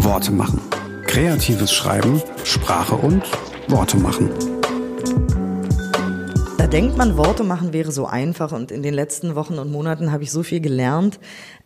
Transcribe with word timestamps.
Worte 0.00 0.30
machen. 0.30 0.60
Kreatives 1.06 1.72
Schreiben, 1.72 2.22
Sprache 2.44 2.94
und 2.94 3.22
Worte 3.68 3.96
machen. 3.96 4.30
Da 6.56 6.66
denkt 6.68 6.96
man, 6.96 7.16
Worte 7.16 7.42
machen 7.42 7.72
wäre 7.72 7.90
so 7.90 8.06
einfach 8.06 8.52
und 8.52 8.70
in 8.70 8.82
den 8.82 8.94
letzten 8.94 9.34
Wochen 9.34 9.58
und 9.58 9.72
Monaten 9.72 10.12
habe 10.12 10.22
ich 10.22 10.30
so 10.30 10.44
viel 10.44 10.60
gelernt, 10.60 11.18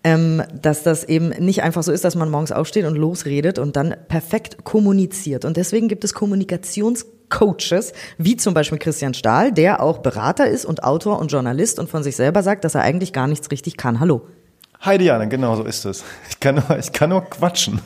ähm, 0.02 0.42
dass 0.60 0.82
das 0.82 1.04
eben 1.04 1.28
nicht 1.28 1.62
einfach 1.62 1.82
so 1.82 1.92
ist, 1.92 2.04
dass 2.04 2.14
man 2.14 2.30
morgens 2.30 2.52
aufsteht 2.52 2.86
und 2.86 2.96
losredet 2.96 3.58
und 3.58 3.76
dann 3.76 3.94
perfekt 4.08 4.64
kommuniziert. 4.64 5.44
Und 5.44 5.58
deswegen 5.58 5.88
gibt 5.88 6.02
es 6.02 6.14
Kommunikationscoaches, 6.14 7.92
wie 8.16 8.36
zum 8.36 8.54
Beispiel 8.54 8.78
Christian 8.78 9.12
Stahl, 9.12 9.52
der 9.52 9.82
auch 9.82 9.98
Berater 9.98 10.48
ist 10.48 10.64
und 10.64 10.84
Autor 10.84 11.18
und 11.18 11.30
Journalist 11.30 11.78
und 11.78 11.90
von 11.90 12.02
sich 12.02 12.16
selber 12.16 12.42
sagt, 12.42 12.64
dass 12.64 12.74
er 12.74 12.80
eigentlich 12.80 13.12
gar 13.12 13.26
nichts 13.26 13.50
richtig 13.50 13.76
kann. 13.76 14.00
Hallo. 14.00 14.22
Hi 14.84 14.98
Diana, 14.98 15.26
genau 15.26 15.54
so 15.54 15.62
ist 15.62 15.84
es. 15.84 16.02
Ich 16.28 16.40
kann 16.40 16.56
nur, 16.56 16.76
ich 16.76 16.90
kann 16.90 17.10
nur 17.10 17.22
quatschen. 17.22 17.80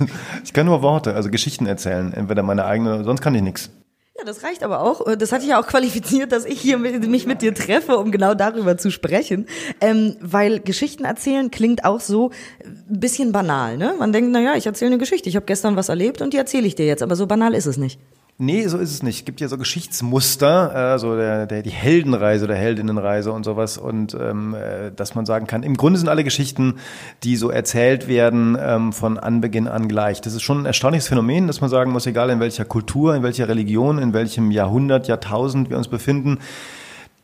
Ich 0.45 0.55
kann 0.55 0.65
nur 0.65 0.81
Worte, 0.81 1.13
also 1.13 1.29
Geschichten 1.29 1.67
erzählen. 1.67 2.11
Entweder 2.15 2.43
meine 2.43 2.65
eigene, 2.65 3.05
sonst 3.05 3.21
kann 3.21 3.35
ich 3.35 3.43
nichts. 3.43 3.69
Ja, 4.17 4.25
das 4.25 4.43
reicht 4.43 4.63
aber 4.63 4.81
auch. 4.81 5.03
Das 5.19 5.31
hatte 5.31 5.43
ich 5.43 5.51
ja 5.51 5.61
auch 5.61 5.67
qualifiziert, 5.67 6.33
dass 6.33 6.47
ich 6.47 6.59
hier 6.59 6.79
mit, 6.79 7.07
mich 7.07 7.27
mit 7.27 7.43
dir 7.43 7.53
treffe, 7.53 7.99
um 7.99 8.13
genau 8.13 8.33
darüber 8.33 8.79
zu 8.79 8.91
sprechen. 8.91 9.45
Ähm, 9.83 10.17
weil 10.23 10.59
Geschichten 10.61 11.05
erzählen 11.05 11.51
klingt 11.51 11.85
auch 11.85 12.01
so 12.01 12.31
ein 12.65 13.01
bisschen 13.01 13.31
banal. 13.31 13.77
Ne? 13.77 13.95
Man 13.99 14.15
denkt, 14.15 14.31
na 14.33 14.41
ja, 14.41 14.55
ich 14.55 14.65
erzähle 14.65 14.93
eine 14.93 14.99
Geschichte. 14.99 15.29
Ich 15.29 15.37
habe 15.37 15.45
gestern 15.45 15.77
was 15.77 15.91
erlebt 15.91 16.23
und 16.23 16.33
die 16.33 16.39
erzähle 16.39 16.67
ich 16.67 16.77
dir 16.77 16.87
jetzt. 16.87 17.03
Aber 17.03 17.15
so 17.15 17.27
banal 17.27 17.53
ist 17.53 17.67
es 17.67 17.77
nicht. 17.77 18.01
Nee, 18.39 18.67
so 18.67 18.77
ist 18.77 18.91
es 18.91 19.03
nicht. 19.03 19.21
Es 19.21 19.25
gibt 19.25 19.41
ja 19.41 19.49
so 19.49 19.57
Geschichtsmuster, 19.57 20.95
äh, 20.95 20.99
so 20.99 21.17
der, 21.17 21.47
der, 21.47 21.63
die 21.63 21.71
Heldenreise 21.71 22.47
der 22.47 22.57
Heldinnenreise 22.57 23.33
und 23.33 23.45
sowas. 23.45 23.79
Und 23.79 24.13
ähm, 24.13 24.55
äh, 24.55 24.93
dass 24.95 25.15
man 25.15 25.25
sagen 25.25 25.47
kann, 25.47 25.63
im 25.63 25.79
Grunde 25.79 25.99
sind 25.99 26.11
alle 26.11 26.23
Geschichten, 26.23 26.75
die 27.23 27.37
so 27.37 27.49
erzählt 27.49 28.09
werden, 28.09 28.59
ähm, 28.61 28.93
von 28.93 29.17
Anbeginn 29.17 29.69
an 29.69 29.89
gleich. 29.89 30.21
Das 30.21 30.35
ist 30.35 30.43
schon 30.43 30.63
ein 30.63 30.67
erstaunliches 30.67 31.09
Phänomen, 31.09 31.47
dass 31.47 31.63
man 31.63 31.71
sagen 31.71 31.93
muss, 31.93 32.07
egal 32.07 32.29
in 32.29 32.39
welcher 32.39 32.67
Kultur, 32.67 33.15
in 33.15 33.23
welcher 33.23 33.49
Religion, 33.49 33.99
in 33.99 34.13
welchem 34.13 34.51
Jahrhundert, 34.51 35.09
Jahrtausend 35.09 35.71
wir 35.71 35.79
uns 35.79 35.89
befinden, 35.89 36.39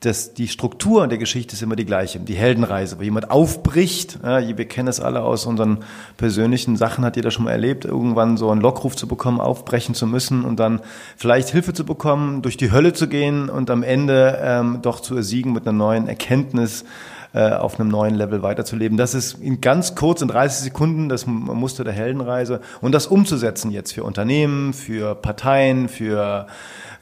das, 0.05 0.35
die 0.35 0.49
Struktur 0.49 1.07
der 1.07 1.19
Geschichte 1.19 1.55
ist 1.55 1.63
immer 1.63 1.77
die 1.77 1.87
gleiche, 1.87 2.19
die 2.19 2.35
Heldenreise, 2.35 2.99
wo 2.99 3.03
jemand 3.03 3.31
aufbricht. 3.31 4.19
Ja, 4.23 4.41
wir 4.41 4.67
kennen 4.67 4.89
es 4.89 5.01
alle 5.01 5.23
aus 5.23 5.47
unseren 5.47 5.79
persönlichen 6.17 6.77
Sachen, 6.77 7.05
hat 7.05 7.15
jeder 7.15 7.31
schon 7.31 7.45
mal 7.45 7.53
erlebt, 7.53 7.85
irgendwann 7.85 8.37
so 8.37 8.51
einen 8.51 8.61
Lockruf 8.61 8.97
zu 8.97 9.07
bekommen, 9.07 9.41
aufbrechen 9.41 9.95
zu 9.95 10.09
müssen 10.09 10.45
und 10.45 10.59
dann 10.59 10.81
vielleicht 11.17 11.51
Hilfe 11.51 11.73
zu 11.73 11.85
bekommen, 11.85 12.43
durch 12.43 12.57
die 12.57 12.73
Hölle 12.73 12.93
zu 12.93 13.09
gehen 13.09 13.49
und 13.49 13.71
am 13.71 13.85
Ende 13.85 14.41
ähm, 14.43 14.81
doch 14.83 15.01
zu 15.01 15.15
ersiegen 15.15 15.53
mit 15.53 15.69
einer 15.69 15.77
neuen 15.77 16.09
Erkenntnis 16.09 16.85
äh, 17.33 17.53
auf 17.53 17.79
einem 17.79 17.89
neuen 17.89 18.15
Level 18.15 18.43
weiterzuleben. 18.43 18.99
Das 18.99 19.15
ist 19.15 19.41
in 19.41 19.61
ganz 19.61 19.95
kurz, 19.95 20.21
in 20.21 20.29
30 20.29 20.65
Sekunden, 20.65 21.09
das 21.09 21.27
Muster 21.27 21.85
der 21.85 21.93
Heldenreise 21.93 22.61
und 22.81 22.93
das 22.93 23.07
umzusetzen 23.07 23.71
jetzt 23.71 23.93
für 23.93 24.03
Unternehmen, 24.03 24.73
für 24.73 25.15
Parteien, 25.15 25.89
für 25.89 26.47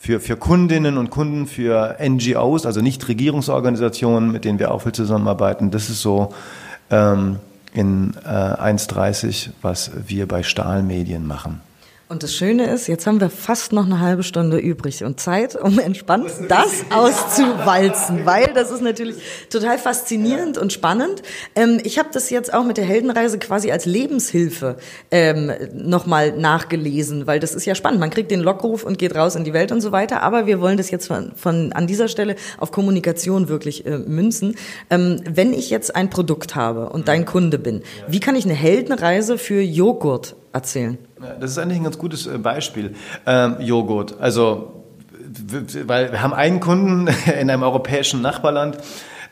für, 0.01 0.19
für 0.19 0.37
Kundinnen 0.37 0.97
und 0.97 1.11
Kunden, 1.11 1.47
für 1.47 1.98
NGOs, 2.03 2.65
also 2.65 2.81
Nichtregierungsorganisationen, 2.81 4.33
mit 4.33 4.47
denen 4.47 4.59
wir 4.59 4.70
auch 4.70 4.81
viel 4.81 4.93
zusammenarbeiten. 4.93 5.70
Das 5.70 5.91
ist 5.91 6.01
so 6.01 6.33
ähm, 6.91 7.37
in 7.75 8.15
äh, 8.25 8.28
1.30, 8.28 9.51
was 9.61 9.91
wir 10.09 10.27
bei 10.27 10.43
Stahlmedien 10.43 11.27
machen. 11.27 11.61
Und 12.11 12.25
das 12.25 12.34
Schöne 12.34 12.69
ist, 12.69 12.89
jetzt 12.89 13.06
haben 13.06 13.20
wir 13.20 13.30
fast 13.30 13.72
noch 13.72 13.86
eine 13.86 14.00
halbe 14.00 14.25
Stunde 14.25 14.58
übrig 14.58 15.05
und 15.05 15.20
Zeit, 15.20 15.55
um 15.55 15.78
entspannt 15.78 16.28
das 16.48 16.84
auszuwalzen, 16.91 18.27
weil 18.27 18.48
das 18.53 18.72
ist 18.72 18.83
natürlich 18.83 19.14
total 19.48 19.78
faszinierend 19.78 20.58
und 20.58 20.72
spannend. 20.72 21.22
Ähm, 21.55 21.81
ich 21.84 22.00
habe 22.00 22.08
das 22.12 22.28
jetzt 22.31 22.53
auch 22.53 22.64
mit 22.64 22.78
der 22.78 22.84
Heldenreise 22.84 23.38
quasi 23.38 23.70
als 23.70 23.86
Lebenshilfe 23.86 24.78
ähm, 25.12 25.53
nochmal 25.72 26.36
nachgelesen, 26.36 27.28
weil 27.28 27.38
das 27.38 27.55
ist 27.55 27.64
ja 27.64 27.77
spannend. 27.77 28.00
Man 28.00 28.11
kriegt 28.11 28.33
den 28.33 28.41
Lockruf 28.41 28.83
und 28.83 28.98
geht 28.98 29.14
raus 29.14 29.36
in 29.36 29.44
die 29.44 29.53
Welt 29.53 29.70
und 29.70 29.81
so 29.81 29.92
weiter, 29.92 30.20
aber 30.20 30.47
wir 30.47 30.61
wollen 30.61 30.78
das 30.78 30.91
jetzt 30.91 31.06
von, 31.06 31.31
von 31.36 31.72
an 31.75 31.86
dieser 31.86 32.08
Stelle 32.08 32.34
auf 32.59 32.72
Kommunikation 32.72 33.48
wirklich 33.48 33.87
äh, 33.87 33.98
münzen. 33.98 34.56
Ähm, 34.91 35.21
wenn 35.31 35.53
ich 35.53 35.71
jetzt 35.71 35.94
ein 35.94 36.10
Produkt 36.10 36.56
habe 36.56 36.88
und 36.88 37.06
dein 37.06 37.25
Kunde 37.25 37.60
bin, 37.60 37.82
wie 38.09 38.19
kann 38.19 38.34
ich 38.34 38.47
eine 38.47 38.54
Heldenreise 38.54 39.38
für 39.38 39.60
Joghurt 39.60 40.34
erzählen? 40.53 40.99
Das 41.41 41.50
ist 41.50 41.59
eigentlich 41.59 41.78
ein 41.78 41.84
ganz 41.84 41.99
gutes 41.99 42.27
äh, 42.27 42.38
Beispiel. 42.38 42.94
Ähm, 43.27 43.56
Joghurt. 43.61 44.21
Also, 44.21 44.84
weil 45.87 46.12
wir 46.12 46.22
haben 46.22 46.34
einen 46.34 46.61
Kunden 46.61 47.09
in 47.41 47.50
einem 47.50 47.62
europäischen 47.62 48.21
Nachbarland, 48.21 48.78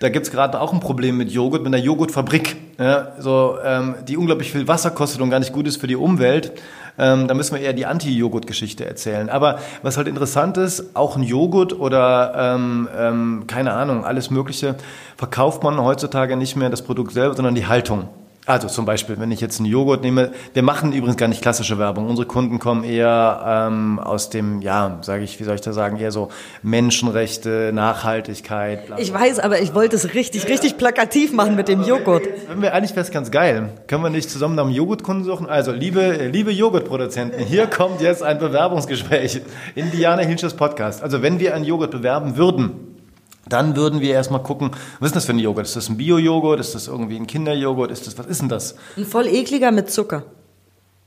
da 0.00 0.10
gibt's 0.10 0.30
gerade 0.30 0.60
auch 0.60 0.72
ein 0.72 0.78
Problem 0.78 1.16
mit 1.16 1.32
Joghurt, 1.32 1.64
mit 1.64 1.74
einer 1.74 1.82
Joghurtfabrik, 1.82 2.56
ja, 2.78 3.14
so, 3.18 3.58
ähm, 3.64 3.96
die 4.06 4.16
unglaublich 4.16 4.52
viel 4.52 4.68
Wasser 4.68 4.92
kostet 4.92 5.20
und 5.20 5.30
gar 5.30 5.40
nicht 5.40 5.52
gut 5.52 5.66
ist 5.66 5.80
für 5.80 5.88
die 5.88 5.96
Umwelt. 5.96 6.52
Ähm, 6.98 7.26
da 7.28 7.34
müssen 7.34 7.54
wir 7.54 7.62
eher 7.62 7.72
die 7.72 7.86
Anti-Joghurt-Geschichte 7.86 8.84
erzählen. 8.84 9.28
Aber 9.28 9.58
was 9.82 9.96
halt 9.96 10.08
interessant 10.08 10.56
ist, 10.56 10.96
auch 10.96 11.16
ein 11.16 11.22
Joghurt 11.22 11.78
oder 11.78 12.32
ähm, 12.36 12.88
ähm, 12.96 13.44
keine 13.46 13.72
Ahnung, 13.72 14.04
alles 14.04 14.30
Mögliche, 14.30 14.76
verkauft 15.16 15.62
man 15.62 15.80
heutzutage 15.80 16.36
nicht 16.36 16.56
mehr 16.56 16.70
das 16.70 16.82
Produkt 16.82 17.12
selber, 17.12 17.34
sondern 17.34 17.54
die 17.54 17.66
Haltung. 17.66 18.08
Also 18.48 18.66
zum 18.66 18.86
Beispiel, 18.86 19.20
wenn 19.20 19.30
ich 19.30 19.42
jetzt 19.42 19.60
einen 19.60 19.66
Joghurt 19.66 20.00
nehme, 20.00 20.32
wir 20.54 20.62
machen 20.62 20.94
übrigens 20.94 21.18
gar 21.18 21.28
nicht 21.28 21.42
klassische 21.42 21.78
Werbung. 21.78 22.08
Unsere 22.08 22.26
Kunden 22.26 22.58
kommen 22.58 22.82
eher 22.82 23.42
ähm, 23.46 23.98
aus 23.98 24.30
dem, 24.30 24.62
ja, 24.62 25.00
sage 25.02 25.22
ich, 25.22 25.38
wie 25.38 25.44
soll 25.44 25.56
ich 25.56 25.60
da 25.60 25.74
sagen, 25.74 25.98
eher 25.98 26.12
so 26.12 26.30
Menschenrechte, 26.62 27.72
Nachhaltigkeit. 27.74 28.86
Bla 28.86 28.96
bla. 28.96 29.04
Ich 29.04 29.12
weiß, 29.12 29.40
aber 29.40 29.60
ich 29.60 29.74
wollte 29.74 29.96
es 29.96 30.14
richtig, 30.14 30.44
ja, 30.44 30.48
richtig 30.48 30.78
plakativ 30.78 31.34
machen 31.34 31.56
mit 31.56 31.68
dem 31.68 31.82
Joghurt. 31.82 32.26
Wenn 32.48 32.62
wir, 32.62 32.72
eigentlich 32.72 32.92
wäre 32.92 33.02
es 33.02 33.10
ganz 33.10 33.30
geil. 33.30 33.68
Können 33.86 34.02
wir 34.02 34.08
nicht 34.08 34.30
zusammen 34.30 34.54
nach 34.54 34.64
einem 34.64 34.72
Joghurtkunden 34.72 35.26
suchen? 35.26 35.46
Also, 35.46 35.72
liebe, 35.72 36.30
liebe 36.32 36.50
Joghurtproduzenten, 36.50 37.44
hier 37.44 37.66
kommt 37.66 38.00
jetzt 38.00 38.22
ein 38.22 38.38
Bewerbungsgespräch 38.38 39.42
in 39.74 39.90
Diana 39.90 40.22
Hilschers 40.22 40.54
Podcast. 40.54 41.02
Also, 41.02 41.20
wenn 41.20 41.38
wir 41.38 41.54
einen 41.54 41.66
Joghurt 41.66 41.90
bewerben 41.90 42.38
würden, 42.38 42.97
dann 43.48 43.76
würden 43.76 44.00
wir 44.00 44.12
erstmal 44.12 44.42
gucken, 44.42 44.70
was 45.00 45.08
ist 45.08 45.16
das 45.16 45.24
für 45.24 45.32
ein 45.32 45.38
Joghurt? 45.38 45.66
Ist 45.66 45.76
das 45.76 45.88
ein 45.88 45.96
Bio-Joghurt? 45.96 46.60
Ist 46.60 46.74
das 46.74 46.86
irgendwie 46.88 47.16
ein 47.16 47.26
Kinderjoghurt? 47.26 47.90
Ist 47.90 48.06
das, 48.06 48.18
was 48.18 48.26
ist 48.26 48.40
denn 48.40 48.48
das? 48.48 48.76
Ein 48.96 49.04
voll 49.04 49.26
ekliger 49.26 49.70
mit 49.70 49.90
Zucker. 49.90 50.24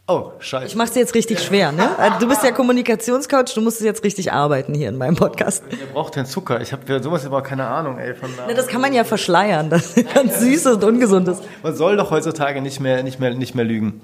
Oh, 0.08 0.32
scheiße. 0.40 0.66
Ich 0.66 0.76
mach's 0.76 0.92
dir 0.92 1.00
jetzt 1.00 1.16
richtig 1.16 1.42
schwer, 1.42 1.72
ne? 1.72 1.88
Du 2.20 2.28
bist 2.28 2.44
ja 2.44 2.52
Kommunikationscoach, 2.52 3.54
du 3.56 3.62
musst 3.62 3.80
jetzt 3.82 4.04
richtig 4.04 4.34
arbeiten 4.34 4.74
hier 4.74 4.90
in 4.90 4.98
meinem 4.98 5.16
Podcast. 5.16 5.64
Wer 5.70 5.86
braucht 5.94 6.18
denn 6.18 6.26
Zucker? 6.26 6.60
Ich 6.60 6.74
habe 6.74 6.86
für 6.86 7.02
sowas 7.02 7.26
aber 7.26 7.42
keine 7.44 7.68
Ahnung, 7.68 7.98
ey. 7.98 8.14
Von 8.16 8.30
Na, 8.36 8.54
das 8.54 8.68
kann 8.68 8.82
man 8.82 8.92
ja 8.94 9.06
verschleiern, 9.06 9.70
das 9.70 9.96
ganz 10.14 10.40
süßes 10.40 10.76
und 10.76 10.84
ungesundes. 10.84 11.38
Man 11.64 11.76
soll 11.76 11.96
doch 11.96 12.12
heutzutage 12.12 12.62
nicht 12.62 12.82
mehr, 12.82 13.04
nicht 13.04 13.22
mehr, 13.22 13.34
nicht 13.36 13.56
mehr 13.56 13.64
lügen. 13.64 14.02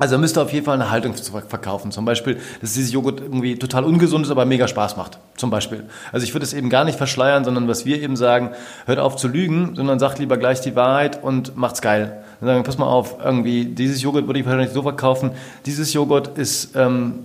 Also 0.00 0.16
müsst 0.16 0.38
ihr 0.38 0.42
auf 0.42 0.52
jeden 0.52 0.64
Fall 0.64 0.74
eine 0.74 0.90
Haltung 0.90 1.14
verkaufen. 1.14 1.92
Zum 1.92 2.06
Beispiel, 2.06 2.38
dass 2.62 2.72
dieses 2.72 2.90
Joghurt 2.90 3.20
irgendwie 3.20 3.56
total 3.56 3.84
ungesund 3.84 4.24
ist, 4.24 4.30
aber 4.30 4.46
mega 4.46 4.66
Spaß 4.66 4.96
macht. 4.96 5.18
Zum 5.36 5.50
Beispiel. 5.50 5.84
Also 6.10 6.24
ich 6.24 6.34
würde 6.34 6.44
es 6.44 6.54
eben 6.54 6.70
gar 6.70 6.84
nicht 6.84 6.96
verschleiern, 6.96 7.44
sondern 7.44 7.68
was 7.68 7.84
wir 7.84 8.00
eben 8.00 8.16
sagen, 8.16 8.50
hört 8.86 8.98
auf 8.98 9.16
zu 9.16 9.28
lügen, 9.28 9.74
sondern 9.76 9.98
sagt 9.98 10.18
lieber 10.18 10.38
gleich 10.38 10.62
die 10.62 10.74
Wahrheit 10.74 11.22
und 11.22 11.54
macht's 11.54 11.82
geil. 11.82 12.24
Dann 12.40 12.48
sagen, 12.48 12.64
pass 12.64 12.78
mal 12.78 12.86
auf, 12.86 13.16
irgendwie, 13.22 13.66
dieses 13.66 14.00
Joghurt 14.00 14.26
würde 14.26 14.40
ich 14.40 14.46
wahrscheinlich 14.46 14.72
so 14.72 14.82
verkaufen. 14.82 15.32
Dieses 15.66 15.92
Joghurt 15.92 16.38
ist 16.38 16.74
ähm, 16.76 17.16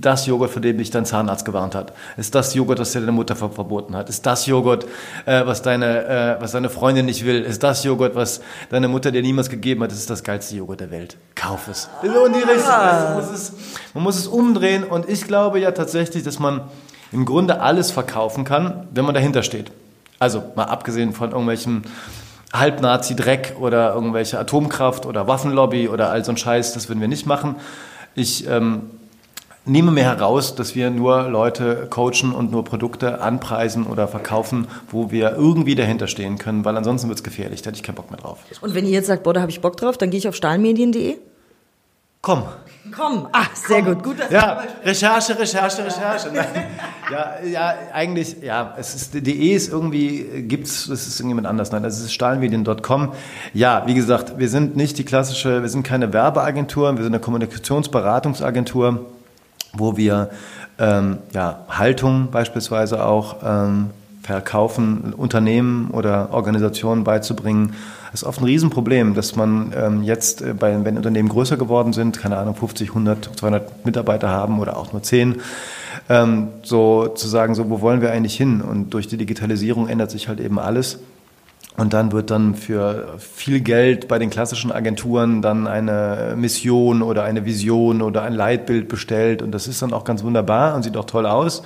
das 0.00 0.26
Joghurt, 0.26 0.50
vor 0.50 0.62
dem 0.62 0.78
dich 0.78 0.90
dein 0.90 1.04
Zahnarzt 1.04 1.44
gewarnt 1.44 1.74
hat? 1.74 1.92
Ist 2.16 2.34
das 2.34 2.54
Joghurt, 2.54 2.78
was 2.78 2.92
dir 2.92 3.00
deine 3.00 3.12
Mutter 3.12 3.36
verboten 3.36 3.96
hat? 3.96 4.08
Ist 4.08 4.26
das 4.26 4.46
Joghurt, 4.46 4.86
äh, 5.26 5.44
was, 5.46 5.62
deine, 5.62 6.06
äh, 6.06 6.40
was 6.40 6.52
deine 6.52 6.70
Freundin 6.70 7.06
nicht 7.06 7.24
will? 7.24 7.42
Ist 7.42 7.62
das 7.62 7.84
Joghurt, 7.84 8.14
was 8.14 8.40
deine 8.70 8.88
Mutter 8.88 9.12
dir 9.12 9.22
niemals 9.22 9.48
gegeben 9.50 9.82
hat? 9.82 9.90
Das 9.90 9.98
ist 9.98 10.10
das 10.10 10.24
geilste 10.24 10.56
Joghurt 10.56 10.80
der 10.80 10.90
Welt. 10.90 11.16
Kauf 11.34 11.68
es. 11.68 11.88
So 12.02 12.26
in 12.26 12.32
die 12.32 12.38
Richtung. 12.40 12.70
Man 12.70 13.14
muss, 13.14 13.30
es, 13.30 13.52
man 13.94 14.02
muss 14.02 14.18
es 14.18 14.26
umdrehen 14.26 14.84
und 14.84 15.08
ich 15.08 15.26
glaube 15.26 15.60
ja 15.60 15.72
tatsächlich, 15.72 16.22
dass 16.22 16.38
man 16.38 16.62
im 17.12 17.24
Grunde 17.24 17.60
alles 17.60 17.90
verkaufen 17.90 18.44
kann, 18.44 18.88
wenn 18.92 19.04
man 19.04 19.14
dahinter 19.14 19.42
steht. 19.42 19.72
Also 20.18 20.42
mal 20.54 20.64
abgesehen 20.64 21.12
von 21.12 21.30
irgendwelchen 21.30 21.84
Halbnazi-Dreck 22.52 23.56
oder 23.60 23.94
irgendwelche 23.94 24.38
Atomkraft 24.38 25.06
oder 25.06 25.26
Waffenlobby 25.26 25.88
oder 25.88 26.10
all 26.10 26.24
so 26.24 26.32
ein 26.32 26.36
Scheiß, 26.36 26.72
das 26.72 26.88
würden 26.88 27.00
wir 27.00 27.08
nicht 27.08 27.26
machen. 27.26 27.56
Ich 28.14 28.46
ähm, 28.48 28.90
nehme 29.66 29.90
mir 29.90 30.04
heraus, 30.04 30.54
dass 30.54 30.74
wir 30.74 30.90
nur 30.90 31.28
Leute 31.28 31.86
coachen 31.90 32.32
und 32.32 32.50
nur 32.50 32.64
Produkte 32.64 33.20
anpreisen 33.20 33.86
oder 33.86 34.08
verkaufen, 34.08 34.66
wo 34.90 35.10
wir 35.10 35.32
irgendwie 35.32 35.74
dahinter 35.74 36.06
stehen 36.06 36.38
können, 36.38 36.64
weil 36.64 36.76
ansonsten 36.76 37.08
wird 37.08 37.18
es 37.18 37.24
gefährlich, 37.24 37.62
da 37.62 37.68
hätte 37.68 37.76
ich 37.76 37.82
keinen 37.82 37.96
Bock 37.96 38.10
mehr 38.10 38.20
drauf. 38.20 38.38
Und 38.60 38.74
wenn 38.74 38.84
ihr 38.84 38.92
jetzt 38.92 39.06
sagt, 39.06 39.22
boah, 39.22 39.34
da 39.34 39.40
habe 39.40 39.50
ich 39.50 39.60
Bock 39.60 39.76
drauf, 39.76 39.98
dann 39.98 40.10
gehe 40.10 40.18
ich 40.18 40.28
auf 40.28 40.34
stahlmedien.de? 40.34 41.18
Komm. 42.22 42.42
Komm. 42.94 43.28
Ah, 43.32 43.46
sehr 43.54 43.82
Komm. 43.82 43.94
gut. 43.94 44.18
gut 44.18 44.30
ja, 44.30 44.62
Recherche, 44.84 45.38
Recherche, 45.38 45.84
Recherche. 45.84 46.30
ja, 47.10 47.34
ja, 47.44 47.74
eigentlich, 47.92 48.36
ja, 48.42 48.74
es 48.78 48.94
ist, 48.94 49.14
DE 49.14 49.54
ist 49.54 49.70
irgendwie, 49.70 50.42
gibt's, 50.42 50.86
das 50.88 51.06
ist 51.06 51.20
irgendjemand 51.20 51.46
anders. 51.46 51.70
Nein, 51.72 51.82
das 51.82 52.00
ist 52.00 52.12
stahlmedien.com. 52.12 53.12
Ja, 53.54 53.84
wie 53.86 53.94
gesagt, 53.94 54.38
wir 54.38 54.48
sind 54.48 54.76
nicht 54.76 54.98
die 54.98 55.04
klassische, 55.04 55.62
wir 55.62 55.68
sind 55.68 55.82
keine 55.82 56.12
Werbeagentur, 56.12 56.92
wir 56.96 57.02
sind 57.02 57.14
eine 57.14 57.20
Kommunikationsberatungsagentur 57.20 59.06
wo 59.72 59.96
wir 59.96 60.30
ähm, 60.78 61.18
ja, 61.32 61.64
Haltung 61.68 62.28
beispielsweise 62.30 63.04
auch 63.04 63.36
ähm, 63.44 63.90
Verkaufen 64.22 65.14
Unternehmen 65.16 65.90
oder 65.90 66.32
Organisationen 66.32 67.04
beizubringen, 67.04 67.74
ist 68.12 68.24
oft 68.24 68.40
ein 68.40 68.44
Riesenproblem, 68.44 69.14
dass 69.14 69.36
man 69.36 69.72
ähm, 69.76 70.02
jetzt, 70.02 70.42
äh, 70.42 70.52
bei, 70.52 70.84
wenn 70.84 70.96
Unternehmen 70.96 71.28
größer 71.28 71.56
geworden 71.56 71.92
sind, 71.92 72.18
keine 72.18 72.36
Ahnung, 72.36 72.54
50, 72.54 72.90
100, 72.90 73.30
200 73.38 73.86
Mitarbeiter 73.86 74.28
haben 74.28 74.58
oder 74.58 74.76
auch 74.76 74.92
nur 74.92 75.02
10, 75.02 75.40
ähm, 76.08 76.48
so 76.62 77.08
zu 77.08 77.28
sagen, 77.28 77.54
so, 77.54 77.70
wo 77.70 77.80
wollen 77.80 78.00
wir 78.00 78.12
eigentlich 78.12 78.36
hin? 78.36 78.60
Und 78.60 78.90
durch 78.90 79.08
die 79.08 79.16
Digitalisierung 79.16 79.88
ändert 79.88 80.10
sich 80.10 80.28
halt 80.28 80.40
eben 80.40 80.58
alles. 80.58 80.98
Und 81.76 81.92
dann 81.92 82.12
wird 82.12 82.30
dann 82.30 82.54
für 82.54 83.14
viel 83.18 83.60
Geld 83.60 84.08
bei 84.08 84.18
den 84.18 84.28
klassischen 84.28 84.72
Agenturen 84.72 85.40
dann 85.40 85.66
eine 85.66 86.34
Mission 86.36 87.00
oder 87.00 87.24
eine 87.24 87.44
Vision 87.44 88.02
oder 88.02 88.22
ein 88.22 88.34
Leitbild 88.34 88.88
bestellt. 88.88 89.40
Und 89.40 89.52
das 89.52 89.66
ist 89.66 89.80
dann 89.80 89.92
auch 89.92 90.04
ganz 90.04 90.22
wunderbar 90.22 90.74
und 90.74 90.82
sieht 90.82 90.96
auch 90.96 91.04
toll 91.04 91.26
aus 91.26 91.62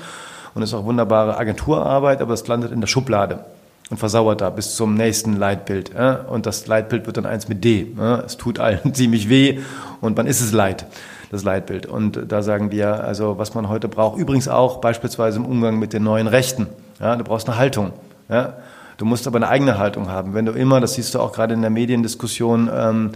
und 0.55 0.63
ist 0.63 0.75
auch 0.75 0.85
wunderbare 0.85 1.37
Agenturarbeit, 1.37 2.21
aber 2.21 2.35
es 2.35 2.47
landet 2.47 2.71
in 2.71 2.81
der 2.81 2.87
Schublade 2.87 3.45
und 3.91 3.99
versauert 3.99 4.41
da 4.41 4.51
bis 4.51 4.77
zum 4.77 4.95
nächsten 4.95 5.37
Leitbild. 5.37 5.93
Und 6.29 6.47
das 6.47 6.67
Leitbild 6.67 7.07
wird 7.07 7.17
dann 7.17 7.27
eins 7.27 7.49
mit 7.49 7.65
D. 7.65 7.89
Es 8.25 8.37
tut 8.37 8.59
allen 8.59 8.95
ziemlich 8.95 9.29
weh 9.29 9.61
und 10.01 10.17
wann 10.17 10.27
ist 10.27 10.41
es 10.41 10.53
Leid? 10.53 10.87
Das 11.31 11.43
Leitbild. 11.43 11.87
Und 11.87 12.21
da 12.29 12.43
sagen 12.43 12.71
wir, 12.71 13.03
also 13.03 13.39
was 13.39 13.55
man 13.55 13.69
heute 13.69 13.89
braucht, 13.89 14.19
übrigens 14.19 14.47
auch 14.47 14.81
beispielsweise 14.81 15.39
im 15.39 15.47
Umgang 15.47 15.79
mit 15.79 15.93
den 15.93 16.05
neuen 16.05 16.29
Rechten. 16.29 16.69
Ja, 17.01 17.17
du 17.17 17.25
brauchst 17.25 17.49
eine 17.49 17.59
Haltung. 17.59 17.93
Ja, 18.29 18.55
Du 18.97 19.05
musst 19.05 19.27
aber 19.27 19.37
eine 19.37 19.49
eigene 19.49 19.79
Haltung 19.79 20.09
haben. 20.09 20.35
Wenn 20.35 20.47
du 20.47 20.53
immer, 20.53 20.81
das 20.81 20.95
siehst 20.95 21.15
du 21.15 21.21
auch 21.21 21.33
gerade 21.33 21.55
in 21.55 21.61
der 21.61 21.71
Mediendiskussion, 21.71 22.71
ähm, 22.73 23.11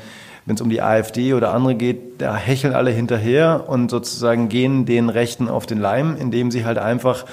wenn 0.47 0.55
es 0.55 0.61
um 0.63 0.71
die 0.71 0.81
AfD 0.81 1.35
oder 1.35 1.53
andere 1.53 1.75
geht, 1.75 2.23
da 2.23 2.35
hecheln 2.35 2.75
alle 2.75 2.91
hinterher 2.91 3.65
und 3.69 3.91
sozusagen 3.91 4.49
gehen 4.49 4.87
den 4.87 5.11
Rechten 5.11 5.49
auf 5.49 5.67
den 5.67 5.79
Leim, 5.79 6.17
indem 6.19 6.51
sie 6.51 6.65
halt 6.65 6.79
einfach 6.79 7.27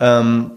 ähm, 0.00 0.52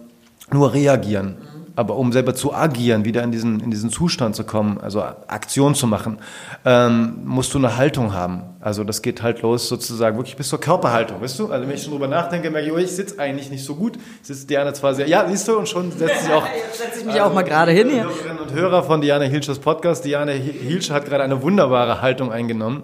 nur 0.51 0.73
reagieren. 0.73 1.35
Aber 1.75 1.97
um 1.97 2.13
selber 2.13 2.33
zu 2.33 2.53
agieren, 2.53 3.03
wieder 3.03 3.21
in 3.21 3.31
diesen, 3.31 3.59
in 3.59 3.69
diesen 3.69 3.89
Zustand 3.89 4.35
zu 4.35 4.45
kommen, 4.45 4.79
also 4.79 5.01
Aktion 5.01 5.75
zu 5.75 5.87
machen, 5.87 6.19
ähm, 6.63 7.17
musst 7.25 7.53
du 7.53 7.57
eine 7.57 7.75
Haltung 7.75 8.13
haben. 8.13 8.43
Also 8.65 8.83
das 8.83 9.03
geht 9.03 9.21
halt 9.21 9.43
los 9.43 9.69
sozusagen 9.69 10.17
wirklich 10.17 10.35
bis 10.35 10.49
zur 10.49 10.59
Körperhaltung, 10.59 11.21
weißt 11.21 11.37
du? 11.37 11.51
Also 11.51 11.67
wenn 11.67 11.75
ich 11.75 11.83
schon 11.83 11.91
drüber 11.91 12.07
nachdenke, 12.07 12.49
merke 12.49 12.65
ich, 12.65 12.73
oh, 12.73 12.77
ich 12.77 12.89
sitze 12.89 13.19
eigentlich 13.19 13.51
nicht 13.51 13.63
so 13.63 13.75
gut. 13.75 13.93
Sitzt 14.23 14.49
Diana 14.49 14.73
zwar 14.73 14.95
sehr, 14.95 15.07
ja, 15.07 15.23
siehst 15.29 15.47
du, 15.47 15.55
und 15.55 15.69
schon 15.69 15.91
setzt 15.91 16.23
sich 16.23 16.33
auch... 16.33 16.47
Jetzt 16.57 16.79
setze 16.79 16.99
ich 17.01 17.05
mich 17.05 17.13
also, 17.13 17.27
auch 17.27 17.33
mal 17.35 17.43
gerade 17.43 17.71
hin 17.71 17.91
hier. 17.91 18.05
Hörerinnen 18.05 18.39
und 18.39 18.51
Hörer 18.51 18.81
von 18.81 19.01
Diana 19.01 19.25
Hilschers 19.25 19.59
Podcast. 19.59 20.03
Diana 20.03 20.31
Hilscher 20.31 20.95
hat 20.95 21.05
gerade 21.05 21.23
eine 21.23 21.43
wunderbare 21.43 22.01
Haltung 22.01 22.31
eingenommen. 22.31 22.81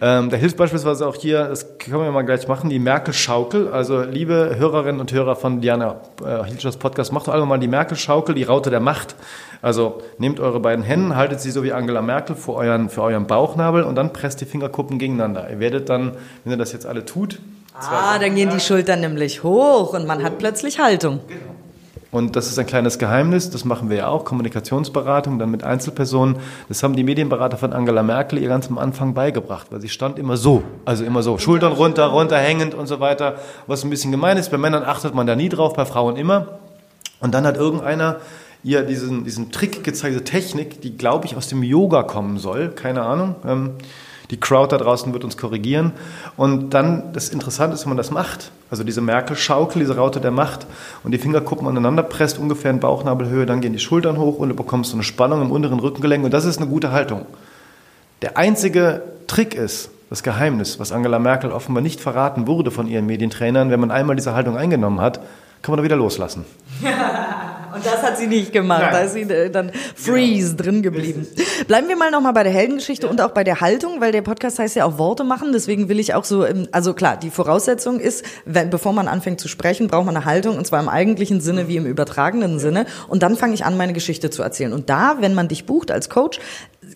Ähm, 0.00 0.28
da 0.28 0.36
hilft 0.36 0.58
beispielsweise 0.58 1.06
auch 1.06 1.14
hier, 1.16 1.48
das 1.48 1.78
können 1.78 2.02
wir 2.02 2.10
mal 2.10 2.22
gleich 2.22 2.46
machen, 2.48 2.68
die 2.68 2.78
Merkel-Schaukel. 2.78 3.72
Also 3.72 4.02
liebe 4.02 4.54
Hörerinnen 4.58 5.00
und 5.00 5.10
Hörer 5.10 5.36
von 5.36 5.62
Diana 5.62 6.00
äh, 6.22 6.44
Hilschers 6.44 6.76
Podcast, 6.76 7.12
macht 7.12 7.28
doch 7.28 7.32
einfach 7.32 7.46
mal 7.46 7.58
die 7.58 7.68
Merkel-Schaukel, 7.68 8.34
die 8.34 8.42
Raute 8.42 8.68
der 8.68 8.80
Macht. 8.80 9.14
Also 9.62 10.02
nehmt 10.18 10.38
eure 10.38 10.60
beiden 10.60 10.84
Hände, 10.84 11.16
haltet 11.16 11.40
sie 11.40 11.50
so 11.50 11.62
wie 11.62 11.72
Angela 11.72 12.02
Merkel 12.02 12.36
vor 12.36 12.56
euren, 12.56 12.90
für 12.90 13.02
euren 13.02 13.26
Bauchnabel 13.26 13.84
und 13.84 13.94
dann 13.94 14.12
presst 14.12 14.40
die 14.42 14.44
Fingerkuppen 14.44 14.98
gegeneinander. 14.98 15.48
Ihr 15.50 15.60
werdet 15.60 15.88
dann, 15.88 16.12
wenn 16.44 16.52
ihr 16.52 16.58
das 16.58 16.72
jetzt 16.72 16.84
alle 16.86 17.04
tut, 17.04 17.38
Ah, 17.78 18.18
dann 18.18 18.34
gehen 18.34 18.48
die 18.48 18.60
Schultern 18.60 19.00
nämlich 19.00 19.42
hoch 19.42 19.92
und 19.92 20.06
man 20.06 20.22
hat 20.22 20.38
plötzlich 20.38 20.78
Haltung. 20.78 21.20
Genau. 21.28 21.40
Und 22.12 22.36
das 22.36 22.46
ist 22.46 22.58
ein 22.58 22.66
kleines 22.66 22.98
Geheimnis, 22.98 23.50
das 23.50 23.64
machen 23.64 23.90
wir 23.90 23.96
ja 23.96 24.08
auch, 24.08 24.24
Kommunikationsberatung, 24.24 25.38
dann 25.38 25.50
mit 25.50 25.64
Einzelpersonen. 25.64 26.36
Das 26.68 26.82
haben 26.82 26.94
die 26.94 27.02
Medienberater 27.02 27.56
von 27.56 27.72
Angela 27.72 28.02
Merkel 28.02 28.38
ihr 28.38 28.48
ganz 28.48 28.68
am 28.68 28.78
Anfang 28.78 29.12
beigebracht, 29.12 29.66
weil 29.70 29.80
sie 29.80 29.88
stand 29.88 30.18
immer 30.18 30.36
so, 30.36 30.62
also 30.84 31.04
immer 31.04 31.22
so, 31.22 31.36
Schultern 31.38 31.72
runter, 31.72 32.06
runterhängend 32.06 32.74
und 32.74 32.86
so 32.86 33.00
weiter, 33.00 33.36
was 33.66 33.84
ein 33.84 33.90
bisschen 33.90 34.12
gemein 34.12 34.36
ist. 34.36 34.50
Bei 34.50 34.58
Männern 34.58 34.84
achtet 34.84 35.14
man 35.14 35.26
da 35.26 35.34
nie 35.34 35.48
drauf, 35.48 35.74
bei 35.74 35.84
Frauen 35.84 36.16
immer. 36.16 36.58
Und 37.20 37.34
dann 37.34 37.44
hat 37.44 37.56
irgendeiner 37.56 38.16
ihr 38.62 38.82
diesen, 38.82 39.24
diesen 39.24 39.52
Trick 39.52 39.84
gezeigt, 39.84 40.14
diese 40.14 40.24
Technik, 40.24 40.80
die, 40.80 40.96
glaube 40.96 41.26
ich, 41.26 41.36
aus 41.36 41.48
dem 41.48 41.62
Yoga 41.62 42.02
kommen 42.02 42.38
soll, 42.38 42.70
keine 42.70 43.02
Ahnung. 43.02 43.36
Ähm, 43.46 43.70
die 44.30 44.38
Crowd 44.38 44.72
da 44.72 44.78
draußen 44.78 45.12
wird 45.12 45.24
uns 45.24 45.36
korrigieren. 45.36 45.92
Und 46.36 46.70
dann, 46.70 47.12
das 47.12 47.28
Interessante 47.28 47.74
ist, 47.74 47.82
wenn 47.82 47.90
man 47.90 47.96
das 47.96 48.10
macht, 48.10 48.50
also 48.70 48.82
diese 48.82 49.00
Merkel-Schaukel, 49.00 49.80
diese 49.80 49.96
Raute 49.96 50.20
der 50.20 50.30
Macht 50.30 50.66
und 51.04 51.12
die 51.12 51.18
Fingerkuppen 51.18 51.66
aneinander 51.68 52.02
presst, 52.02 52.38
ungefähr 52.38 52.70
in 52.70 52.80
Bauchnabelhöhe, 52.80 53.46
dann 53.46 53.60
gehen 53.60 53.72
die 53.72 53.78
Schultern 53.78 54.18
hoch 54.18 54.38
und 54.38 54.48
du 54.48 54.54
bekommst 54.54 54.90
so 54.90 54.96
eine 54.96 55.04
Spannung 55.04 55.42
im 55.42 55.50
unteren 55.50 55.78
Rückengelenk 55.78 56.24
und 56.24 56.34
das 56.34 56.44
ist 56.44 56.58
eine 56.58 56.66
gute 56.68 56.92
Haltung. 56.92 57.26
Der 58.22 58.36
einzige 58.36 59.02
Trick 59.26 59.54
ist, 59.54 59.90
das 60.10 60.22
Geheimnis, 60.22 60.78
was 60.78 60.92
Angela 60.92 61.18
Merkel 61.18 61.50
offenbar 61.50 61.82
nicht 61.82 62.00
verraten 62.00 62.46
wurde 62.46 62.70
von 62.70 62.86
ihren 62.86 63.06
Medientrainern, 63.06 63.70
wenn 63.70 63.80
man 63.80 63.90
einmal 63.90 64.16
diese 64.16 64.34
Haltung 64.34 64.56
eingenommen 64.56 65.00
hat, 65.00 65.20
kann 65.66 65.72
man 65.72 65.78
da 65.78 65.84
wieder 65.84 65.96
loslassen. 65.96 66.44
Und 67.74 67.84
das 67.84 68.02
hat 68.02 68.16
sie 68.16 68.28
nicht 68.28 68.52
gemacht. 68.52 68.80
Nein. 68.80 68.92
Da 68.92 69.00
ist 69.00 69.12
sie 69.12 69.22
äh, 69.22 69.50
dann 69.50 69.70
freeze 69.96 70.50
genau. 70.50 70.62
drin 70.62 70.82
geblieben. 70.82 71.26
Bleiben 71.66 71.88
wir 71.88 71.96
mal 71.96 72.10
nochmal 72.10 72.32
bei 72.32 72.44
der 72.44 72.52
Heldengeschichte 72.52 73.06
ja. 73.06 73.10
und 73.10 73.20
auch 73.20 73.32
bei 73.32 73.44
der 73.44 73.60
Haltung, 73.60 74.00
weil 74.00 74.12
der 74.12 74.22
Podcast 74.22 74.58
heißt 74.58 74.76
ja 74.76 74.86
auch 74.86 74.96
Worte 74.96 75.24
machen. 75.24 75.52
Deswegen 75.52 75.88
will 75.90 75.98
ich 75.98 76.14
auch 76.14 76.24
so, 76.24 76.46
also 76.70 76.94
klar, 76.94 77.18
die 77.18 77.28
Voraussetzung 77.28 78.00
ist, 78.00 78.24
wenn, 78.46 78.70
bevor 78.70 78.92
man 78.92 79.08
anfängt 79.08 79.40
zu 79.40 79.48
sprechen, 79.48 79.88
braucht 79.88 80.06
man 80.06 80.16
eine 80.16 80.24
Haltung 80.24 80.56
und 80.56 80.66
zwar 80.66 80.80
im 80.80 80.88
eigentlichen 80.88 81.40
Sinne 81.40 81.68
wie 81.68 81.76
im 81.76 81.84
übertragenen 81.84 82.60
Sinne. 82.60 82.86
Und 83.08 83.22
dann 83.22 83.36
fange 83.36 83.52
ich 83.54 83.64
an, 83.66 83.76
meine 83.76 83.92
Geschichte 83.92 84.30
zu 84.30 84.42
erzählen. 84.42 84.72
Und 84.72 84.88
da, 84.88 85.16
wenn 85.20 85.34
man 85.34 85.48
dich 85.48 85.66
bucht 85.66 85.90
als 85.90 86.08
Coach, 86.08 86.38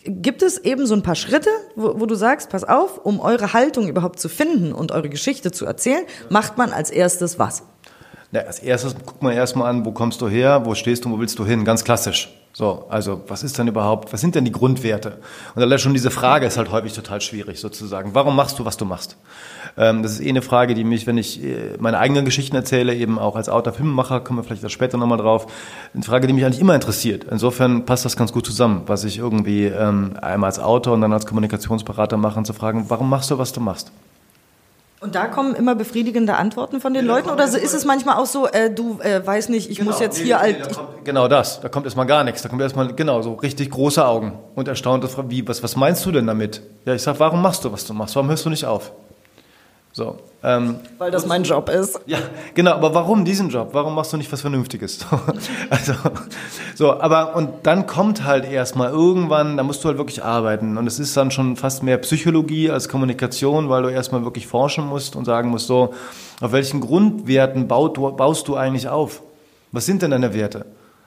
gibt 0.07 0.43
es 0.43 0.57
eben 0.57 0.87
so 0.87 0.95
ein 0.95 1.03
paar 1.03 1.17
Schritte, 1.17 1.51
wo, 1.77 2.01
wo 2.01 2.07
du 2.07 2.15
sagst, 2.15 2.49
pass 2.49 2.65
auf, 2.65 3.05
um 3.05 3.21
eure 3.21 3.53
Haltung 3.53 3.89
überhaupt 3.89 4.21
zu 4.21 4.29
finden 4.29 4.73
und 4.73 4.93
eure 4.93 5.11
Geschichte 5.11 5.51
zu 5.51 5.67
erzählen, 5.67 6.05
macht 6.31 6.57
man 6.57 6.73
als 6.73 6.91
erstes 6.91 7.39
was? 7.39 7.65
Na, 8.33 8.41
als 8.41 8.61
erstes 8.61 8.95
guck 9.05 9.23
mal 9.23 9.33
erstmal 9.33 9.69
an, 9.69 9.85
wo 9.85 9.91
kommst 9.91 10.21
du 10.21 10.29
her, 10.29 10.65
wo 10.65 10.75
stehst 10.75 11.05
du, 11.05 11.11
wo 11.11 11.19
willst 11.19 11.39
du 11.39 11.45
hin, 11.45 11.65
ganz 11.65 11.83
klassisch. 11.83 12.33
So, 12.53 12.87
also 12.89 13.23
was 13.29 13.45
ist 13.45 13.59
denn 13.59 13.69
überhaupt, 13.69 14.13
was 14.13 14.21
sind 14.21 14.35
denn 14.35 14.45
die 14.45 14.53
Grundwerte? 14.53 15.19
Und 15.55 15.63
allein 15.63 15.79
schon 15.79 15.95
diese 15.95 16.11
Frage 16.11 16.47
ist 16.47 16.57
halt 16.57 16.71
häufig 16.73 16.93
total 16.93 17.21
schwierig 17.21 17.61
sozusagen. 17.61 18.11
Warum 18.15 18.35
machst 18.35 18.59
du, 18.59 18.65
was 18.65 18.77
du 18.77 18.85
machst? 18.85 19.17
Ähm, 19.77 20.03
das 20.03 20.13
ist 20.13 20.21
eh 20.21 20.29
eine 20.29 20.43
Frage, 20.43 20.75
die 20.75 20.83
mich, 20.83 21.07
wenn 21.07 21.17
ich 21.17 21.43
äh, 21.43 21.77
meine 21.79 21.99
eigenen 21.99 22.25
Geschichten 22.25 22.57
erzähle, 22.57 22.95
eben 22.95 23.19
auch 23.19 23.37
als 23.37 23.49
Autor, 23.49 23.73
Filmemacher, 23.73 24.21
kommen 24.21 24.41
wir 24.41 24.45
vielleicht 24.45 24.65
auch 24.65 24.71
später 24.71 24.99
nochmal 24.99 25.19
drauf, 25.19 25.47
eine 25.95 26.03
Frage, 26.03 26.27
die 26.27 26.33
mich 26.33 26.45
eigentlich 26.45 26.61
immer 26.61 26.75
interessiert. 26.75 27.25
Insofern 27.31 27.87
passt 27.87 28.05
das 28.05 28.17
ganz 28.17 28.33
gut 28.33 28.47
zusammen, 28.47 28.83
was 28.87 29.05
ich 29.05 29.19
irgendwie 29.19 29.67
ähm, 29.67 30.15
einmal 30.21 30.49
als 30.49 30.59
Autor 30.59 30.95
und 30.95 31.01
dann 31.03 31.13
als 31.13 31.27
Kommunikationsberater 31.27 32.17
mache, 32.17 32.39
und 32.39 32.47
zu 32.47 32.53
fragen, 32.53 32.87
warum 32.89 33.09
machst 33.09 33.31
du, 33.31 33.39
was 33.39 33.53
du 33.53 33.61
machst? 33.61 33.93
Und 35.01 35.15
da 35.15 35.29
kommen 35.29 35.55
immer 35.55 35.75
befriedigende 35.75 36.37
Antworten 36.37 36.79
von 36.79 36.93
den 36.93 37.07
ja, 37.07 37.15
Leuten 37.15 37.31
oder 37.31 37.45
ist 37.45 37.73
es 37.73 37.85
manchmal 37.87 38.17
auch 38.17 38.27
so, 38.27 38.47
äh, 38.47 38.71
du 38.71 38.99
äh, 39.01 39.27
weiß 39.27 39.49
nicht, 39.49 39.71
ich 39.71 39.79
genau, 39.79 39.93
muss 39.93 40.01
jetzt 40.01 40.19
nee, 40.19 40.27
hier 40.27 40.37
nee, 40.37 40.43
alt. 40.43 40.75
Kommt, 40.75 41.05
genau 41.05 41.27
das, 41.27 41.61
da 41.61 41.71
kommt 41.71 41.87
erstmal 41.87 42.05
gar 42.05 42.23
nichts. 42.23 42.43
Da 42.43 42.51
kommt 42.51 42.61
erstmal, 42.61 42.95
genau, 42.95 43.23
so 43.23 43.33
richtig 43.35 43.71
große 43.71 44.05
Augen 44.05 44.39
und 44.55 44.69
erstaunt, 44.69 45.09
wie, 45.31 45.49
was, 45.49 45.63
was 45.63 45.75
meinst 45.75 46.05
du 46.05 46.13
denn 46.13 46.27
damit? 46.27 46.61
Ja, 46.85 46.95
ich 46.95 47.03
sag, 47.03 47.19
warum 47.19 47.41
machst 47.41 47.65
du, 47.65 47.73
was 47.73 47.87
du 47.87 47.95
machst? 47.95 48.15
Warum 48.15 48.29
hörst 48.29 48.45
du 48.45 48.51
nicht 48.51 48.67
auf? 48.67 48.93
So, 50.01 50.17
ähm, 50.43 50.77
Weil 50.97 51.11
das 51.11 51.27
mein 51.27 51.43
Job 51.43 51.69
ist. 51.69 52.01
Ja, 52.07 52.17
genau, 52.55 52.71
aber 52.71 52.95
warum 52.95 53.27
diesen 53.27 53.51
Job? 53.51 53.69
Warum 53.73 53.95
machst 53.95 54.15
du 54.15 54.17
nicht 54.17 54.33
was 54.33 54.41
Vernünftiges? 54.41 55.01
also, 55.69 55.93
so, 56.75 56.99
aber 56.99 57.37
und 57.37 57.51
dann 57.65 57.87
kommt 57.87 58.25
halt 58.25 58.51
erstmal 58.51 58.93
irgendwann, 58.93 59.59
da 59.59 59.63
musst 59.63 59.85
du 59.85 59.89
halt 59.89 59.99
wirklich 59.99 60.25
arbeiten. 60.25 60.79
Und 60.79 60.87
es 60.87 60.99
ist 60.99 61.15
dann 61.19 61.31
schon 61.31 61.57
fast 61.57 61.83
mehr 61.83 61.99
Psychologie 61.99 62.71
als 62.71 62.89
Kommunikation, 62.89 63.69
weil 63.69 63.83
du 63.83 63.91
erstmal 63.91 64.25
wirklich 64.25 64.47
forschen 64.47 64.87
musst 64.87 65.17
und 65.17 65.27
sagen 65.27 65.51
musst, 65.51 65.67
so, 65.67 65.93
auf 66.41 66.53
welchen 66.53 66.81
Grundwerten 66.81 67.69
baut, 67.69 67.93
baust 68.17 68.49
du 68.49 68.57
eigentlich 68.57 68.89
auf? 68.89 69.21
Was 69.71 69.85
sind 69.85 70.01
denn 70.01 70.13
deine 70.13 70.33
Werte? 70.33 70.65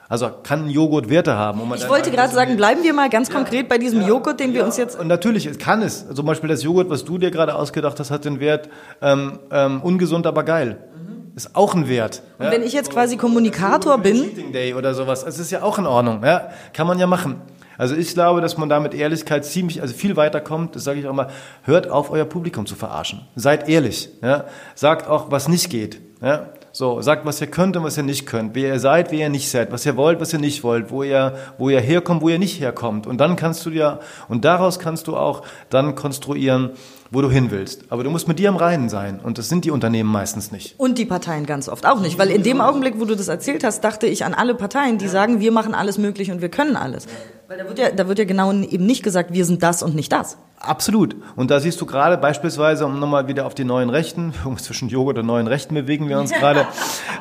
Also 0.10 0.30
kann 0.44 0.66
ein 0.66 0.70
Joghurt 0.70 1.10
Werte 1.10 1.36
haben? 1.36 1.62
ich 1.76 1.88
wollte 1.90 2.12
gerade 2.12 2.34
sagen, 2.34 2.58
bleiben 2.58 2.84
wir 2.84 2.94
mal 2.94 3.10
ganz 3.10 3.30
ja, 3.30 3.36
konkret 3.36 3.70
bei 3.70 3.78
diesem 3.78 4.02
ja, 4.02 4.10
Joghurt, 4.10 4.40
den 4.40 4.50
ja, 4.50 4.56
wir 4.58 4.66
uns 4.66 4.78
jetzt... 4.78 5.00
Und 5.00 5.08
natürlich 5.08 5.58
kann 5.58 5.82
es. 5.82 6.06
Zum 6.14 6.26
Beispiel 6.26 6.50
das 6.50 6.64
Joghurt, 6.64 6.90
was 6.90 7.06
du 7.06 7.18
dir 7.18 7.32
gerade 7.32 7.56
ausgedacht 7.56 8.00
hast, 8.00 8.12
hat 8.12 8.26
den 8.26 8.40
Wert 8.40 8.70
ähm, 9.02 9.40
ähm, 9.50 9.82
ungesund, 9.82 10.28
aber 10.28 10.44
geil. 10.44 10.78
Mhm. 10.96 11.36
Ist 11.36 11.56
auch 11.56 11.74
ein 11.74 11.88
Wert. 11.88 12.22
Und 12.38 12.52
wenn 12.52 12.64
ich 12.64 12.74
jetzt 12.74 12.92
quasi 12.92 13.18
Kommunikator 13.18 13.98
bin... 13.98 14.18
Cheating 14.18 14.52
Day 14.52 14.74
oder 14.74 14.94
sowas, 14.94 15.24
es 15.24 15.40
ist 15.40 15.52
ja 15.52 15.64
auch 15.64 15.80
in 15.80 15.88
Ordnung. 15.88 16.24
Ja? 16.24 16.50
Kann 16.74 16.86
man 16.86 17.00
ja 17.00 17.08
machen. 17.08 17.42
Also 17.78 17.96
ich 17.96 18.14
glaube, 18.14 18.42
dass 18.42 18.58
man 18.58 18.70
da 18.70 18.80
mit 18.80 18.94
Ehrlichkeit 18.94 19.46
ziemlich, 19.46 19.82
also 19.82 19.94
viel 19.94 20.16
weiterkommt. 20.16 20.76
Das 20.76 20.84
sage 20.84 21.00
ich 21.00 21.08
auch 21.08 21.14
mal. 21.14 21.30
Hört 21.64 21.90
auf, 21.90 22.12
euer 22.12 22.26
Publikum 22.26 22.66
zu 22.66 22.76
verarschen. 22.76 23.22
Seid 23.36 23.68
ehrlich. 23.68 24.10
Ja? 24.22 24.46
Sagt 24.76 25.08
auch, 25.08 25.32
was 25.32 25.48
nicht 25.48 25.70
geht. 25.70 26.02
Ja? 26.22 26.50
So, 26.76 27.04
sagt, 27.04 27.24
was 27.24 27.40
ihr 27.40 27.46
könnt 27.46 27.78
und 27.78 27.84
was 27.84 27.98
ihr 27.98 28.04
nicht 28.04 28.26
könnt, 28.26 28.56
wer 28.56 28.70
ihr 28.74 28.80
seid, 28.80 29.12
wer 29.12 29.20
ihr 29.20 29.30
nicht 29.30 29.52
seid, 29.52 29.72
was 29.72 29.86
ihr 29.86 29.96
wollt, 29.96 30.20
was 30.20 30.34
ihr 30.34 30.40
nicht 30.40 30.64
wollt, 30.64 30.90
wo 30.90 31.04
ihr, 31.04 31.36
wo 31.60 31.70
ihr 31.70 31.80
herkommt, 31.80 32.24
wo 32.24 32.30
ihr 32.30 32.40
nicht 32.40 32.60
herkommt. 32.60 33.06
Und 33.06 33.20
dann 33.20 33.36
kannst 33.36 33.64
du 33.68 33.70
dir, 33.70 34.00
und 34.28 34.44
daraus 34.44 34.80
kannst 34.80 35.06
du 35.06 35.16
auch 35.16 35.44
dann 35.70 35.94
konstruieren, 35.94 36.72
wo 37.12 37.22
du 37.22 37.30
hin 37.30 37.52
willst. 37.52 37.84
Aber 37.90 38.04
du 38.04 38.10
musst 38.10 38.28
mit 38.28 38.40
dir 38.40 38.50
im 38.50 38.56
Reinen 38.56 38.90
sein. 38.90 39.20
Und 39.22 39.38
das 39.38 39.50
sind 39.50 39.66
die 39.66 39.70
Unternehmen 39.70 40.12
meistens 40.12 40.52
nicht. 40.52 40.74
Und 40.80 40.98
die 40.98 41.06
Parteien 41.06 41.46
ganz 41.46 41.70
oft 41.70 41.86
auch 41.86 42.00
nicht. 42.00 42.18
Weil 42.18 42.32
in 42.32 42.42
dem 42.42 42.60
Augenblick, 42.60 43.00
wo 43.00 43.06
du 43.06 43.16
das 43.16 43.28
erzählt 43.28 43.64
hast, 43.64 43.84
dachte 43.84 44.08
ich 44.08 44.26
an 44.26 44.34
alle 44.34 44.56
Parteien, 44.56 44.98
die 44.98 45.08
sagen, 45.08 45.40
wir 45.40 45.52
machen 45.52 45.76
alles 45.76 46.00
möglich 46.00 46.32
und 46.32 46.42
wir 46.42 46.50
können 46.50 46.76
alles. 46.76 47.06
Weil 47.48 47.60
da 47.60 47.68
wird 47.68 47.78
ja, 47.78 47.92
da 47.92 48.08
wird 48.08 48.18
ja 48.18 48.26
genau 48.26 48.52
eben 48.52 48.88
nicht 48.88 49.04
gesagt, 49.04 49.32
wir 49.32 49.46
sind 49.46 49.62
das 49.62 49.84
und 49.84 49.94
nicht 49.94 50.12
das. 50.12 50.38
Absolut. 50.66 51.18
Und 51.36 51.52
da 51.52 51.60
siehst 51.60 51.82
du 51.82 51.86
gerade 51.86 52.18
beispielsweise, 52.18 52.86
um 52.86 52.98
nochmal 52.98 53.28
wieder 53.28 53.46
auf 53.46 53.54
die 53.54 53.66
neuen 53.66 53.90
Rechten, 53.90 54.34
zwischen 54.58 54.88
Joghurt 54.88 55.18
und 55.18 55.26
neuen 55.26 55.48
Rechten 55.48 55.76
bewegen 55.76 56.08
wir 56.08 56.18
uns 56.18 56.32
gerade, 56.40 56.66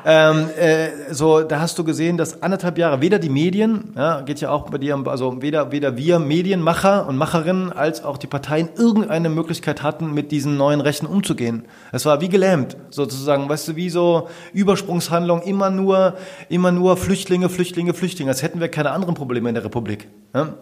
ähm, 0.04 0.48
äh, 0.56 1.12
so, 1.12 1.42
da 1.42 1.58
hast 1.58 1.76
du 1.76 1.82
gesehen, 1.82 2.16
dass 2.16 2.40
anderthalb 2.40 2.78
Jahre 2.78 3.00
weder 3.00 3.18
die 3.18 3.28
Medien, 3.28 3.94
ja, 3.96 4.20
geht 4.20 4.40
ja 4.40 4.50
auch 4.50 4.70
bei 4.70 4.78
dir, 4.78 4.96
also 5.06 5.42
weder, 5.42 5.72
weder 5.72 5.96
wir 5.96 6.20
Medienmacher 6.20 7.08
und 7.08 7.16
Macherinnen 7.16 7.72
als 7.72 8.04
auch 8.04 8.16
die 8.16 8.28
Parteien 8.28 8.68
irgendeine 8.76 9.28
Möglichkeit 9.28 9.82
hatten, 9.82 10.14
mit 10.14 10.30
diesen 10.30 10.56
neuen 10.56 10.80
Rechten 10.80 11.06
umzugehen. 11.06 11.64
Es 11.90 12.06
war 12.06 12.20
wie 12.20 12.28
gelähmt, 12.28 12.76
sozusagen, 12.90 13.48
weißt 13.48 13.66
du, 13.66 13.76
wie 13.76 13.90
so 13.90 14.28
Übersprungshandlung, 14.52 15.42
immer 15.42 15.68
nur, 15.70 16.14
immer 16.48 16.70
nur 16.70 16.96
Flüchtlinge, 16.96 17.48
Flüchtlinge, 17.48 17.92
Flüchtlinge, 17.92 18.30
als 18.30 18.42
hätten 18.42 18.60
wir 18.60 18.68
keine 18.68 18.92
anderen 18.92 19.16
Probleme 19.16 19.48
in 19.48 19.56
der 19.56 19.64
Republik. 19.64 20.06
Ja? 20.32 20.54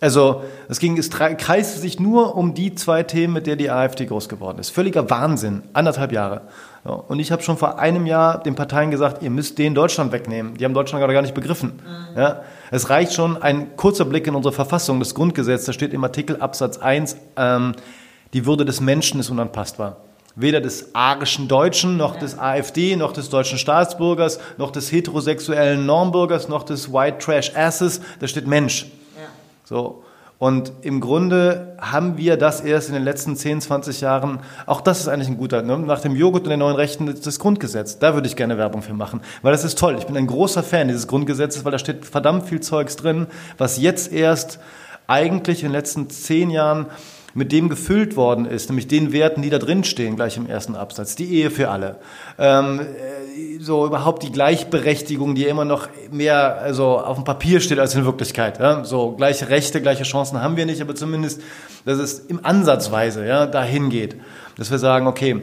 Also 0.00 0.42
es 0.68 0.78
ging, 0.78 0.98
es 0.98 1.08
kreiste 1.10 1.78
sich 1.78 1.98
nur 1.98 2.36
um 2.36 2.52
die 2.52 2.74
zwei 2.74 3.02
Themen, 3.02 3.32
mit 3.32 3.46
der 3.46 3.56
die 3.56 3.70
AfD 3.70 4.04
groß 4.04 4.28
geworden 4.28 4.58
ist. 4.58 4.70
Völliger 4.70 5.08
Wahnsinn, 5.08 5.62
anderthalb 5.72 6.12
Jahre. 6.12 6.42
Und 6.84 7.18
ich 7.18 7.32
habe 7.32 7.42
schon 7.42 7.56
vor 7.56 7.78
einem 7.78 8.06
Jahr 8.06 8.42
den 8.42 8.54
Parteien 8.54 8.90
gesagt, 8.90 9.22
ihr 9.22 9.30
müsst 9.30 9.58
den 9.58 9.74
Deutschland 9.74 10.12
wegnehmen. 10.12 10.56
Die 10.56 10.64
haben 10.64 10.74
Deutschland 10.74 11.00
gerade 11.00 11.14
gar 11.14 11.22
nicht 11.22 11.34
begriffen. 11.34 11.80
Mhm. 11.82 12.18
Ja, 12.18 12.42
es 12.70 12.90
reicht 12.90 13.14
schon 13.14 13.42
ein 13.42 13.74
kurzer 13.76 14.04
Blick 14.04 14.26
in 14.26 14.34
unsere 14.34 14.52
Verfassung, 14.52 14.98
das 14.98 15.14
Grundgesetz, 15.14 15.64
da 15.64 15.72
steht 15.72 15.94
im 15.94 16.04
Artikel 16.04 16.36
Absatz 16.36 16.78
1, 16.78 17.16
ähm, 17.36 17.72
die 18.34 18.44
Würde 18.44 18.64
des 18.64 18.80
Menschen 18.80 19.20
ist 19.20 19.30
unantastbar 19.30 19.96
weder 20.36 20.60
des 20.60 20.94
arischen 20.94 21.48
Deutschen, 21.48 21.96
noch 21.96 22.16
des 22.16 22.38
AfD, 22.38 22.94
noch 22.94 23.12
des 23.12 23.30
deutschen 23.30 23.56
Staatsbürgers, 23.58 24.38
noch 24.58 24.70
des 24.70 24.92
heterosexuellen 24.92 25.86
Normbürgers, 25.86 26.48
noch 26.48 26.62
des 26.62 26.92
White 26.92 27.18
Trash 27.18 27.56
Asses. 27.56 28.02
Da 28.20 28.28
steht 28.28 28.46
Mensch. 28.46 28.86
So. 29.66 30.04
Und 30.38 30.70
im 30.82 31.00
Grunde 31.00 31.76
haben 31.80 32.18
wir 32.18 32.36
das 32.36 32.60
erst 32.60 32.88
in 32.88 32.94
den 32.94 33.04
letzten 33.04 33.36
10, 33.36 33.62
20 33.62 34.02
Jahren, 34.02 34.40
auch 34.66 34.82
das 34.82 35.00
ist 35.00 35.08
eigentlich 35.08 35.28
ein 35.28 35.38
guter, 35.38 35.62
ne? 35.62 35.78
nach 35.78 36.00
dem 36.00 36.14
Joghurt 36.14 36.44
und 36.44 36.50
den 36.50 36.58
neuen 36.58 36.76
Rechten 36.76 37.06
das 37.06 37.38
Grundgesetz. 37.38 37.98
Da 37.98 38.14
würde 38.14 38.28
ich 38.28 38.36
gerne 38.36 38.58
Werbung 38.58 38.82
für 38.82 38.92
machen, 38.92 39.22
weil 39.40 39.52
das 39.52 39.64
ist 39.64 39.78
toll. 39.78 39.96
Ich 39.98 40.04
bin 40.04 40.16
ein 40.16 40.26
großer 40.26 40.62
Fan 40.62 40.88
dieses 40.88 41.08
Grundgesetzes, 41.08 41.64
weil 41.64 41.72
da 41.72 41.78
steht 41.78 42.04
verdammt 42.04 42.46
viel 42.46 42.60
Zeugs 42.60 42.96
drin, 42.96 43.28
was 43.56 43.78
jetzt 43.78 44.12
erst 44.12 44.60
eigentlich 45.06 45.62
in 45.62 45.68
den 45.68 45.72
letzten 45.72 46.10
10 46.10 46.50
Jahren 46.50 46.86
mit 47.36 47.52
dem 47.52 47.68
gefüllt 47.68 48.16
worden 48.16 48.46
ist, 48.46 48.70
nämlich 48.70 48.88
den 48.88 49.12
Werten, 49.12 49.42
die 49.42 49.50
da 49.50 49.58
drin 49.58 49.84
stehen, 49.84 50.16
gleich 50.16 50.36
im 50.38 50.46
ersten 50.46 50.74
Absatz. 50.74 51.16
Die 51.16 51.32
Ehe 51.34 51.50
für 51.50 51.68
alle. 51.68 51.96
Ähm, 52.38 52.80
äh, 52.80 53.58
so 53.60 53.86
überhaupt 53.86 54.22
die 54.22 54.32
Gleichberechtigung, 54.32 55.34
die 55.34 55.44
immer 55.44 55.66
noch 55.66 55.88
mehr 56.10 56.58
also 56.60 56.98
auf 56.98 57.16
dem 57.16 57.24
Papier 57.24 57.60
steht 57.60 57.78
als 57.78 57.94
in 57.94 58.04
Wirklichkeit. 58.06 58.58
Ja? 58.58 58.84
So 58.84 59.12
gleiche 59.12 59.50
Rechte, 59.50 59.82
gleiche 59.82 60.04
Chancen 60.04 60.40
haben 60.40 60.56
wir 60.56 60.64
nicht, 60.64 60.80
aber 60.80 60.94
zumindest, 60.94 61.42
dass 61.84 61.98
es 61.98 62.20
im 62.20 62.44
Ansatzweise 62.44 63.26
ja, 63.26 63.46
dahin 63.46 63.90
geht. 63.90 64.16
Dass 64.56 64.70
wir 64.70 64.78
sagen, 64.78 65.06
okay, 65.06 65.42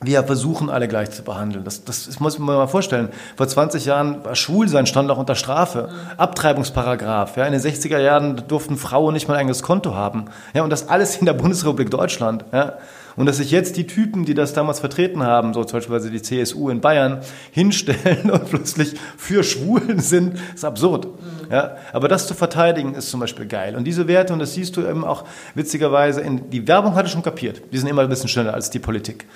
wir 0.00 0.22
versuchen 0.22 0.70
alle 0.70 0.86
gleich 0.86 1.10
zu 1.10 1.22
behandeln. 1.24 1.64
Das, 1.64 1.84
das, 1.84 2.06
das 2.06 2.20
muss 2.20 2.38
man 2.38 2.56
mal 2.56 2.68
vorstellen. 2.68 3.08
Vor 3.36 3.48
20 3.48 3.84
Jahren 3.84 4.24
war 4.24 4.36
Schwulsein 4.36 4.86
stand 4.86 5.10
auch 5.10 5.18
unter 5.18 5.34
Strafe. 5.34 5.88
Abtreibungsparagraf. 6.16 7.36
Ja, 7.36 7.46
in 7.46 7.52
den 7.52 7.60
60er 7.60 7.98
Jahren 7.98 8.44
durften 8.46 8.76
Frauen 8.76 9.14
nicht 9.14 9.26
mal 9.26 9.34
ein 9.34 9.40
eigenes 9.40 9.62
Konto 9.62 9.94
haben. 9.94 10.26
Ja, 10.54 10.62
und 10.62 10.70
das 10.70 10.88
alles 10.88 11.16
in 11.16 11.26
der 11.26 11.32
Bundesrepublik 11.32 11.90
Deutschland. 11.90 12.44
Ja. 12.52 12.74
Und 13.18 13.26
dass 13.26 13.36
sich 13.36 13.50
jetzt 13.50 13.76
die 13.76 13.86
Typen, 13.86 14.24
die 14.24 14.34
das 14.34 14.54
damals 14.54 14.80
vertreten 14.80 15.22
haben, 15.22 15.52
so 15.52 15.64
zum 15.64 15.80
Beispiel 15.80 16.10
die 16.10 16.22
CSU 16.22 16.70
in 16.70 16.80
Bayern, 16.80 17.20
hinstellen 17.50 18.30
und 18.30 18.48
plötzlich 18.48 18.94
für 19.16 19.44
Schwulen 19.44 20.00
sind, 20.00 20.38
ist 20.54 20.64
absurd. 20.64 21.06
Mhm. 21.06 21.52
Ja, 21.52 21.76
aber 21.92 22.08
das 22.08 22.26
zu 22.26 22.34
verteidigen 22.34 22.94
ist 22.94 23.10
zum 23.10 23.20
Beispiel 23.20 23.46
geil. 23.46 23.76
Und 23.76 23.84
diese 23.84 24.08
Werte, 24.08 24.32
und 24.32 24.38
das 24.38 24.54
siehst 24.54 24.76
du 24.76 24.80
eben 24.80 25.04
auch 25.04 25.24
witzigerweise, 25.54 26.22
in, 26.22 26.48
die 26.48 26.66
Werbung 26.66 26.94
hatte 26.94 27.10
schon 27.10 27.22
kapiert. 27.22 27.60
Die 27.72 27.78
sind 27.78 27.88
immer 27.88 28.02
ein 28.02 28.08
bisschen 28.08 28.28
schneller 28.28 28.54
als 28.54 28.70
die 28.70 28.78
Politik 28.78 29.26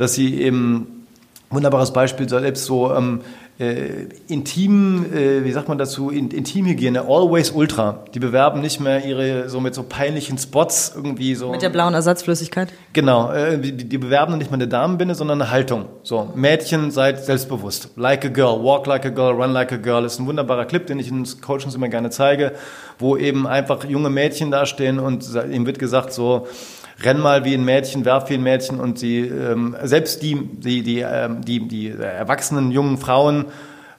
dass 0.00 0.14
sie 0.14 0.40
eben 0.40 1.06
wunderbares 1.50 1.92
Beispiel 1.92 2.26
selbst 2.26 2.64
so 2.64 2.94
ähm, 2.94 3.20
äh, 3.60 4.06
intim, 4.28 5.04
äh, 5.12 5.44
wie 5.44 5.52
sagt 5.52 5.68
man 5.68 5.76
dazu, 5.76 6.08
in, 6.08 6.30
Intimhygiene, 6.30 7.02
Always 7.02 7.50
Ultra. 7.50 8.04
Die 8.14 8.18
bewerben 8.18 8.62
nicht 8.62 8.80
mehr 8.80 9.04
ihre 9.04 9.50
so 9.50 9.60
mit 9.60 9.74
so 9.74 9.82
peinlichen 9.82 10.38
Spots 10.38 10.92
irgendwie 10.96 11.34
so. 11.34 11.50
Mit 11.50 11.60
der 11.60 11.68
blauen 11.68 11.92
Ersatzflüssigkeit? 11.92 12.72
Genau, 12.94 13.30
äh, 13.30 13.58
die, 13.58 13.72
die 13.72 13.98
bewerben 13.98 14.38
nicht 14.38 14.50
mehr 14.50 14.56
eine 14.56 14.66
Damenbinde, 14.66 15.14
sondern 15.14 15.42
eine 15.42 15.50
Haltung. 15.50 15.84
So, 16.02 16.30
Mädchen, 16.34 16.90
seid 16.90 17.22
selbstbewusst. 17.22 17.90
Like 17.96 18.24
a 18.24 18.28
girl, 18.28 18.64
walk 18.64 18.86
like 18.86 19.04
a 19.04 19.10
girl, 19.10 19.34
run 19.34 19.52
like 19.52 19.72
a 19.72 19.76
girl. 19.76 20.02
Das 20.02 20.14
ist 20.14 20.20
ein 20.20 20.26
wunderbarer 20.26 20.64
Clip, 20.64 20.86
den 20.86 20.98
ich 20.98 21.08
in 21.08 21.26
Coachings 21.42 21.74
immer 21.74 21.88
gerne 21.88 22.08
zeige, 22.08 22.52
wo 22.98 23.18
eben 23.18 23.46
einfach 23.46 23.84
junge 23.84 24.08
Mädchen 24.08 24.50
dastehen 24.50 24.98
und 24.98 25.28
ihm 25.50 25.66
wird 25.66 25.78
gesagt 25.78 26.14
so, 26.14 26.46
renn 27.02 27.20
mal 27.20 27.44
wie 27.44 27.54
ein 27.54 27.64
Mädchen, 27.64 28.04
werf 28.04 28.30
wie 28.30 28.34
ein 28.34 28.42
Mädchen 28.42 28.80
und 28.80 28.98
sie, 28.98 29.20
ähm, 29.20 29.76
selbst 29.82 30.22
die, 30.22 30.36
die, 30.36 30.82
die, 30.82 31.00
ähm, 31.00 31.44
die, 31.44 31.66
die 31.66 31.90
erwachsenen 31.90 32.70
jungen 32.70 32.98
Frauen 32.98 33.46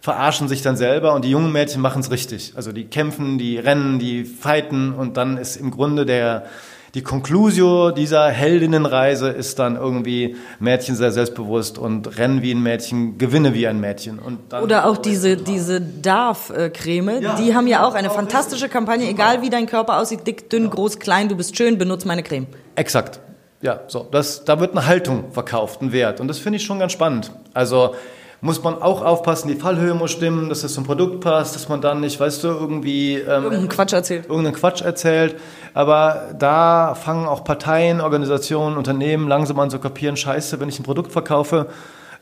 verarschen 0.01 0.47
sich 0.47 0.61
dann 0.61 0.77
selber 0.77 1.13
und 1.13 1.25
die 1.25 1.29
jungen 1.29 1.51
Mädchen 1.51 1.81
machen 1.81 2.01
es 2.01 2.09
richtig. 2.09 2.53
Also 2.55 2.71
die 2.71 2.85
kämpfen, 2.85 3.37
die 3.37 3.57
rennen, 3.57 3.99
die 3.99 4.25
fighten 4.25 4.93
und 4.93 5.17
dann 5.17 5.37
ist 5.37 5.55
im 5.57 5.71
Grunde 5.71 6.05
der, 6.05 6.45
die 6.93 7.03
Conclusio 7.03 7.91
dieser 7.91 8.29
Heldinnenreise 8.29 9.29
ist 9.29 9.59
dann 9.59 9.77
irgendwie 9.77 10.35
Mädchen 10.59 10.95
sehr 10.95 11.11
selbstbewusst 11.11 11.77
und 11.77 12.17
rennen 12.17 12.41
wie 12.41 12.51
ein 12.51 12.61
Mädchen, 12.61 13.17
gewinne 13.17 13.53
wie 13.53 13.65
ein 13.67 13.79
Mädchen. 13.79 14.19
Und 14.19 14.39
dann 14.49 14.63
Oder 14.63 14.85
auch 14.85 14.97
diese, 14.97 15.37
diese 15.37 15.79
Darf-Creme, 15.79 17.21
ja, 17.21 17.35
die 17.35 17.55
haben 17.55 17.67
ja 17.67 17.85
auch 17.85 17.93
eine 17.93 18.09
fantastische 18.09 18.67
Kampagne, 18.67 19.07
egal 19.07 19.41
wie 19.41 19.49
dein 19.49 19.67
Körper 19.67 19.99
aussieht, 19.99 20.27
dick, 20.27 20.49
dünn, 20.49 20.65
ja. 20.65 20.69
groß, 20.69 20.99
klein, 20.99 21.29
du 21.29 21.37
bist 21.37 21.55
schön, 21.55 21.77
benutze 21.77 22.07
meine 22.07 22.23
Creme. 22.23 22.47
Exakt. 22.75 23.21
Ja, 23.61 23.81
so. 23.87 24.07
Das, 24.11 24.43
da 24.43 24.59
wird 24.59 24.71
eine 24.71 24.85
Haltung 24.85 25.31
verkauft, 25.31 25.81
ein 25.81 25.91
Wert. 25.93 26.19
Und 26.19 26.27
das 26.27 26.39
finde 26.39 26.57
ich 26.57 26.65
schon 26.65 26.79
ganz 26.79 26.91
spannend. 26.91 27.31
Also, 27.53 27.95
muss 28.43 28.63
man 28.63 28.81
auch 28.81 29.03
aufpassen, 29.03 29.47
die 29.47 29.55
Fallhöhe 29.55 29.93
muss 29.93 30.11
stimmen, 30.11 30.49
dass 30.49 30.63
es 30.63 30.73
zum 30.73 30.83
Produkt 30.83 31.21
passt, 31.21 31.53
dass 31.53 31.69
man 31.69 31.79
dann 31.79 32.01
nicht, 32.01 32.19
weißt 32.19 32.43
du, 32.43 32.47
irgendwie 32.47 33.13
ähm, 33.15 33.43
irgendeinen 33.43 33.69
Quatsch 33.69 33.93
erzählt. 33.93 34.25
Irgendeinen 34.25 34.55
Quatsch 34.55 34.81
erzählt. 34.81 35.39
Aber 35.75 36.29
da 36.37 36.95
fangen 36.95 37.27
auch 37.27 37.43
Parteien, 37.43 38.01
Organisationen, 38.01 38.77
Unternehmen 38.77 39.27
langsam 39.27 39.59
an 39.59 39.69
zu 39.69 39.77
kapieren, 39.77 40.17
scheiße, 40.17 40.59
wenn 40.59 40.69
ich 40.69 40.79
ein 40.79 40.83
Produkt 40.83 41.11
verkaufe, 41.11 41.67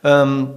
ähm, 0.03 0.49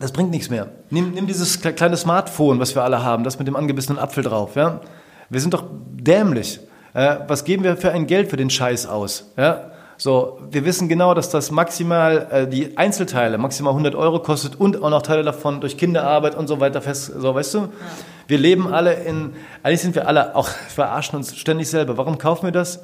das 0.00 0.12
bringt 0.12 0.30
nichts 0.30 0.50
mehr. 0.50 0.68
Nimm, 0.90 1.12
nimm 1.12 1.26
dieses 1.26 1.60
kleine 1.60 1.96
Smartphone, 1.96 2.58
was 2.58 2.74
wir 2.74 2.82
alle 2.82 3.02
haben, 3.02 3.24
das 3.24 3.38
mit 3.38 3.48
dem 3.48 3.56
angebissenen 3.56 3.98
Apfel 3.98 4.24
drauf. 4.24 4.56
Ja? 4.56 4.80
Wir 5.28 5.40
sind 5.40 5.54
doch 5.54 5.64
dämlich. 5.70 6.60
Äh, 6.94 7.16
was 7.28 7.44
geben 7.44 7.62
wir 7.62 7.76
für 7.76 7.92
ein 7.92 8.06
Geld 8.06 8.30
für 8.30 8.36
den 8.36 8.50
Scheiß 8.50 8.86
aus? 8.86 9.30
Ja? 9.36 9.70
So, 10.00 10.38
wir 10.48 10.64
wissen 10.64 10.88
genau, 10.88 11.12
dass 11.12 11.28
das 11.28 11.50
maximal 11.50 12.28
äh, 12.30 12.46
die 12.46 12.78
Einzelteile 12.78 13.36
maximal 13.36 13.72
100 13.72 13.96
Euro 13.96 14.20
kostet 14.20 14.54
und 14.54 14.80
auch 14.80 14.90
noch 14.90 15.02
Teile 15.02 15.24
davon 15.24 15.60
durch 15.60 15.76
Kinderarbeit 15.76 16.36
und 16.36 16.46
so 16.46 16.60
weiter 16.60 16.80
fest. 16.80 17.12
So, 17.18 17.34
weißt 17.34 17.54
du? 17.54 17.58
Ja. 17.58 17.68
Wir 18.28 18.38
leben 18.38 18.72
alle 18.72 18.94
in, 18.94 19.32
eigentlich 19.64 19.80
sind 19.80 19.96
wir 19.96 20.06
alle 20.06 20.36
auch 20.36 20.48
verarschen 20.68 21.16
uns 21.16 21.36
ständig 21.36 21.68
selber. 21.68 21.96
Warum 21.96 22.16
kaufen 22.16 22.46
wir 22.46 22.52
das? 22.52 22.80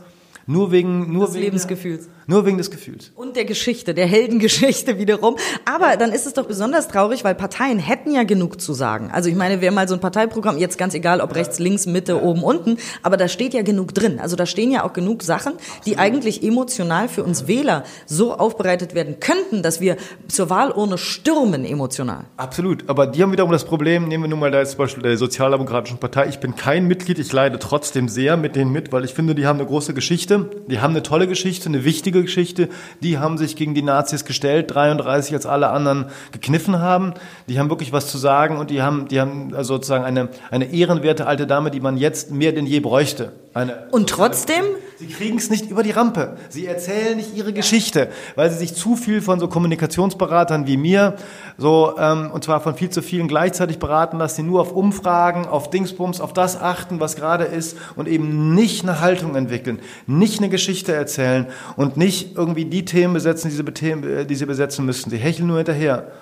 Nur 0.46 0.72
wegen, 0.72 1.12
nur 1.12 1.26
des 1.26 1.34
wegen 1.34 1.44
Lebensgefühls. 1.44 2.08
Nur 2.26 2.46
wegen 2.46 2.58
des 2.58 2.70
Gefühls. 2.70 3.12
Und 3.14 3.36
der 3.36 3.44
Geschichte, 3.44 3.92
der 3.92 4.06
Heldengeschichte 4.06 4.98
wiederum. 4.98 5.36
Aber 5.64 5.96
dann 5.96 6.12
ist 6.12 6.26
es 6.26 6.32
doch 6.34 6.46
besonders 6.46 6.88
traurig, 6.88 7.24
weil 7.24 7.34
Parteien 7.34 7.78
hätten 7.78 8.12
ja 8.12 8.22
genug 8.24 8.60
zu 8.60 8.72
sagen. 8.72 9.10
Also 9.12 9.28
ich 9.28 9.36
meine, 9.36 9.60
wer 9.60 9.72
mal 9.72 9.88
so 9.88 9.94
ein 9.94 10.00
Parteiprogramm, 10.00 10.58
jetzt 10.58 10.78
ganz 10.78 10.94
egal, 10.94 11.20
ob 11.20 11.34
rechts, 11.34 11.58
links, 11.58 11.86
Mitte, 11.86 12.22
oben, 12.22 12.42
unten, 12.42 12.78
aber 13.02 13.16
da 13.16 13.28
steht 13.28 13.52
ja 13.54 13.62
genug 13.62 13.94
drin. 13.94 14.18
Also 14.20 14.36
da 14.36 14.46
stehen 14.46 14.70
ja 14.70 14.84
auch 14.84 14.92
genug 14.92 15.22
Sachen, 15.22 15.54
die 15.84 15.98
eigentlich 15.98 16.42
emotional 16.42 17.08
für 17.08 17.24
uns 17.24 17.46
Wähler 17.46 17.84
so 18.06 18.34
aufbereitet 18.34 18.94
werden 18.94 19.20
könnten, 19.20 19.62
dass 19.62 19.80
wir 19.80 19.96
zur 20.28 20.50
Wahlurne 20.50 20.98
stürmen 20.98 21.64
emotional. 21.64 22.24
Absolut. 22.36 22.88
Aber 22.88 23.06
die 23.06 23.22
haben 23.22 23.32
wiederum 23.32 23.52
das 23.52 23.64
Problem, 23.64 24.08
nehmen 24.08 24.24
wir 24.24 24.30
nun 24.30 24.40
mal 24.40 24.50
da 24.50 24.64
zum 24.64 24.78
Beispiel 24.78 25.02
der 25.02 25.16
Sozialdemokratischen 25.16 25.98
Partei. 25.98 26.28
Ich 26.28 26.38
bin 26.38 26.56
kein 26.56 26.86
Mitglied, 26.86 27.18
ich 27.18 27.32
leide 27.32 27.58
trotzdem 27.58 28.08
sehr 28.08 28.36
mit 28.36 28.56
denen 28.56 28.72
mit, 28.72 28.92
weil 28.92 29.04
ich 29.04 29.12
finde, 29.12 29.34
die 29.34 29.46
haben 29.46 29.58
eine 29.58 29.68
große 29.68 29.92
Geschichte 29.92 30.04
Geschichte, 30.04 30.50
die 30.68 30.80
haben 30.80 30.92
eine 30.92 31.02
tolle 31.02 31.26
Geschichte, 31.26 31.68
eine 31.68 31.84
wichtige 31.84 32.13
Geschichte. 32.22 32.68
Die 33.02 33.18
haben 33.18 33.38
sich 33.38 33.56
gegen 33.56 33.74
die 33.74 33.82
Nazis 33.82 34.24
gestellt, 34.24 34.74
33 34.74 35.34
als 35.34 35.46
alle 35.46 35.70
anderen 35.70 36.06
gekniffen 36.32 36.80
haben. 36.80 37.14
Die 37.48 37.58
haben 37.58 37.70
wirklich 37.70 37.92
was 37.92 38.08
zu 38.08 38.18
sagen 38.18 38.56
und 38.58 38.70
die 38.70 38.82
haben, 38.82 39.08
die 39.08 39.20
haben 39.20 39.54
also 39.54 39.74
sozusagen 39.74 40.04
eine, 40.04 40.28
eine 40.50 40.72
ehrenwerte 40.72 41.26
alte 41.26 41.46
Dame, 41.46 41.70
die 41.70 41.80
man 41.80 41.96
jetzt 41.96 42.30
mehr 42.30 42.52
denn 42.52 42.66
je 42.66 42.80
bräuchte. 42.80 43.32
Eine, 43.54 43.88
und 43.90 44.08
trotzdem? 44.08 44.64
Sie 44.96 45.08
kriegen 45.08 45.38
es 45.38 45.50
nicht 45.50 45.70
über 45.70 45.82
die 45.82 45.90
Rampe. 45.90 46.36
Sie 46.48 46.66
erzählen 46.66 47.16
nicht 47.16 47.34
ihre 47.36 47.52
Geschichte, 47.52 48.10
weil 48.36 48.50
sie 48.50 48.58
sich 48.58 48.74
zu 48.74 48.94
viel 48.94 49.20
von 49.20 49.40
so 49.40 49.48
Kommunikationsberatern 49.48 50.68
wie 50.68 50.76
mir, 50.76 51.16
so 51.58 51.94
ähm, 51.98 52.30
und 52.30 52.44
zwar 52.44 52.60
von 52.60 52.76
viel 52.76 52.90
zu 52.90 53.02
vielen 53.02 53.26
gleichzeitig 53.26 53.80
beraten 53.80 54.18
lassen, 54.18 54.42
die 54.42 54.48
nur 54.48 54.60
auf 54.60 54.72
Umfragen, 54.72 55.46
auf 55.46 55.68
Dingsbums, 55.70 56.20
auf 56.20 56.32
das 56.32 56.60
achten, 56.60 57.00
was 57.00 57.16
gerade 57.16 57.44
ist 57.44 57.76
und 57.96 58.06
eben 58.06 58.54
nicht 58.54 58.84
eine 58.84 59.00
Haltung 59.00 59.34
entwickeln, 59.34 59.80
nicht 60.06 60.38
eine 60.38 60.48
Geschichte 60.48 60.92
erzählen 60.92 61.46
und 61.76 61.96
nicht 61.96 62.36
irgendwie 62.36 62.64
die 62.64 62.84
Themen 62.84 63.14
besetzen, 63.14 63.50
die 63.50 63.56
sie, 63.56 64.26
die 64.26 64.34
sie 64.34 64.46
besetzen 64.46 64.86
müssen. 64.86 65.10
Sie 65.10 65.18
hecheln 65.18 65.48
nur 65.48 65.56
hinterher. 65.56 66.12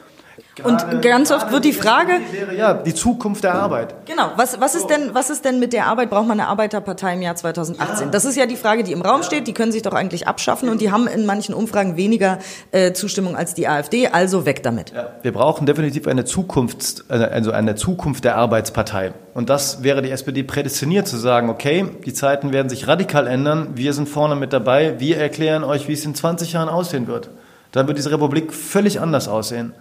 Und 0.62 1.02
ganz 1.02 1.30
oft 1.30 1.50
wird 1.50 1.64
die 1.64 1.72
Frage, 1.72 2.12
wäre 2.30 2.54
ja 2.54 2.74
die 2.74 2.94
Zukunft 2.94 3.44
der 3.44 3.54
Arbeit. 3.54 3.94
Genau. 4.06 4.32
Was, 4.36 4.60
was, 4.60 4.74
ist 4.74 4.88
denn, 4.88 5.14
was 5.14 5.30
ist 5.30 5.44
denn 5.44 5.58
mit 5.58 5.72
der 5.72 5.86
Arbeit? 5.86 6.10
Braucht 6.10 6.28
man 6.28 6.38
eine 6.38 6.48
Arbeiterpartei 6.48 7.14
im 7.14 7.22
Jahr 7.22 7.36
2018? 7.36 8.10
Das 8.10 8.24
ist 8.24 8.36
ja 8.36 8.46
die 8.46 8.56
Frage, 8.56 8.84
die 8.84 8.92
im 8.92 9.02
Raum 9.02 9.22
steht. 9.22 9.46
Die 9.46 9.54
können 9.54 9.72
sich 9.72 9.82
doch 9.82 9.94
eigentlich 9.94 10.28
abschaffen 10.28 10.68
und 10.68 10.80
die 10.80 10.90
haben 10.90 11.06
in 11.06 11.26
manchen 11.26 11.54
Umfragen 11.54 11.96
weniger 11.96 12.38
äh, 12.70 12.92
Zustimmung 12.92 13.36
als 13.36 13.54
die 13.54 13.66
AfD. 13.66 14.08
Also 14.08 14.46
weg 14.46 14.62
damit. 14.62 14.92
Ja, 14.92 15.12
wir 15.22 15.32
brauchen 15.32 15.66
definitiv 15.66 16.06
eine 16.06 16.24
Zukunft, 16.24 17.04
also 17.08 17.50
eine 17.50 17.74
Zukunft 17.74 18.24
der 18.24 18.36
Arbeitspartei. 18.36 19.12
Und 19.34 19.48
das 19.48 19.82
wäre 19.82 20.02
die 20.02 20.10
SPD 20.10 20.42
prädestiniert 20.42 21.08
zu 21.08 21.16
sagen, 21.16 21.48
okay, 21.48 21.86
die 22.04 22.12
Zeiten 22.12 22.52
werden 22.52 22.68
sich 22.68 22.86
radikal 22.88 23.26
ändern. 23.26 23.68
Wir 23.74 23.94
sind 23.94 24.08
vorne 24.08 24.36
mit 24.36 24.52
dabei. 24.52 25.00
Wir 25.00 25.18
erklären 25.18 25.64
euch, 25.64 25.88
wie 25.88 25.94
es 25.94 26.04
in 26.04 26.14
20 26.14 26.52
Jahren 26.52 26.68
aussehen 26.68 27.06
wird. 27.06 27.30
Dann 27.72 27.86
wird 27.86 27.96
diese 27.96 28.10
Republik 28.10 28.52
völlig 28.52 29.00
anders 29.00 29.28
aussehen. 29.28 29.72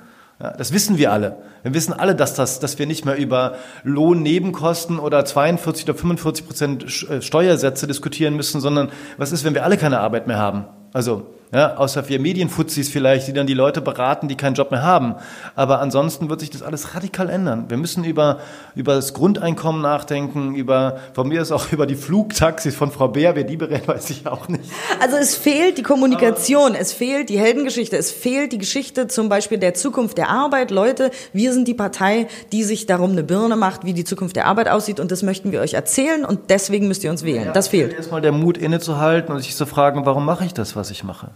Ja, 0.42 0.54
das 0.58 0.74
wissen 0.74 0.98
wir 0.98 1.12
alle. 1.12 1.38
Wir 1.62 1.74
wissen 1.76 1.94
alle, 1.94 2.16
dass, 2.16 2.34
das, 2.34 2.60
dass 2.60 2.80
wir 2.80 2.88
nicht 2.88 3.06
mehr 3.06 3.16
über 3.16 3.56
Lohnnebenkosten 3.84 4.98
oder 4.98 5.24
42 5.24 5.84
oder 5.86 5.94
45 5.94 6.48
Prozent 6.48 7.10
äh, 7.10 7.22
Steuersätze 7.22 7.86
diskutieren 7.86 8.36
müssen, 8.36 8.60
sondern 8.60 8.90
was 9.18 9.32
ist, 9.32 9.44
wenn 9.44 9.54
wir 9.54 9.64
alle 9.64 9.78
keine 9.78 10.00
Arbeit 10.00 10.26
mehr 10.26 10.40
haben? 10.40 10.66
Also 10.94 11.28
ja, 11.54 11.76
außer 11.76 12.08
wir 12.08 12.20
Medienfuzis 12.20 12.88
vielleicht, 12.88 13.28
die 13.28 13.34
dann 13.34 13.46
die 13.46 13.54
Leute 13.54 13.82
beraten, 13.82 14.30
die 14.30 14.38
keinen 14.38 14.54
Job 14.54 14.72
mehr 14.72 14.84
haben. 14.84 15.16
Aber 15.56 15.82
ansonsten 15.82 16.30
wird 16.30 16.40
sich 16.40 16.50
das 16.50 16.64
alles 16.64 16.96
radikal 16.96 17.30
ändern. 17.30 17.66
Wir 17.68 17.76
müssen 17.76 18.06
über, 18.06 18.40
über 18.74 18.96
das 18.96 19.14
Grundeinkommen 19.14 19.82
nachdenken, 19.82 20.56
über, 20.56 21.00
von 21.14 21.28
mir 21.28 21.42
ist 21.42 21.52
auch 21.52 21.74
über 21.74 21.86
die 21.86 21.96
Flugtaxis 21.96 22.74
von 22.74 22.92
Frau 22.92 23.10
Bär, 23.10 23.36
wer 23.36 23.44
die 23.44 23.58
berät, 23.58 23.86
weiß 23.88 24.10
ich 24.12 24.28
auch 24.28 24.48
nicht. 24.48 24.64
Also 25.02 25.18
es 25.18 25.36
fehlt 25.36 25.78
die 25.78 25.84
Kommunikation, 25.84 26.74
es 26.74 26.94
fehlt 26.94 27.28
die 27.30 27.38
Heldengeschichte, 27.38 27.98
es 27.98 28.12
fehlt 28.12 28.54
die 28.54 28.58
Geschichte 28.58 29.08
zum 29.08 29.28
Beispiel 29.28 29.58
der 29.58 29.74
Zukunft 29.74 30.18
der 30.18 30.30
Arbeit. 30.30 30.72
Leute, 30.72 31.12
wir 31.34 31.52
sind 31.52 31.68
die 31.68 31.74
Partei, 31.74 32.28
die 32.54 32.64
sich 32.64 32.86
darum 32.86 33.12
eine 33.12 33.24
Birne 33.24 33.58
macht, 33.58 33.84
wie 33.84 33.94
die 33.94 34.06
Zukunft 34.06 34.38
der 34.38 34.46
Arbeit 34.46 34.70
aussieht 34.70 35.02
und 35.02 35.12
das 35.12 35.22
möchten 35.22 35.52
wir 35.52 35.60
euch 35.60 35.74
erzählen 35.74 36.24
und 36.24 36.50
deswegen 36.50 36.88
müsst 36.88 37.04
ihr 37.04 37.12
uns 37.12 37.26
wählen. 37.26 37.48
Ja, 37.48 37.52
das 37.52 37.68
fehlt. 37.68 37.94
Erstmal 37.94 38.22
der 38.22 38.32
Mut 38.32 38.58
innezuhalten 38.58 39.34
und 39.34 39.42
sich 39.42 39.54
zu 39.54 39.66
fragen, 39.66 40.06
warum 40.06 40.24
mache 40.24 40.46
ich 40.46 40.54
das, 40.54 40.78
was 40.78 40.92
ich 40.92 41.04
mache? 41.04 41.32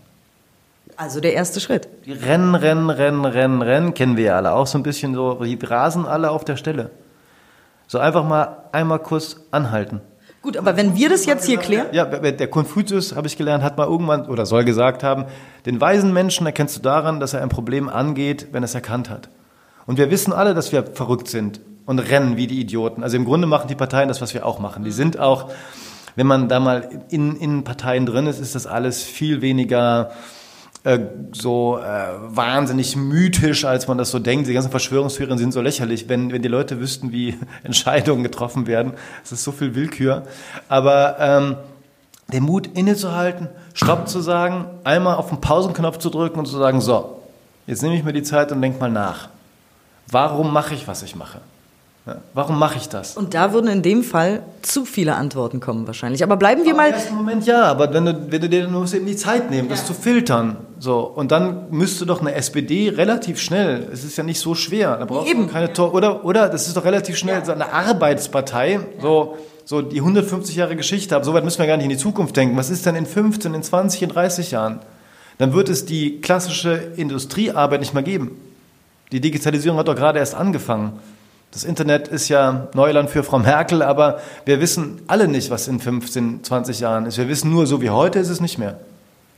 Also 0.97 1.19
der 1.19 1.33
erste 1.33 1.59
Schritt. 1.59 1.89
Die 2.05 2.13
rennen, 2.13 2.55
rennen, 2.55 2.89
rennen, 2.89 3.25
rennen, 3.25 3.61
rennen, 3.61 3.93
kennen 3.93 4.17
wir 4.17 4.23
ja 4.25 4.37
alle. 4.37 4.53
Auch 4.53 4.67
so 4.67 4.77
ein 4.77 4.83
bisschen 4.83 5.13
so, 5.13 5.43
die 5.43 5.59
rasen 5.61 6.05
alle 6.05 6.31
auf 6.31 6.45
der 6.45 6.57
Stelle. 6.57 6.91
So 7.87 7.99
einfach 7.99 8.23
mal 8.23 8.65
einmal 8.71 8.99
kurz 8.99 9.37
anhalten. 9.51 10.01
Gut, 10.41 10.57
aber 10.57 10.77
wenn 10.77 10.95
wir 10.95 11.09
das 11.09 11.25
jetzt 11.25 11.45
hier 11.45 11.57
klären. 11.57 11.87
Ja, 11.91 12.05
der 12.05 12.47
Konfuzius, 12.47 13.15
habe 13.15 13.27
ich 13.27 13.35
gelernt, 13.35 13.63
hat 13.63 13.77
mal 13.77 13.87
irgendwann 13.87 14.27
oder 14.27 14.45
soll 14.45 14.63
gesagt 14.63 15.03
haben, 15.03 15.25
den 15.65 15.81
weisen 15.81 16.13
Menschen 16.13 16.45
erkennst 16.45 16.77
du 16.77 16.81
daran, 16.81 17.19
dass 17.19 17.33
er 17.33 17.41
ein 17.41 17.49
Problem 17.49 17.89
angeht, 17.89 18.49
wenn 18.51 18.61
er 18.61 18.65
es 18.65 18.75
erkannt 18.75 19.09
hat. 19.09 19.29
Und 19.87 19.97
wir 19.97 20.11
wissen 20.11 20.33
alle, 20.33 20.53
dass 20.53 20.71
wir 20.71 20.83
verrückt 20.83 21.27
sind 21.27 21.61
und 21.85 21.99
rennen 21.99 22.37
wie 22.37 22.47
die 22.47 22.59
Idioten. 22.59 23.03
Also 23.03 23.17
im 23.17 23.25
Grunde 23.25 23.47
machen 23.47 23.67
die 23.67 23.75
Parteien 23.75 24.07
das, 24.07 24.21
was 24.21 24.33
wir 24.33 24.45
auch 24.45 24.59
machen. 24.59 24.83
Die 24.83 24.91
sind 24.91 25.19
auch, 25.19 25.51
wenn 26.15 26.27
man 26.27 26.47
da 26.47 26.59
mal 26.59 26.89
in, 27.09 27.35
in 27.37 27.63
Parteien 27.63 28.05
drin 28.05 28.27
ist, 28.27 28.39
ist 28.39 28.55
das 28.55 28.67
alles 28.67 29.03
viel 29.03 29.41
weniger 29.41 30.11
äh, 30.86 31.00
so 31.32 31.80
äh, 31.80 31.84
wahnsinnig 32.27 32.96
mythisch, 32.96 33.65
als 33.65 33.88
man 33.88 33.98
das 33.98 34.12
so 34.12 34.20
denkt. 34.20 34.48
Die 34.48 34.54
ganzen 34.54 34.70
Verschwörungstheorien 34.70 35.39
sind 35.39 35.51
so 35.51 35.60
lächerlich, 35.60 36.08
wenn, 36.10 36.32
wenn 36.32 36.44
die 36.44 36.48
Leute 36.48 36.80
wüssten, 36.80 37.12
wie 37.12 37.38
Entscheidungen 37.63 38.24
getroffen 38.24 38.68
werden. 38.68 38.94
Es 39.24 39.32
ist 39.32 39.44
so 39.44 39.51
viel 39.51 39.74
Willkür. 39.74 40.27
Aber 40.70 41.18
ähm, 41.20 41.56
den 42.32 42.44
Mut 42.44 42.68
innezuhalten, 42.68 43.50
Stopp 43.74 44.08
zu 44.08 44.22
sagen, 44.22 44.65
einmal 44.84 45.15
auf 45.15 45.30
den 45.30 45.42
Pausenknopf 45.42 45.98
zu 45.98 46.12
drücken 46.12 46.38
und 46.38 46.46
zu 46.46 46.58
sagen, 46.58 46.82
so, 46.82 47.20
jetzt 47.65 47.82
nehme 47.82 47.96
ich 47.96 48.04
mir 48.04 48.13
die 48.13 48.24
Zeit 48.24 48.51
und 48.51 48.62
denk 48.62 48.80
mal 48.80 48.92
nach. 48.92 49.30
Warum 50.12 50.54
mache 50.54 50.75
ich, 50.75 50.88
was 50.88 51.01
ich 51.01 51.15
mache? 51.15 51.39
Ja, 52.05 52.17
warum 52.35 52.59
mache 52.59 52.77
ich 52.77 52.88
das? 52.88 53.17
Und 53.17 53.33
da 53.33 53.51
würden 53.51 53.67
in 53.67 53.81
dem 53.81 54.03
Fall 54.03 54.43
zu 54.62 54.85
viele 54.85 55.15
Antworten 55.15 55.59
kommen 55.59 55.88
wahrscheinlich. 55.88 56.21
Aber 56.24 56.38
bleiben 56.38 56.63
wir 56.63 56.75
mal. 56.75 56.89
Im 56.89 56.93
ersten 56.93 57.15
Moment 57.15 57.47
ja, 57.47 57.63
aber 57.63 57.91
wenn 57.93 58.05
du, 58.05 58.31
wenn 58.31 58.41
du 58.41 58.47
dir 58.47 58.67
nur 58.67 58.93
eben 58.93 59.07
die 59.07 59.15
Zeit 59.15 59.50
nehmen, 59.50 59.69
das 59.69 59.81
ja. 59.81 59.85
zu 59.88 59.93
filtern, 59.95 60.57
so 60.77 61.00
und 61.00 61.31
dann 61.31 61.71
müsste 61.71 62.05
doch 62.05 62.21
eine 62.21 62.35
SPD 62.35 62.89
relativ 62.89 63.39
schnell. 63.39 63.89
Es 63.91 64.03
ist 64.03 64.17
ja 64.17 64.24
nicht 64.24 64.39
so 64.39 64.53
schwer. 64.53 64.97
Da 64.97 65.05
brauchst 65.05 65.31
eben. 65.31 65.47
du 65.47 65.51
keine 65.51 65.74
Tor 65.74 65.95
oder 65.95 66.24
oder 66.24 66.47
das 66.47 66.67
ist 66.67 66.77
doch 66.77 66.85
relativ 66.85 67.17
schnell 67.17 67.39
ja. 67.39 67.45
so 67.45 67.51
eine 67.53 67.74
Arbeitspartei. 67.74 68.81
So 69.01 69.38
so 69.65 69.81
die 69.81 69.97
150 69.97 70.55
Jahre 70.55 70.75
Geschichte 70.75 71.15
haben. 71.15 71.24
So 71.24 71.33
weit 71.33 71.43
müssen 71.43 71.57
wir 71.57 71.65
gar 71.65 71.77
nicht 71.77 71.85
in 71.85 71.89
die 71.89 71.97
Zukunft 71.97 72.38
denken. 72.38 72.55
Was 72.55 72.69
ist 72.69 72.85
denn 72.85 72.95
in 72.95 73.07
15, 73.07 73.51
in 73.55 73.63
20, 73.63 74.03
in 74.03 74.09
30 74.09 74.51
Jahren? 74.51 74.79
Dann 75.39 75.53
wird 75.53 75.69
es 75.69 75.85
die 75.85 76.21
klassische 76.21 76.93
Industriearbeit 76.95 77.79
nicht 77.79 77.95
mehr 77.95 78.03
geben. 78.03 78.31
Die 79.12 79.19
Digitalisierung 79.19 79.80
hat 79.80 79.88
doch 79.88 79.95
gerade 79.95 80.19
erst 80.19 80.36
angefangen. 80.36 80.99
Das 81.51 81.63
Internet 81.63 82.10
ist 82.10 82.27
ja 82.27 82.67
Neuland 82.73 83.10
für 83.10 83.23
Frau 83.23 83.39
Merkel, 83.39 83.81
aber 83.81 84.19
wir 84.43 84.60
wissen 84.60 85.01
alle 85.08 85.27
nicht, 85.27 85.49
was 85.49 85.67
in 85.67 85.79
15, 85.79 86.43
20 86.43 86.81
Jahren 86.81 87.05
ist. 87.05 87.17
Wir 87.17 87.29
wissen 87.29 87.49
nur, 87.49 87.65
so 87.65 87.81
wie 87.81 87.89
heute 87.89 88.19
ist 88.19 88.29
es 88.29 88.41
nicht 88.41 88.58
mehr. 88.58 88.79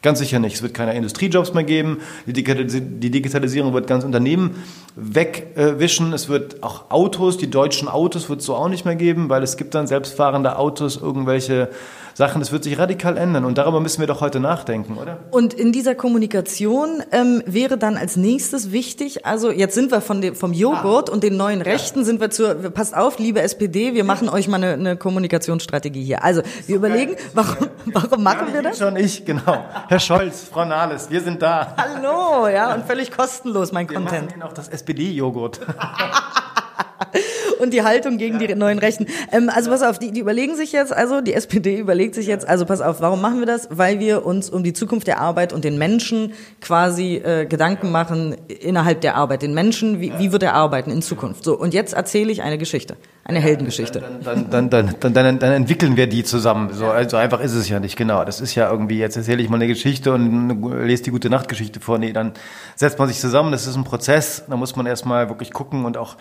Ganz 0.03 0.19
sicher 0.19 0.39
nicht. 0.39 0.55
Es 0.55 0.61
wird 0.61 0.73
keine 0.73 0.95
Industriejobs 0.95 1.53
mehr 1.53 1.63
geben. 1.63 2.01
Die 2.25 2.33
Digitalisierung 2.33 3.73
wird 3.73 3.87
ganz 3.87 4.03
Unternehmen 4.03 4.63
wegwischen. 4.95 6.13
Es 6.13 6.29
wird 6.29 6.63
auch 6.63 6.91
Autos, 6.91 7.37
die 7.37 7.49
deutschen 7.49 7.87
Autos 7.87 8.29
wird 8.29 8.39
es 8.39 8.45
so 8.45 8.55
auch 8.55 8.69
nicht 8.69 8.85
mehr 8.85 8.95
geben, 8.95 9.29
weil 9.29 9.41
es 9.43 9.57
gibt 9.57 9.73
dann 9.75 9.87
selbstfahrende 9.87 10.57
Autos, 10.57 10.97
irgendwelche 10.97 11.69
Sachen, 12.17 12.41
das 12.41 12.51
wird 12.51 12.63
sich 12.63 12.79
radikal 12.79 13.15
ändern. 13.15 13.45
Und 13.45 13.59
darüber 13.59 13.79
müssen 13.79 13.99
wir 13.99 14.07
doch 14.07 14.21
heute 14.21 14.39
nachdenken, 14.39 14.97
oder? 14.97 15.19
Und 15.29 15.53
in 15.53 15.71
dieser 15.71 15.93
Kommunikation 15.93 17.03
ähm, 17.11 17.43
wäre 17.45 17.77
dann 17.77 17.95
als 17.95 18.15
nächstes 18.15 18.71
wichtig, 18.71 19.27
also 19.27 19.51
jetzt 19.51 19.75
sind 19.75 19.91
wir 19.91 20.01
von 20.01 20.19
dem, 20.19 20.33
vom 20.33 20.51
Joghurt 20.51 21.11
ah. 21.11 21.13
und 21.13 21.21
den 21.21 21.37
neuen 21.37 21.61
Rechten, 21.61 21.99
ja. 21.99 22.05
sind 22.05 22.19
wir 22.19 22.31
zur, 22.31 22.55
passt 22.71 22.97
auf, 22.97 23.19
liebe 23.19 23.43
SPD, 23.43 23.93
wir 23.93 24.03
machen 24.03 24.29
euch 24.29 24.47
mal 24.47 24.57
eine, 24.57 24.73
eine 24.73 24.97
Kommunikationsstrategie 24.97 26.03
hier. 26.03 26.23
Also 26.23 26.41
wir 26.65 26.77
überlegen, 26.77 27.17
warum, 27.35 27.67
warum 27.93 28.23
machen 28.23 28.47
wir 28.51 28.63
das? 28.63 28.79
Schon 28.79 28.95
ich, 28.95 29.23
genau. 29.23 29.65
Herr 29.87 29.99
Scholz, 29.99 30.47
Frau 30.51 30.65
Nahles, 30.65 31.11
wir 31.11 31.21
sind 31.21 31.39
da. 31.43 31.75
Hallo, 31.77 32.47
ja, 32.47 32.73
und 32.73 32.87
völlig 32.87 33.15
kostenlos 33.15 33.71
mein 33.71 33.87
wir 33.87 33.95
Content. 33.95 34.13
Wir 34.13 34.21
machen 34.21 34.33
Ihnen 34.33 34.41
auch 34.41 34.53
das 34.53 34.69
SPD-Joghurt. 34.69 35.59
und 37.59 37.73
die 37.73 37.83
Haltung 37.83 38.17
gegen 38.17 38.39
die 38.39 38.53
neuen 38.55 38.79
Rechten. 38.79 39.07
Ähm, 39.31 39.49
also 39.53 39.69
pass 39.71 39.83
auf, 39.83 39.99
die, 39.99 40.11
die 40.11 40.19
überlegen 40.19 40.55
sich 40.55 40.71
jetzt, 40.71 40.93
also 40.93 41.21
die 41.21 41.33
SPD 41.33 41.77
überlegt 41.77 42.15
sich 42.15 42.27
jetzt, 42.27 42.47
also 42.47 42.65
pass 42.65 42.81
auf, 42.81 43.01
warum 43.01 43.21
machen 43.21 43.39
wir 43.39 43.45
das? 43.45 43.67
Weil 43.71 43.99
wir 43.99 44.25
uns 44.25 44.49
um 44.49 44.63
die 44.63 44.73
Zukunft 44.73 45.07
der 45.07 45.19
Arbeit 45.19 45.53
und 45.53 45.63
den 45.63 45.77
Menschen 45.77 46.33
quasi 46.61 47.15
äh, 47.15 47.45
Gedanken 47.45 47.91
machen 47.91 48.35
innerhalb 48.47 49.01
der 49.01 49.15
Arbeit. 49.15 49.41
Den 49.41 49.53
Menschen, 49.53 50.01
wie, 50.01 50.13
wie 50.17 50.31
wird 50.31 50.43
er 50.43 50.53
arbeiten 50.53 50.91
in 50.91 51.01
Zukunft? 51.01 51.43
So, 51.43 51.57
und 51.57 51.73
jetzt 51.73 51.93
erzähle 51.93 52.31
ich 52.31 52.41
eine 52.41 52.57
Geschichte, 52.57 52.97
eine 53.23 53.39
Heldengeschichte. 53.39 53.99
Dann, 54.23 54.49
dann, 54.49 54.69
dann, 54.69 54.95
dann, 54.99 55.13
dann, 55.13 55.39
dann 55.39 55.51
entwickeln 55.51 55.97
wir 55.97 56.07
die 56.07 56.23
zusammen. 56.23 56.73
So 56.73 56.87
also 56.87 57.17
einfach 57.17 57.39
ist 57.41 57.53
es 57.53 57.69
ja 57.69 57.79
nicht, 57.79 57.95
genau. 57.95 58.23
Das 58.25 58.41
ist 58.41 58.55
ja 58.55 58.69
irgendwie, 58.69 58.99
jetzt 58.99 59.17
erzähle 59.17 59.41
ich 59.41 59.49
mal 59.49 59.57
eine 59.57 59.67
Geschichte 59.67 60.13
und 60.13 60.61
lese 60.85 61.03
die 61.03 61.11
gute 61.11 61.29
Nachtgeschichte 61.29 61.79
vor. 61.79 61.97
Nee, 61.97 62.13
dann 62.13 62.33
setzt 62.75 62.99
man 62.99 63.07
sich 63.07 63.19
zusammen, 63.19 63.51
das 63.51 63.67
ist 63.67 63.75
ein 63.75 63.83
Prozess, 63.83 64.43
da 64.47 64.55
muss 64.55 64.75
man 64.75 64.85
erstmal 64.85 65.29
wirklich 65.29 65.51
gucken 65.51 65.85
und 65.85 65.97
auch 65.97 66.17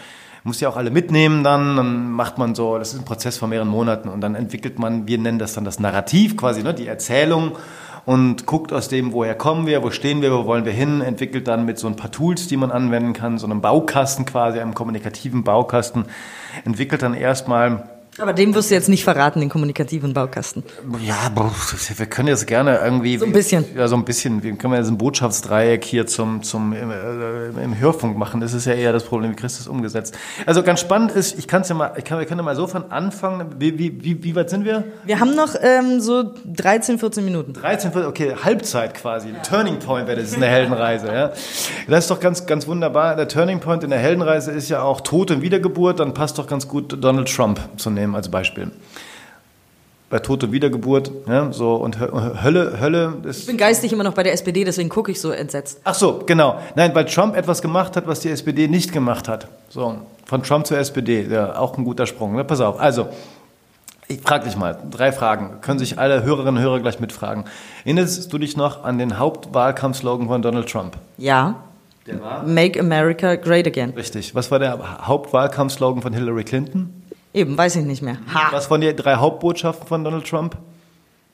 muss 0.47 0.61
ja 0.61 0.69
auch 0.69 0.77
alle 0.77 0.91
mitnehmen 0.91 1.45
dann, 1.45 1.77
dann 1.77 2.11
macht 2.11 2.39
man 2.39 2.55
so, 2.55 2.79
das 2.79 2.95
ist 2.95 3.01
ein 3.01 3.05
Prozess 3.05 3.37
von 3.37 3.51
mehreren 3.51 3.69
Monaten 3.69 4.09
und 4.09 4.21
dann 4.21 4.35
entwickelt 4.35 4.79
man, 4.79 5.07
wir 5.07 5.19
nennen 5.19 5.39
das 5.39 5.55
dann 5.55 5.65
das 5.65 5.81
Narrativ 5.81 6.37
quasi, 6.37 6.63
ne, 6.63 6.73
die 6.73 6.87
Erzählung 6.87 7.57
und 8.07 8.47
guckt 8.47 8.73
aus 8.73 8.89
dem, 8.89 9.13
woher 9.13 9.35
kommen 9.35 9.67
wir, 9.67 9.83
wo 9.83 9.91
stehen 9.91 10.23
wir, 10.23 10.33
wo 10.33 10.47
wollen 10.47 10.65
wir 10.65 10.73
hin, 10.73 11.01
entwickelt 11.01 11.49
dann 11.49 11.67
mit 11.67 11.79
so 11.79 11.89
ein 11.89 11.97
paar 11.97 12.13
Tools, 12.13 12.47
die 12.47 12.57
man 12.57 12.71
anwenden 12.71 13.13
kann, 13.13 13.39
so 13.39 13.47
einem 13.47 13.61
Baukasten 13.61 14.25
quasi, 14.25 14.61
einem 14.61 14.75
kommunikativen 14.75 15.43
Baukasten, 15.43 16.05
entwickelt 16.65 17.03
dann 17.03 17.15
erstmal 17.15 17.89
aber 18.19 18.33
dem 18.33 18.55
wirst 18.55 18.71
du 18.71 18.75
jetzt 18.75 18.89
nicht 18.89 19.05
verraten, 19.05 19.41
den 19.41 19.51
kommunikativen 19.51 20.15
Baukasten. 20.15 20.63
Ja, 21.05 21.31
wir 21.35 22.07
können 22.07 22.29
jetzt 22.29 22.47
gerne 22.47 22.79
irgendwie. 22.83 23.19
So 23.19 23.27
ein 23.27 23.33
bisschen. 23.33 23.65
Ja, 23.77 23.89
so 23.89 23.97
ein 23.97 24.05
bisschen. 24.05 24.43
Wir 24.43 24.55
können 24.55 24.83
so 24.85 24.93
ein 24.93 24.99
Botschaftsdreieck 24.99 25.85
hier 25.85 26.07
zum, 26.07 26.43
zum, 26.43 26.73
im, 26.73 26.91
äh, 26.91 27.63
im 27.63 27.79
Hörfunk 27.79 28.17
machen. 28.17 28.41
Das 28.41 28.55
ist 28.55 28.65
ja 28.65 28.73
eher 28.73 28.93
das 28.93 29.05
Problem, 29.05 29.33
wie 29.33 29.37
kriegst 29.37 29.59
du 29.59 29.65
das 29.65 29.69
umgesetzt? 29.69 30.17
Also 30.47 30.63
ganz 30.63 30.81
spannend 30.81 31.13
ist, 31.13 31.39
ich 31.39 31.47
kann 31.47 31.63
es 31.63 31.69
ja 31.69 31.75
mal, 31.75 31.93
ich 31.97 32.05
kann, 32.05 32.19
wir 32.19 32.25
können 32.25 32.39
ja 32.41 32.45
mal 32.45 32.57
so 32.57 32.67
von 32.67 32.91
anfangen. 32.91 33.57
Wie, 33.59 33.79
wie, 33.79 34.03
wie, 34.03 34.25
wie 34.25 34.35
weit 34.35 34.49
sind 34.49 34.65
wir? 34.65 34.85
Wir 35.05 35.21
haben 35.21 35.35
noch 35.35 35.55
ähm, 35.61 36.01
so 36.01 36.33
13, 36.47 36.99
14 36.99 37.25
Minuten. 37.25 37.53
13, 37.53 37.93
14, 37.93 38.09
okay, 38.09 38.35
Halbzeit 38.43 38.95
quasi. 38.95 39.29
Ja. 39.29 39.41
Turning 39.41 39.79
Point 39.79 40.07
wäre 40.07 40.21
das 40.21 40.33
in 40.33 40.41
der 40.41 40.51
Heldenreise, 40.51 41.09
ja. 41.09 41.33
Das 41.87 42.05
ist 42.05 42.11
doch 42.11 42.21
ganz, 42.21 42.47
ganz 42.47 42.67
wunderbar. 42.67 43.15
Der 43.17 43.29
Turning 43.29 43.61
Point 43.61 43.85
in 43.85 43.91
der 43.91 43.99
Heldenreise 43.99 44.53
ist 44.53 44.71
ja 44.71 44.83
auch 44.83 45.03
Tod 45.03 45.31
und 45.31 45.43
Wiedergeburt. 45.43 46.01
Dann 46.01 46.15
passt 46.15 46.39
doch 46.39 46.47
ganz 46.47 46.67
gut 46.67 46.97
Donald 47.05 47.35
Trump 47.35 47.61
zu 47.77 47.91
nehmen 47.91 48.06
nehmen 48.07 48.17
als 48.17 48.31
Beispiel. 48.31 48.71
Bei 50.09 50.21
Tod 50.21 50.45
und 50.45 50.53
Wiedergeburt, 50.53 51.11
ja, 51.27 51.53
so 51.53 51.75
und 51.75 51.99
Hölle, 51.99 52.81
Hölle. 52.81 53.15
Ist 53.25 53.41
ich 53.41 53.47
bin 53.47 53.57
geistig 53.57 53.93
immer 53.93 54.05
noch 54.05 54.15
bei 54.15 54.23
der 54.23 54.33
SPD, 54.33 54.63
deswegen 54.63 54.89
gucke 54.89 55.11
ich 55.11 55.21
so 55.21 55.33
entsetzt. 55.33 55.81
Ach 55.83 55.95
so, 55.95 56.23
genau. 56.25 56.61
Nein, 56.77 56.95
weil 56.95 57.07
Trump 57.07 57.37
etwas 57.37 57.61
gemacht 57.61 57.97
hat, 57.97 58.07
was 58.07 58.21
die 58.21 58.31
SPD 58.31 58.69
nicht 58.69 58.93
gemacht 58.93 59.27
hat. 59.27 59.49
So, 59.69 59.97
von 60.25 60.43
Trump 60.45 60.65
zur 60.65 60.79
SPD, 60.79 61.27
ja, 61.29 61.59
auch 61.59 61.77
ein 61.77 61.85
guter 61.85 62.07
Sprung. 62.07 62.37
Ne? 62.37 62.45
Pass 62.45 62.61
auf. 62.61 62.79
Also, 62.79 63.09
ich 64.07 64.21
frage 64.21 64.45
dich 64.45 64.57
mal, 64.57 64.79
drei 64.89 65.11
Fragen. 65.11 65.61
Können 65.61 65.81
sich 65.81 65.99
alle 65.99 66.23
Hörerinnen 66.23 66.59
und 66.59 66.63
Hörer 66.63 66.79
gleich 66.79 67.01
mitfragen. 67.01 67.45
Erinnerst 67.85 68.33
du 68.33 68.39
dich 68.39 68.57
noch 68.57 68.85
an 68.85 68.99
den 68.99 69.19
Hauptwahlkampfslogan 69.19 70.29
von 70.29 70.41
Donald 70.41 70.69
Trump? 70.71 70.97
Ja. 71.19 71.57
Der 72.07 72.23
war? 72.23 72.45
Make 72.45 72.79
America 72.79 73.35
Great 73.35 73.67
Again. 73.67 73.91
Richtig. 73.91 74.37
Was 74.37 74.53
war 74.53 74.61
der 74.61 74.79
Hauptwahlkampfslogan 75.05 76.03
von 76.03 76.13
Hillary 76.13 76.45
Clinton? 76.45 77.03
Eben, 77.37 77.59
weiß 77.59 77.77
ich 77.77 77.85
nicht 77.85 78.01
mehr. 78.01 78.17
Ha. 78.33 78.49
Was 78.51 78.71
waren 78.71 78.81
die 78.81 78.97
drei 78.97 79.17
Hauptbotschaften 79.17 79.87
von 79.87 80.03
Donald 80.03 80.27
Trump? 80.27 80.57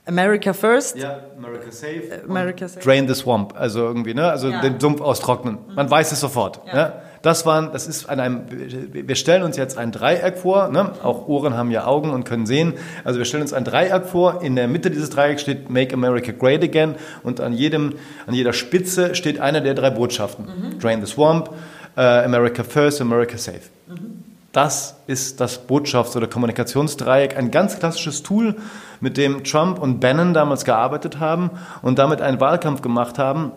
America 0.05 0.53
first. 0.53 0.97
Ja, 0.97 1.21
America 1.39 1.71
safe. 1.71 2.23
America 2.29 2.67
safe. 2.67 2.85
Drain 2.85 3.07
the 3.07 3.15
swamp, 3.15 3.55
also 3.57 3.83
irgendwie, 3.83 4.13
ne? 4.13 4.29
Also 4.29 4.49
ja. 4.49 4.61
den 4.61 4.81
Sumpf 4.81 5.01
austrocknen. 5.01 5.59
Man 5.77 5.89
weiß 5.89 6.11
es 6.11 6.19
sofort. 6.19 6.61
Ja. 6.67 6.75
Ne? 6.75 6.93
Das 7.23 7.47
waren, 7.47 7.71
das 7.73 7.87
ist 7.87 8.07
an 8.07 8.19
einem, 8.19 8.47
wir 8.49 9.15
stellen 9.15 9.45
uns 9.45 9.57
jetzt 9.57 9.79
ein 9.79 9.93
Dreieck 9.93 10.39
vor, 10.39 10.67
ne? 10.71 10.91
Auch 11.05 11.29
Ohren 11.29 11.57
haben 11.57 11.71
ja 11.71 11.87
Augen 11.87 12.11
und 12.11 12.25
können 12.25 12.47
sehen. 12.47 12.75
Also 13.05 13.21
wir 13.21 13.25
stellen 13.25 13.45
uns 13.45 13.53
ein 13.53 13.63
Dreieck 13.63 14.07
vor. 14.07 14.43
In 14.43 14.57
der 14.57 14.67
Mitte 14.67 14.91
dieses 14.91 15.11
Dreiecks 15.11 15.43
steht 15.43 15.71
Make 15.71 15.95
America 15.95 16.33
Great 16.33 16.65
Again 16.65 16.97
und 17.23 17.41
an 17.41 17.53
jedem, 17.53 17.95
an 18.27 18.35
jeder 18.35 18.53
Spitze 18.53 19.15
steht 19.15 19.39
eine 19.39 19.63
der 19.63 19.75
drei 19.75 19.91
Botschaften. 19.91 20.47
Mhm. 20.47 20.79
Drain 20.81 21.01
the 21.01 21.07
swamp, 21.07 21.51
uh, 21.97 22.01
America 22.01 22.65
first, 22.65 23.01
America 23.01 23.39
safe. 23.39 23.71
Mhm. 23.87 24.22
Das 24.53 24.97
ist 25.07 25.41
das 25.41 25.67
Botschafts- 25.67 26.15
oder 26.17 26.27
Kommunikationsdreieck, 26.27 27.37
ein 27.37 27.51
ganz 27.51 27.79
klassisches 27.79 28.23
Tool, 28.23 28.57
mit 29.01 29.17
dem 29.17 29.45
Trump 29.45 29.79
und 29.79 29.99
Bannon 29.99 30.35
damals 30.35 30.65
gearbeitet 30.65 31.19
haben 31.19 31.51
und 31.81 31.99
damit 31.99 32.21
einen 32.21 32.41
Wahlkampf 32.41 32.83
gemacht 32.83 33.19
haben, 33.19 33.51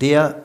der, 0.00 0.36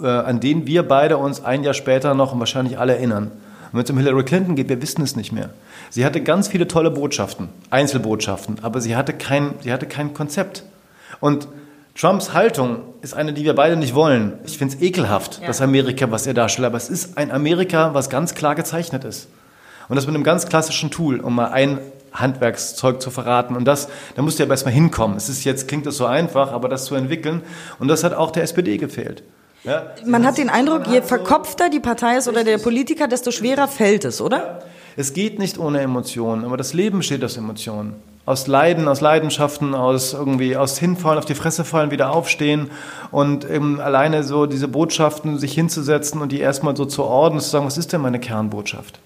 äh, 0.00 0.06
an 0.06 0.38
den 0.40 0.66
wir 0.66 0.86
beide 0.86 1.16
uns 1.16 1.42
ein 1.42 1.64
Jahr 1.64 1.74
später 1.74 2.14
noch 2.14 2.32
und 2.32 2.38
wahrscheinlich 2.38 2.78
alle 2.78 2.94
erinnern. 2.94 3.32
Wenn 3.72 3.82
es 3.82 3.90
um 3.90 3.98
Hillary 3.98 4.24
Clinton 4.24 4.54
geht, 4.54 4.68
wir 4.68 4.82
wissen 4.82 5.02
es 5.02 5.16
nicht 5.16 5.32
mehr. 5.32 5.50
Sie 5.90 6.04
hatte 6.04 6.20
ganz 6.22 6.48
viele 6.48 6.68
tolle 6.68 6.90
Botschaften, 6.90 7.48
Einzelbotschaften, 7.70 8.58
aber 8.62 8.80
sie 8.80 8.96
hatte 8.96 9.12
kein, 9.12 9.54
sie 9.62 9.72
hatte 9.72 9.86
kein 9.86 10.12
Konzept. 10.12 10.64
Und 11.20 11.48
Trumps 12.00 12.32
Haltung 12.32 12.78
ist 13.02 13.12
eine, 13.12 13.34
die 13.34 13.44
wir 13.44 13.54
beide 13.54 13.76
nicht 13.76 13.94
wollen. 13.94 14.38
Ich 14.46 14.56
finde 14.56 14.74
es 14.74 14.80
ekelhaft, 14.80 15.40
ja. 15.42 15.46
das 15.46 15.60
Amerika, 15.60 16.10
was 16.10 16.26
er 16.26 16.32
darstellt, 16.32 16.64
aber 16.64 16.78
es 16.78 16.88
ist 16.88 17.18
ein 17.18 17.30
Amerika, 17.30 17.92
was 17.92 18.08
ganz 18.08 18.34
klar 18.34 18.54
gezeichnet 18.54 19.04
ist. 19.04 19.28
Und 19.90 19.96
das 19.96 20.06
mit 20.06 20.14
einem 20.14 20.24
ganz 20.24 20.46
klassischen 20.46 20.90
Tool, 20.90 21.20
um 21.20 21.34
mal 21.34 21.50
ein 21.50 21.78
Handwerkszeug 22.14 23.02
zu 23.02 23.10
verraten. 23.10 23.54
Und 23.54 23.66
das, 23.66 23.88
da 24.16 24.22
musst 24.22 24.38
du 24.38 24.44
ja 24.44 24.48
erstmal 24.48 24.72
hinkommen. 24.72 25.18
Es 25.18 25.28
ist 25.28 25.44
jetzt, 25.44 25.68
klingt 25.68 25.84
das 25.84 25.98
so 25.98 26.06
einfach, 26.06 26.52
aber 26.52 26.70
das 26.70 26.86
zu 26.86 26.94
entwickeln. 26.94 27.42
Und 27.78 27.88
das 27.88 28.02
hat 28.02 28.14
auch 28.14 28.30
der 28.30 28.44
SPD 28.44 28.78
gefehlt. 28.78 29.22
Ja, 29.64 29.92
Man 30.06 30.24
hat 30.24 30.38
den 30.38 30.48
Eindruck, 30.48 30.86
je 30.86 31.02
verkopfter 31.02 31.68
die 31.68 31.80
Partei 31.80 32.16
ist 32.16 32.28
oder 32.28 32.44
der 32.44 32.56
Politiker, 32.56 33.08
desto 33.08 33.30
schwerer 33.30 33.68
fällt 33.68 34.06
es, 34.06 34.22
oder? 34.22 34.60
Es 34.96 35.12
geht 35.12 35.38
nicht 35.38 35.58
ohne 35.58 35.82
Emotionen, 35.82 36.46
aber 36.46 36.56
das 36.56 36.72
Leben 36.72 36.98
besteht 36.98 37.22
aus 37.22 37.36
Emotionen 37.36 37.96
aus 38.30 38.46
Leiden, 38.46 38.86
aus 38.86 39.00
Leidenschaften, 39.00 39.74
aus 39.74 40.12
irgendwie 40.12 40.56
aus 40.56 40.78
Hinfallen, 40.78 41.18
auf 41.18 41.24
die 41.24 41.34
Fresse 41.34 41.64
fallen, 41.64 41.90
wieder 41.90 42.12
aufstehen 42.12 42.70
und 43.10 43.44
eben 43.44 43.80
alleine 43.80 44.22
so 44.22 44.46
diese 44.46 44.68
Botschaften 44.68 45.36
sich 45.36 45.52
hinzusetzen 45.52 46.22
und 46.22 46.30
die 46.30 46.38
erstmal 46.38 46.76
so 46.76 46.84
zu 46.84 47.02
ordnen, 47.02 47.40
zu 47.40 47.50
sagen, 47.50 47.66
was 47.66 47.76
ist 47.76 47.92
denn 47.92 48.00
meine 48.00 48.20
Kernbotschaft? 48.20 49.00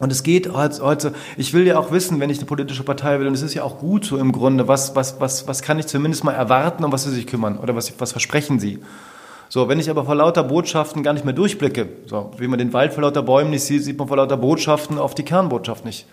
Und 0.00 0.10
es 0.10 0.24
geht 0.24 0.52
heute, 0.52 1.12
ich 1.36 1.52
will 1.52 1.64
ja 1.64 1.78
auch 1.78 1.92
wissen, 1.92 2.18
wenn 2.18 2.28
ich 2.28 2.38
eine 2.38 2.46
politische 2.46 2.82
Partei 2.82 3.20
will, 3.20 3.28
und 3.28 3.34
es 3.34 3.42
ist 3.42 3.54
ja 3.54 3.62
auch 3.62 3.78
gut 3.78 4.04
so 4.04 4.16
im 4.16 4.32
Grunde, 4.32 4.66
was, 4.66 4.96
was, 4.96 5.20
was, 5.20 5.46
was 5.46 5.62
kann 5.62 5.78
ich 5.78 5.86
zumindest 5.86 6.24
mal 6.24 6.32
erwarten, 6.32 6.82
um 6.82 6.90
was 6.90 7.04
sie 7.04 7.10
sich 7.10 7.28
kümmern 7.28 7.56
oder 7.56 7.76
was, 7.76 7.92
was 8.00 8.10
versprechen 8.10 8.58
sie? 8.58 8.80
So, 9.48 9.68
wenn 9.68 9.78
ich 9.78 9.90
aber 9.90 10.04
vor 10.04 10.16
lauter 10.16 10.42
Botschaften 10.42 11.04
gar 11.04 11.12
nicht 11.12 11.24
mehr 11.24 11.34
durchblicke, 11.34 11.88
so, 12.06 12.32
wie 12.38 12.48
man 12.48 12.58
den 12.58 12.72
Wald 12.72 12.94
vor 12.94 13.02
lauter 13.02 13.22
Bäumen 13.22 13.50
nicht 13.50 13.62
sieht, 13.62 13.84
sieht 13.84 13.98
man 13.98 14.08
vor 14.08 14.16
lauter 14.16 14.36
Botschaften 14.38 14.98
auf 14.98 15.14
die 15.14 15.24
Kernbotschaft 15.24 15.84
nicht 15.84 16.06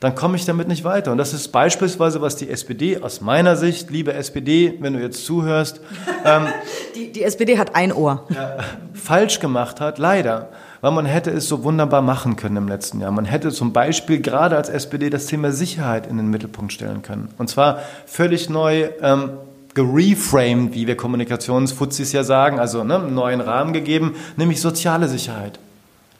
dann 0.00 0.14
komme 0.14 0.36
ich 0.36 0.44
damit 0.44 0.68
nicht 0.68 0.84
weiter. 0.84 1.10
Und 1.10 1.18
das 1.18 1.32
ist 1.32 1.48
beispielsweise, 1.48 2.20
was 2.20 2.36
die 2.36 2.48
SPD 2.48 2.98
aus 2.98 3.20
meiner 3.20 3.56
Sicht, 3.56 3.90
liebe 3.90 4.12
SPD, 4.12 4.74
wenn 4.80 4.92
du 4.92 5.00
jetzt 5.00 5.24
zuhörst, 5.26 5.80
ähm, 6.24 6.46
die, 6.94 7.10
die 7.10 7.24
SPD 7.24 7.58
hat 7.58 7.74
ein 7.74 7.92
Ohr. 7.92 8.26
Ja, 8.34 8.58
falsch 8.94 9.40
gemacht 9.40 9.80
hat, 9.80 9.98
leider. 9.98 10.50
Weil 10.80 10.92
man 10.92 11.06
hätte 11.06 11.30
es 11.30 11.48
so 11.48 11.64
wunderbar 11.64 12.02
machen 12.02 12.36
können 12.36 12.56
im 12.56 12.68
letzten 12.68 13.00
Jahr. 13.00 13.10
Man 13.10 13.24
hätte 13.24 13.50
zum 13.50 13.72
Beispiel 13.72 14.20
gerade 14.20 14.56
als 14.56 14.68
SPD 14.68 15.10
das 15.10 15.26
Thema 15.26 15.50
Sicherheit 15.50 16.06
in 16.06 16.16
den 16.16 16.28
Mittelpunkt 16.28 16.72
stellen 16.72 17.02
können. 17.02 17.30
Und 17.36 17.50
zwar 17.50 17.80
völlig 18.06 18.48
neu 18.48 18.90
ähm, 19.02 19.30
gereframed, 19.74 20.74
wie 20.74 20.86
wir 20.86 20.96
Kommunikationsfuzis 20.96 22.12
ja 22.12 22.22
sagen, 22.22 22.60
also 22.60 22.84
ne, 22.84 22.96
einen 22.96 23.14
neuen 23.14 23.40
Rahmen 23.40 23.72
gegeben, 23.72 24.14
nämlich 24.36 24.60
soziale 24.60 25.08
Sicherheit. 25.08 25.58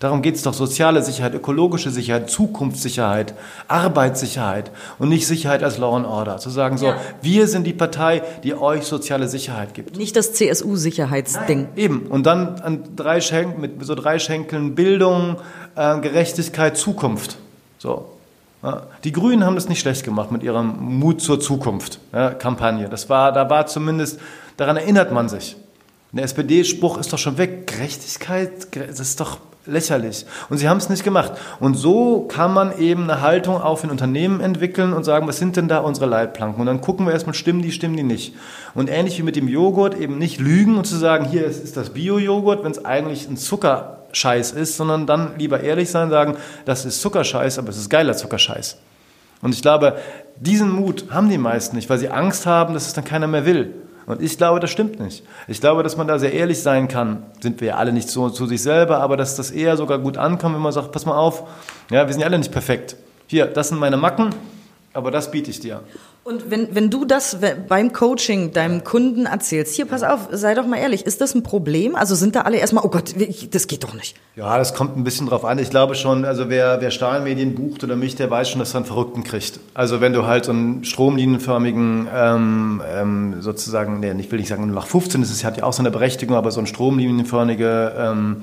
Darum 0.00 0.22
geht 0.22 0.36
es 0.36 0.42
doch, 0.42 0.54
soziale 0.54 1.02
Sicherheit, 1.02 1.34
ökologische 1.34 1.90
Sicherheit, 1.90 2.30
Zukunftssicherheit, 2.30 3.34
Arbeitssicherheit 3.66 4.70
und 5.00 5.08
nicht 5.08 5.26
Sicherheit 5.26 5.64
als 5.64 5.76
Law 5.78 5.96
and 5.96 6.06
Order. 6.06 6.38
Zu 6.38 6.50
sagen, 6.50 6.78
so, 6.78 6.86
ja. 6.86 6.96
wir 7.20 7.48
sind 7.48 7.66
die 7.66 7.72
Partei, 7.72 8.22
die 8.44 8.54
euch 8.54 8.84
soziale 8.84 9.26
Sicherheit 9.26 9.74
gibt. 9.74 9.96
Nicht 9.96 10.14
das 10.14 10.34
CSU-Sicherheitsding. 10.34 11.70
Eben. 11.74 12.06
Und 12.06 12.26
dann 12.26 12.60
an 12.60 12.84
drei 12.94 13.20
Schenken, 13.20 13.60
mit 13.60 13.84
so 13.84 13.96
drei 13.96 14.20
Schenkeln 14.20 14.76
Bildung, 14.76 15.38
äh, 15.74 15.98
Gerechtigkeit, 15.98 16.76
Zukunft. 16.76 17.36
So. 17.78 18.06
Ja. 18.62 18.84
Die 19.02 19.10
Grünen 19.10 19.44
haben 19.44 19.56
das 19.56 19.68
nicht 19.68 19.80
schlecht 19.80 20.04
gemacht 20.04 20.30
mit 20.30 20.44
ihrem 20.44 20.76
Mut 20.78 21.20
zur 21.20 21.40
Zukunft 21.40 21.98
ja, 22.12 22.30
Kampagne. 22.30 22.88
Das 22.88 23.08
war, 23.08 23.32
da 23.32 23.50
war 23.50 23.66
zumindest, 23.66 24.20
daran 24.56 24.76
erinnert 24.76 25.12
man 25.12 25.28
sich. 25.28 25.56
Der 26.12 26.24
SPD-Spruch 26.24 26.98
ist 26.98 27.12
doch 27.12 27.18
schon 27.18 27.36
weg. 27.36 27.66
Gerechtigkeit, 27.66 28.68
das 28.74 29.00
ist 29.00 29.20
doch 29.20 29.38
lächerlich. 29.68 30.24
Und 30.48 30.58
sie 30.58 30.68
haben 30.68 30.78
es 30.78 30.88
nicht 30.88 31.04
gemacht. 31.04 31.32
Und 31.60 31.74
so 31.74 32.22
kann 32.22 32.52
man 32.52 32.78
eben 32.78 33.04
eine 33.04 33.20
Haltung 33.20 33.60
auf 33.60 33.84
in 33.84 33.90
Unternehmen 33.90 34.40
entwickeln 34.40 34.92
und 34.92 35.04
sagen, 35.04 35.28
was 35.28 35.38
sind 35.38 35.56
denn 35.56 35.68
da 35.68 35.78
unsere 35.78 36.06
Leitplanken? 36.06 36.60
Und 36.60 36.66
dann 36.66 36.80
gucken 36.80 37.06
wir 37.06 37.12
erstmal, 37.12 37.34
stimmen 37.34 37.62
die, 37.62 37.72
stimmen 37.72 37.96
die 37.96 38.02
nicht. 38.02 38.34
Und 38.74 38.88
ähnlich 38.88 39.18
wie 39.18 39.22
mit 39.22 39.36
dem 39.36 39.48
Joghurt 39.48 39.98
eben 39.98 40.18
nicht 40.18 40.40
lügen 40.40 40.76
und 40.76 40.86
zu 40.86 40.96
sagen, 40.96 41.26
hier 41.26 41.44
ist 41.44 41.76
das 41.76 41.90
Bio-Joghurt, 41.90 42.64
wenn 42.64 42.72
es 42.72 42.84
eigentlich 42.84 43.28
ein 43.28 43.36
Zuckerscheiß 43.36 44.52
ist, 44.52 44.76
sondern 44.76 45.06
dann 45.06 45.32
lieber 45.38 45.60
ehrlich 45.60 45.90
sein, 45.90 46.10
sagen, 46.10 46.36
das 46.64 46.84
ist 46.84 47.02
Zuckerscheiß, 47.02 47.58
aber 47.58 47.68
es 47.68 47.76
ist 47.76 47.90
geiler 47.90 48.16
Zuckerscheiß. 48.16 48.78
Und 49.42 49.54
ich 49.54 49.62
glaube, 49.62 49.98
diesen 50.40 50.70
Mut 50.70 51.04
haben 51.10 51.28
die 51.28 51.38
meisten 51.38 51.76
nicht, 51.76 51.88
weil 51.90 51.98
sie 51.98 52.08
Angst 52.08 52.46
haben, 52.46 52.74
dass 52.74 52.86
es 52.86 52.94
dann 52.94 53.04
keiner 53.04 53.26
mehr 53.26 53.44
will. 53.44 53.74
Und 54.08 54.22
ich 54.22 54.38
glaube, 54.38 54.58
das 54.58 54.70
stimmt 54.70 54.98
nicht. 55.00 55.22
Ich 55.48 55.60
glaube, 55.60 55.82
dass 55.82 55.98
man 55.98 56.08
da 56.08 56.18
sehr 56.18 56.32
ehrlich 56.32 56.62
sein 56.62 56.88
kann. 56.88 57.24
Sind 57.40 57.60
wir 57.60 57.68
ja 57.68 57.74
alle 57.76 57.92
nicht 57.92 58.08
so 58.08 58.30
zu 58.30 58.46
sich 58.46 58.62
selber, 58.62 59.00
aber 59.00 59.18
dass 59.18 59.36
das 59.36 59.50
eher 59.50 59.76
sogar 59.76 59.98
gut 59.98 60.16
ankommt, 60.16 60.54
wenn 60.54 60.62
man 60.62 60.72
sagt, 60.72 60.92
pass 60.92 61.04
mal 61.04 61.16
auf, 61.16 61.42
ja, 61.90 62.06
wir 62.06 62.12
sind 62.14 62.22
ja 62.22 62.26
alle 62.26 62.38
nicht 62.38 62.50
perfekt. 62.50 62.96
Hier, 63.26 63.44
das 63.44 63.68
sind 63.68 63.78
meine 63.78 63.98
Macken, 63.98 64.30
aber 64.94 65.10
das 65.10 65.30
biete 65.30 65.50
ich 65.50 65.60
dir. 65.60 65.82
Und 66.28 66.50
wenn, 66.50 66.74
wenn 66.74 66.90
du 66.90 67.06
das 67.06 67.38
beim 67.68 67.94
Coaching 67.94 68.52
deinem 68.52 68.84
Kunden 68.84 69.24
erzählst, 69.24 69.74
hier, 69.74 69.86
pass 69.86 70.02
auf, 70.02 70.28
sei 70.30 70.52
doch 70.52 70.66
mal 70.66 70.76
ehrlich, 70.76 71.06
ist 71.06 71.22
das 71.22 71.34
ein 71.34 71.42
Problem? 71.42 71.96
Also 71.96 72.14
sind 72.14 72.36
da 72.36 72.42
alle 72.42 72.58
erstmal, 72.58 72.84
oh 72.84 72.90
Gott, 72.90 73.14
das 73.50 73.66
geht 73.66 73.82
doch 73.82 73.94
nicht. 73.94 74.14
Ja, 74.36 74.58
das 74.58 74.74
kommt 74.74 74.94
ein 74.94 75.04
bisschen 75.04 75.26
drauf 75.26 75.46
an. 75.46 75.58
Ich 75.58 75.70
glaube 75.70 75.94
schon, 75.94 76.26
also 76.26 76.50
wer, 76.50 76.82
wer 76.82 76.90
Stahlmedien 76.90 77.54
bucht 77.54 77.82
oder 77.82 77.96
mich, 77.96 78.14
der 78.14 78.30
weiß 78.30 78.50
schon, 78.50 78.58
dass 78.58 78.74
er 78.74 78.80
einen 78.80 78.84
Verrückten 78.84 79.24
kriegt. 79.24 79.58
Also 79.72 80.02
wenn 80.02 80.12
du 80.12 80.26
halt 80.26 80.44
so 80.44 80.52
einen 80.52 80.84
stromlinienförmigen, 80.84 82.08
ähm, 82.14 82.82
ähm, 82.86 83.40
sozusagen, 83.40 84.00
nee, 84.00 84.12
ich 84.18 84.30
will 84.30 84.38
nicht 84.38 84.48
sagen 84.48 84.70
nach 84.70 84.86
15, 84.86 85.22
das 85.22 85.30
ist, 85.30 85.44
hat 85.44 85.56
ja 85.56 85.64
auch 85.64 85.72
so 85.72 85.80
eine 85.80 85.90
Berechtigung, 85.90 86.36
aber 86.36 86.50
so 86.50 86.60
eine 86.60 86.66
stromlinienförmige 86.66 87.94
ähm, 87.96 88.42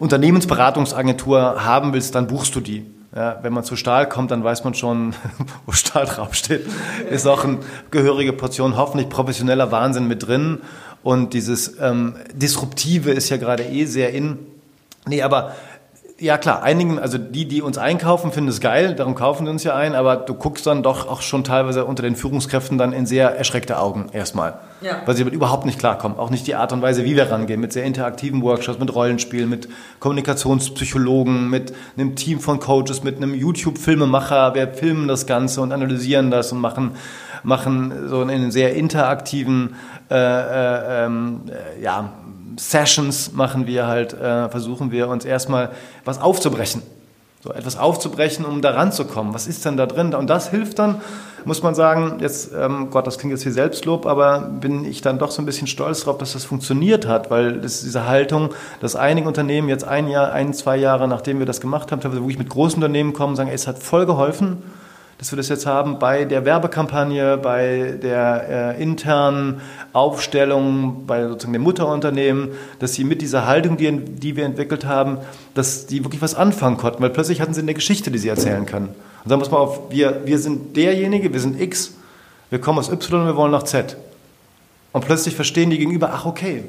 Unternehmensberatungsagentur 0.00 1.64
haben 1.64 1.92
willst, 1.92 2.16
dann 2.16 2.26
buchst 2.26 2.52
du 2.56 2.60
die. 2.60 2.84
Ja, 3.14 3.40
wenn 3.42 3.52
man 3.52 3.64
zu 3.64 3.74
Stahl 3.74 4.08
kommt, 4.08 4.30
dann 4.30 4.44
weiß 4.44 4.62
man 4.62 4.74
schon, 4.74 5.14
wo 5.66 5.72
Stahl 5.72 6.06
draufsteht. 6.06 6.64
Ist 7.10 7.26
auch 7.26 7.44
eine 7.44 7.58
gehörige 7.90 8.32
Portion 8.32 8.76
hoffentlich 8.76 9.08
professioneller 9.08 9.72
Wahnsinn 9.72 10.06
mit 10.06 10.26
drin. 10.26 10.60
Und 11.02 11.34
dieses 11.34 11.80
ähm, 11.80 12.14
Disruptive 12.32 13.10
ist 13.10 13.28
ja 13.30 13.36
gerade 13.36 13.64
eh 13.64 13.86
sehr 13.86 14.12
in. 14.12 14.38
Nee, 15.06 15.22
aber 15.22 15.54
ja 16.20 16.36
klar, 16.36 16.62
einigen, 16.62 16.98
also 16.98 17.16
die, 17.16 17.48
die 17.48 17.62
uns 17.62 17.78
einkaufen, 17.78 18.30
finden 18.30 18.50
es 18.50 18.60
geil, 18.60 18.94
darum 18.94 19.14
kaufen 19.14 19.46
sie 19.46 19.50
uns 19.50 19.64
ja 19.64 19.74
ein, 19.74 19.94
aber 19.94 20.16
du 20.16 20.34
guckst 20.34 20.66
dann 20.66 20.82
doch 20.82 21.08
auch 21.08 21.22
schon 21.22 21.44
teilweise 21.44 21.86
unter 21.86 22.02
den 22.02 22.14
Führungskräften 22.14 22.76
dann 22.76 22.92
in 22.92 23.06
sehr 23.06 23.36
erschreckte 23.36 23.78
Augen 23.78 24.10
erstmal. 24.12 24.58
Ja. 24.82 25.02
Weil 25.06 25.14
sie 25.16 25.22
damit 25.22 25.34
überhaupt 25.34 25.66
nicht 25.66 25.78
klarkommen. 25.78 26.18
Auch 26.18 26.30
nicht 26.30 26.46
die 26.46 26.54
Art 26.54 26.72
und 26.72 26.82
Weise, 26.82 27.04
wie 27.04 27.16
wir 27.16 27.30
rangehen, 27.30 27.60
mit 27.60 27.72
sehr 27.72 27.84
interaktiven 27.84 28.42
Workshops, 28.42 28.78
mit 28.78 28.94
Rollenspielen, 28.94 29.48
mit 29.48 29.68
Kommunikationspsychologen, 29.98 31.48
mit 31.48 31.72
einem 31.96 32.16
Team 32.16 32.38
von 32.38 32.60
Coaches, 32.60 33.02
mit 33.02 33.16
einem 33.16 33.34
YouTube-Filmemacher. 33.34 34.54
Wir 34.54 34.68
filmen 34.68 35.08
das 35.08 35.26
Ganze 35.26 35.62
und 35.62 35.72
analysieren 35.72 36.30
das 36.30 36.52
und 36.52 36.60
machen, 36.60 36.92
machen 37.42 38.08
so 38.08 38.20
einen 38.20 38.50
sehr 38.50 38.74
interaktiven, 38.74 39.76
äh, 40.10 40.14
äh, 40.14 41.04
ähm, 41.06 41.42
äh, 41.48 41.82
ja, 41.82 42.12
Sessions 42.60 43.32
machen 43.32 43.66
wir 43.66 43.86
halt, 43.86 44.12
äh, 44.12 44.48
versuchen 44.50 44.90
wir 44.90 45.08
uns 45.08 45.24
erstmal 45.24 45.70
was 46.04 46.20
aufzubrechen. 46.20 46.82
So 47.42 47.52
etwas 47.52 47.78
aufzubrechen, 47.78 48.44
um 48.44 48.60
da 48.60 48.72
ranzukommen. 48.72 49.32
Was 49.32 49.46
ist 49.46 49.64
denn 49.64 49.78
da 49.78 49.86
drin? 49.86 50.12
Und 50.14 50.28
das 50.28 50.50
hilft 50.50 50.78
dann, 50.78 51.00
muss 51.46 51.62
man 51.62 51.74
sagen, 51.74 52.18
jetzt, 52.20 52.50
ähm, 52.54 52.88
Gott, 52.90 53.06
das 53.06 53.16
klingt 53.16 53.32
jetzt 53.32 53.46
wie 53.46 53.50
Selbstlob, 53.50 54.04
aber 54.04 54.40
bin 54.40 54.84
ich 54.84 55.00
dann 55.00 55.18
doch 55.18 55.30
so 55.30 55.40
ein 55.40 55.46
bisschen 55.46 55.66
stolz 55.66 56.00
darauf, 56.00 56.18
dass 56.18 56.34
das 56.34 56.44
funktioniert 56.44 57.06
hat, 57.06 57.30
weil 57.30 57.62
das 57.62 57.80
diese 57.80 58.06
Haltung, 58.06 58.50
dass 58.82 58.94
einige 58.94 59.26
Unternehmen 59.26 59.70
jetzt 59.70 59.84
ein 59.84 60.08
Jahr, 60.08 60.32
ein, 60.32 60.52
zwei 60.52 60.76
Jahre, 60.76 61.08
nachdem 61.08 61.38
wir 61.38 61.46
das 61.46 61.62
gemacht 61.62 61.92
haben, 61.92 62.02
wo 62.22 62.28
ich 62.28 62.38
mit 62.38 62.50
großen 62.50 62.76
Unternehmen 62.76 63.14
kommen, 63.14 63.36
sagen, 63.36 63.48
ey, 63.48 63.54
es 63.54 63.66
hat 63.66 63.78
voll 63.78 64.04
geholfen 64.04 64.58
dass 65.20 65.30
wir 65.32 65.36
das 65.36 65.50
jetzt 65.50 65.66
haben 65.66 65.98
bei 65.98 66.24
der 66.24 66.46
Werbekampagne, 66.46 67.36
bei 67.36 67.98
der 68.02 68.76
äh, 68.78 68.82
internen 68.82 69.60
Aufstellung, 69.92 71.04
bei 71.06 71.28
sozusagen 71.28 71.52
dem 71.52 71.60
Mutterunternehmen, 71.60 72.52
dass 72.78 72.94
sie 72.94 73.04
mit 73.04 73.20
dieser 73.20 73.46
Haltung, 73.46 73.76
die, 73.76 73.98
die 73.98 74.36
wir 74.36 74.46
entwickelt 74.46 74.86
haben, 74.86 75.18
dass 75.52 75.86
die 75.86 76.02
wirklich 76.04 76.22
was 76.22 76.34
anfangen 76.34 76.78
konnten, 76.78 77.02
weil 77.02 77.10
plötzlich 77.10 77.42
hatten 77.42 77.52
sie 77.52 77.60
eine 77.60 77.74
Geschichte, 77.74 78.10
die 78.10 78.16
sie 78.16 78.30
erzählen 78.30 78.64
können. 78.64 78.94
Und 79.22 79.28
sagen 79.28 79.40
muss 79.40 79.50
man 79.50 79.60
auf, 79.60 79.90
wir, 79.90 80.22
wir 80.24 80.38
sind 80.38 80.74
derjenige, 80.74 81.30
wir 81.34 81.40
sind 81.40 81.60
X, 81.60 81.92
wir 82.48 82.58
kommen 82.58 82.78
aus 82.78 82.90
Y 82.90 83.20
und 83.20 83.26
wir 83.26 83.36
wollen 83.36 83.52
nach 83.52 83.64
Z. 83.64 83.98
Und 84.92 85.04
plötzlich 85.04 85.36
verstehen 85.36 85.68
die 85.68 85.76
gegenüber, 85.76 86.12
ach 86.14 86.24
okay, 86.24 86.64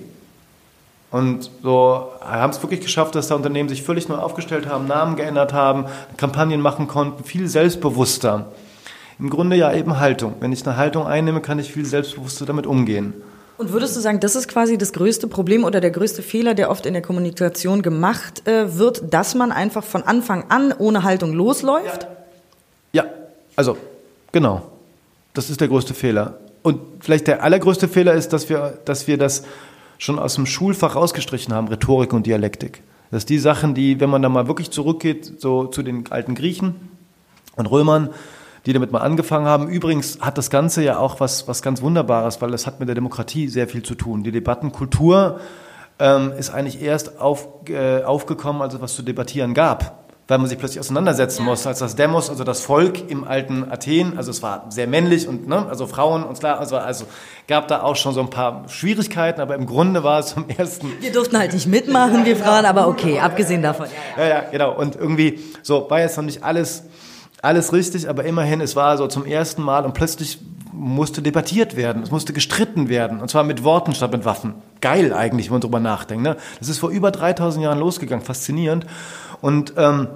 und 1.11 1.51
so 1.61 2.07
haben 2.21 2.51
es 2.51 2.63
wirklich 2.63 2.79
geschafft, 2.79 3.15
dass 3.15 3.27
da 3.27 3.35
Unternehmen 3.35 3.67
sich 3.67 3.83
völlig 3.83 4.07
neu 4.07 4.15
aufgestellt 4.15 4.67
haben, 4.67 4.87
Namen 4.87 5.17
geändert 5.17 5.51
haben, 5.51 5.85
Kampagnen 6.15 6.61
machen 6.61 6.87
konnten, 6.87 7.25
viel 7.25 7.49
selbstbewusster. 7.49 8.51
Im 9.19 9.29
Grunde 9.29 9.57
ja 9.57 9.73
eben 9.73 9.99
Haltung. 9.99 10.35
Wenn 10.39 10.53
ich 10.53 10.65
eine 10.65 10.77
Haltung 10.77 11.05
einnehme, 11.05 11.41
kann 11.41 11.59
ich 11.59 11.73
viel 11.73 11.85
selbstbewusster 11.85 12.45
damit 12.45 12.65
umgehen. 12.65 13.13
Und 13.57 13.73
würdest 13.73 13.95
du 13.95 13.99
sagen, 13.99 14.19
das 14.21 14.35
ist 14.35 14.47
quasi 14.47 14.77
das 14.77 14.93
größte 14.93 15.27
Problem 15.27 15.65
oder 15.65 15.81
der 15.81 15.91
größte 15.91 16.23
Fehler, 16.23 16.55
der 16.55 16.71
oft 16.71 16.85
in 16.85 16.93
der 16.93 17.03
Kommunikation 17.03 17.81
gemacht 17.81 18.47
äh, 18.47 18.79
wird, 18.79 19.13
dass 19.13 19.35
man 19.35 19.51
einfach 19.51 19.83
von 19.83 20.01
Anfang 20.03 20.45
an 20.49 20.73
ohne 20.75 21.03
Haltung 21.03 21.33
losläuft? 21.33 22.07
Ja. 22.93 23.03
ja, 23.03 23.09
also 23.55 23.77
genau. 24.31 24.63
Das 25.33 25.49
ist 25.49 25.61
der 25.61 25.67
größte 25.67 25.93
Fehler. 25.93 26.39
Und 26.63 26.79
vielleicht 27.01 27.27
der 27.27 27.43
allergrößte 27.43 27.87
Fehler 27.87 28.13
ist, 28.13 28.33
dass 28.33 28.49
wir, 28.49 28.79
dass 28.85 29.07
wir 29.07 29.17
das 29.17 29.43
schon 30.01 30.17
aus 30.17 30.33
dem 30.33 30.47
Schulfach 30.47 30.95
rausgestrichen 30.95 31.53
haben, 31.53 31.67
Rhetorik 31.67 32.11
und 32.11 32.25
Dialektik. 32.25 32.81
Das 33.11 33.21
sind 33.21 33.29
die 33.29 33.37
Sachen, 33.37 33.75
die, 33.75 33.99
wenn 33.99 34.09
man 34.09 34.23
da 34.23 34.29
mal 34.29 34.47
wirklich 34.47 34.71
zurückgeht, 34.71 35.39
so 35.39 35.67
zu 35.67 35.83
den 35.83 36.11
alten 36.11 36.33
Griechen 36.33 36.75
und 37.55 37.67
Römern, 37.67 38.09
die 38.65 38.73
damit 38.73 38.91
mal 38.91 39.01
angefangen 39.01 39.45
haben. 39.45 39.69
Übrigens 39.69 40.19
hat 40.19 40.39
das 40.39 40.49
Ganze 40.49 40.83
ja 40.83 40.97
auch 40.97 41.19
was, 41.19 41.47
was 41.47 41.61
ganz 41.61 41.83
Wunderbares, 41.83 42.41
weil 42.41 42.51
es 42.55 42.65
hat 42.65 42.79
mit 42.79 42.89
der 42.89 42.95
Demokratie 42.95 43.47
sehr 43.47 43.67
viel 43.67 43.83
zu 43.83 43.93
tun. 43.93 44.23
Die 44.23 44.31
Debattenkultur 44.31 45.39
ähm, 45.99 46.31
ist 46.31 46.49
eigentlich 46.49 46.81
erst 46.81 47.19
auf, 47.19 47.47
äh, 47.69 48.01
aufgekommen, 48.01 48.63
als 48.63 48.73
es 48.73 48.81
was 48.81 48.95
zu 48.95 49.03
debattieren 49.03 49.53
gab 49.53 50.00
weil 50.31 50.37
man 50.37 50.47
sich 50.47 50.57
plötzlich 50.57 50.79
auseinandersetzen 50.79 51.43
muss, 51.43 51.67
als 51.67 51.79
das 51.79 51.97
Demos, 51.97 52.29
also 52.29 52.45
das 52.45 52.61
Volk 52.61 53.09
im 53.11 53.25
alten 53.25 53.69
Athen, 53.69 54.17
also 54.17 54.31
es 54.31 54.41
war 54.41 54.65
sehr 54.69 54.87
männlich 54.87 55.27
und 55.27 55.45
ne, 55.45 55.65
also 55.67 55.87
Frauen 55.87 56.23
und 56.23 56.39
klar, 56.39 56.57
also, 56.57 56.77
also 56.77 57.03
gab 57.49 57.67
da 57.67 57.83
auch 57.83 57.97
schon 57.97 58.13
so 58.13 58.21
ein 58.21 58.29
paar 58.29 58.63
Schwierigkeiten, 58.69 59.41
aber 59.41 59.55
im 59.55 59.65
Grunde 59.65 60.05
war 60.05 60.19
es 60.19 60.27
zum 60.27 60.47
ersten. 60.47 60.93
Wir 61.01 61.11
durften 61.11 61.37
halt 61.37 61.53
nicht 61.53 61.67
mitmachen, 61.67 62.23
wir 62.23 62.37
Frauen, 62.37 62.63
aber 62.63 62.87
okay, 62.87 63.19
abgesehen 63.19 63.61
davon. 63.61 63.87
Ja, 64.17 64.25
ja, 64.25 64.39
genau. 64.49 64.73
Und 64.73 64.95
irgendwie 64.95 65.41
so 65.63 65.89
war 65.89 65.99
jetzt 65.99 66.15
noch 66.15 66.23
nicht 66.23 66.43
alles 66.43 66.83
alles 67.41 67.73
richtig, 67.73 68.07
aber 68.07 68.23
immerhin, 68.23 68.61
es 68.61 68.75
war 68.75 68.97
so 68.97 69.07
zum 69.07 69.25
ersten 69.25 69.63
Mal 69.63 69.83
und 69.83 69.93
plötzlich 69.93 70.39
musste 70.71 71.21
debattiert 71.21 71.75
werden, 71.75 72.03
es 72.03 72.11
musste 72.11 72.33
gestritten 72.33 72.87
werden, 72.87 73.19
und 73.19 73.29
zwar 73.29 73.43
mit 73.43 73.63
Worten 73.63 73.93
statt 73.93 74.11
mit 74.11 74.25
Waffen. 74.25 74.53
Geil 74.79 75.13
eigentlich, 75.13 75.47
wenn 75.47 75.55
man 75.55 75.61
drüber 75.61 75.79
nachdenkt. 75.79 76.23
Ne? 76.23 76.37
Das 76.59 76.69
ist 76.69 76.79
vor 76.79 76.89
über 76.89 77.11
3000 77.11 77.63
Jahren 77.63 77.79
losgegangen, 77.79 78.23
faszinierend. 78.23 78.85
Und, 79.41 79.73
ähm, 79.77 80.07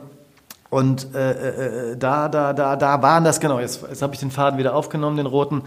und 0.76 1.16
äh, 1.16 1.32
äh, 1.32 1.92
äh, 1.92 1.98
da, 1.98 2.28
da, 2.28 2.52
da, 2.52 2.76
da 2.76 3.02
waren 3.02 3.24
das, 3.24 3.40
genau, 3.40 3.62
jetzt, 3.62 3.82
jetzt 3.88 4.02
habe 4.02 4.14
ich 4.14 4.20
den 4.20 4.30
Faden 4.30 4.60
wieder 4.60 4.76
aufgenommen, 4.76 5.16
den 5.16 5.26
roten. 5.26 5.62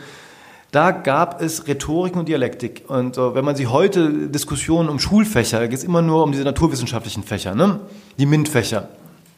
Da 0.70 0.90
gab 0.90 1.40
es 1.40 1.66
Rhetorik 1.66 2.14
und 2.14 2.28
Dialektik. 2.28 2.84
Und 2.88 3.14
so, 3.14 3.34
wenn 3.34 3.42
man 3.42 3.56
sich 3.56 3.70
heute 3.70 4.28
Diskussionen 4.28 4.90
um 4.90 4.98
Schulfächer, 4.98 5.60
da 5.60 5.66
geht 5.66 5.78
es 5.78 5.84
immer 5.84 6.02
nur 6.02 6.24
um 6.24 6.32
diese 6.32 6.44
naturwissenschaftlichen 6.44 7.22
Fächer, 7.22 7.54
ne? 7.54 7.80
die 8.18 8.26
MINT-Fächer 8.26 8.88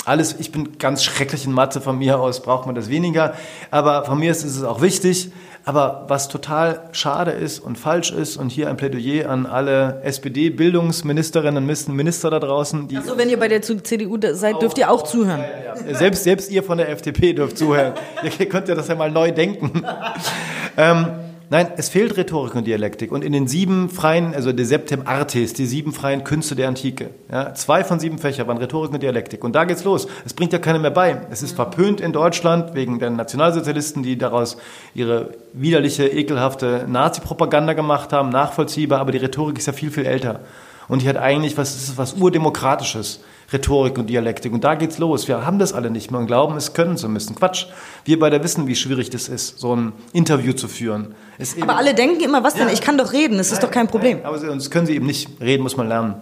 alles, 0.07 0.35
ich 0.39 0.51
bin 0.51 0.79
ganz 0.79 1.05
schrecklich 1.05 1.45
in 1.45 1.53
Mathe, 1.53 1.81
von 1.81 1.99
mir 1.99 2.19
aus 2.19 2.43
braucht 2.43 2.67
man 2.67 2.75
das 2.75 2.89
weniger, 2.89 3.35
aber 3.71 4.05
von 4.05 4.19
mir 4.19 4.31
ist 4.31 4.45
es 4.45 4.63
auch 4.63 4.81
wichtig. 4.81 5.31
Aber 5.65 6.07
was 6.09 6.29
total 6.29 6.89
schade 6.93 7.33
ist 7.33 7.59
und 7.59 7.77
falsch 7.79 8.13
ist, 8.13 8.37
und 8.37 8.51
hier 8.51 8.69
ein 8.71 8.77
Plädoyer 8.77 9.29
an 9.29 9.47
alle 9.47 10.01
SPD-Bildungsministerinnen 10.03 11.69
und 11.69 11.97
Minister 11.97 12.31
da 12.31 12.41
draußen. 12.41 12.89
Die 12.89 12.97
also 12.97 13.19
wenn 13.19 13.29
ihr 13.29 13.39
bei 13.39 13.49
der 13.49 13.63
CDU 13.63 14.19
seid, 14.33 14.61
dürft 14.63 14.79
ihr 14.79 14.91
auch 14.91 15.03
zuhören. 15.03 15.41
Ja, 15.41 15.75
ja, 15.75 15.91
ja. 15.91 15.95
Selbst, 15.95 16.25
selbst 16.25 16.51
ihr 16.51 16.63
von 16.63 16.79
der 16.79 16.89
FDP 16.89 17.35
dürft 17.35 17.59
zuhören. 17.59 17.95
ihr 18.39 18.49
könnt 18.49 18.69
ja 18.69 18.75
das 18.75 18.89
ja 18.89 18.95
mal 18.95 19.11
neu 19.11 19.33
denken. 19.33 19.85
ähm, 20.77 21.07
Nein, 21.53 21.67
es 21.77 21.89
fehlt 21.89 22.17
Rhetorik 22.17 22.55
und 22.55 22.65
Dialektik. 22.65 23.11
Und 23.11 23.25
in 23.25 23.33
den 23.33 23.49
sieben 23.49 23.89
freien, 23.89 24.37
also 24.37 24.53
die 24.53 24.65
Septem 24.65 25.03
Artes, 25.05 25.53
die 25.53 25.67
sieben 25.67 25.93
freien 25.93 26.23
Künste 26.23 26.55
der 26.55 26.69
Antike, 26.69 27.11
ja, 27.29 27.53
zwei 27.55 27.83
von 27.83 27.99
sieben 27.99 28.19
Fächern 28.19 28.47
waren 28.47 28.59
Rhetorik 28.59 28.93
und 28.93 29.03
Dialektik. 29.03 29.43
Und 29.43 29.57
da 29.57 29.65
geht's 29.65 29.83
los. 29.83 30.07
Es 30.25 30.33
bringt 30.33 30.53
ja 30.53 30.61
keiner 30.61 30.79
mehr 30.79 30.93
bei. 30.93 31.23
Es 31.29 31.43
ist 31.43 31.57
verpönt 31.57 32.01
in 32.01 32.13
Deutschland 32.13 32.77
wegen 32.77 33.01
der 33.01 33.11
Nationalsozialisten, 33.11 34.05
die 34.05 34.17
daraus 34.17 34.59
ihre 34.95 35.35
widerliche, 35.53 36.07
ekelhafte 36.07 36.87
Nazi-Propaganda 36.87 37.73
gemacht 37.73 38.13
haben, 38.13 38.29
nachvollziehbar. 38.29 39.01
Aber 39.01 39.11
die 39.11 39.19
Rhetorik 39.19 39.59
ist 39.59 39.67
ja 39.67 39.73
viel, 39.73 39.91
viel 39.91 40.07
älter. 40.07 40.39
Und 40.87 41.03
die 41.03 41.09
hat 41.09 41.17
eigentlich 41.17 41.59
was, 41.59 41.75
ist 41.75 41.99
was 41.99 42.15
Urdemokratisches. 42.15 43.25
Rhetorik 43.53 43.99
und 43.99 44.09
Dialektik. 44.09 44.53
Und 44.53 44.65
da 44.65 44.75
geht's 44.75 44.99
los. 44.99 45.27
Wir 45.27 45.45
haben 45.45 45.59
das 45.59 45.73
alle 45.73 45.91
nicht 45.91 46.11
mehr 46.11 46.21
und 46.21 46.27
glauben, 46.27 46.57
es 46.57 46.73
können 46.73 46.97
zu 46.97 47.09
müssen. 47.09 47.35
Quatsch. 47.35 47.67
Wir 48.05 48.19
beide 48.19 48.43
wissen, 48.43 48.67
wie 48.67 48.77
schwierig 48.77 49.11
das 49.11 49.29
ist, 49.29 49.59
so 49.59 49.75
ein 49.75 49.93
Interview 50.13 50.53
zu 50.53 50.69
führen. 50.69 51.15
aber 51.61 51.77
alle 51.77 51.95
denken 51.95 52.23
immer, 52.23 52.45
was 52.45 52.55
denn? 52.55 52.69
Ja. 52.69 52.73
Ich 52.73 52.81
kann 52.81 52.97
doch 52.97 53.13
reden, 53.13 53.39
das 53.39 53.53
ist 53.53 53.63
doch 53.63 53.71
kein 53.71 53.89
Problem. 53.89 54.21
aber 54.25 54.39
das 54.39 54.71
können 54.71 54.87
sie 54.87 54.95
eben 54.95 55.07
nicht. 55.07 55.41
Reden 55.41 55.63
muss 55.63 55.77
man 55.77 55.89
lernen. 55.89 56.15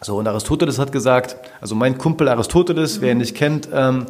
So, 0.00 0.16
und 0.16 0.28
Aristoteles 0.28 0.78
hat 0.78 0.92
gesagt, 0.92 1.36
also 1.60 1.74
mein 1.74 1.98
Kumpel 1.98 2.28
Aristoteles, 2.28 2.98
mhm. 2.98 3.02
wer 3.02 3.12
ihn 3.12 3.18
nicht 3.18 3.34
kennt, 3.34 3.68
ähm, 3.72 4.06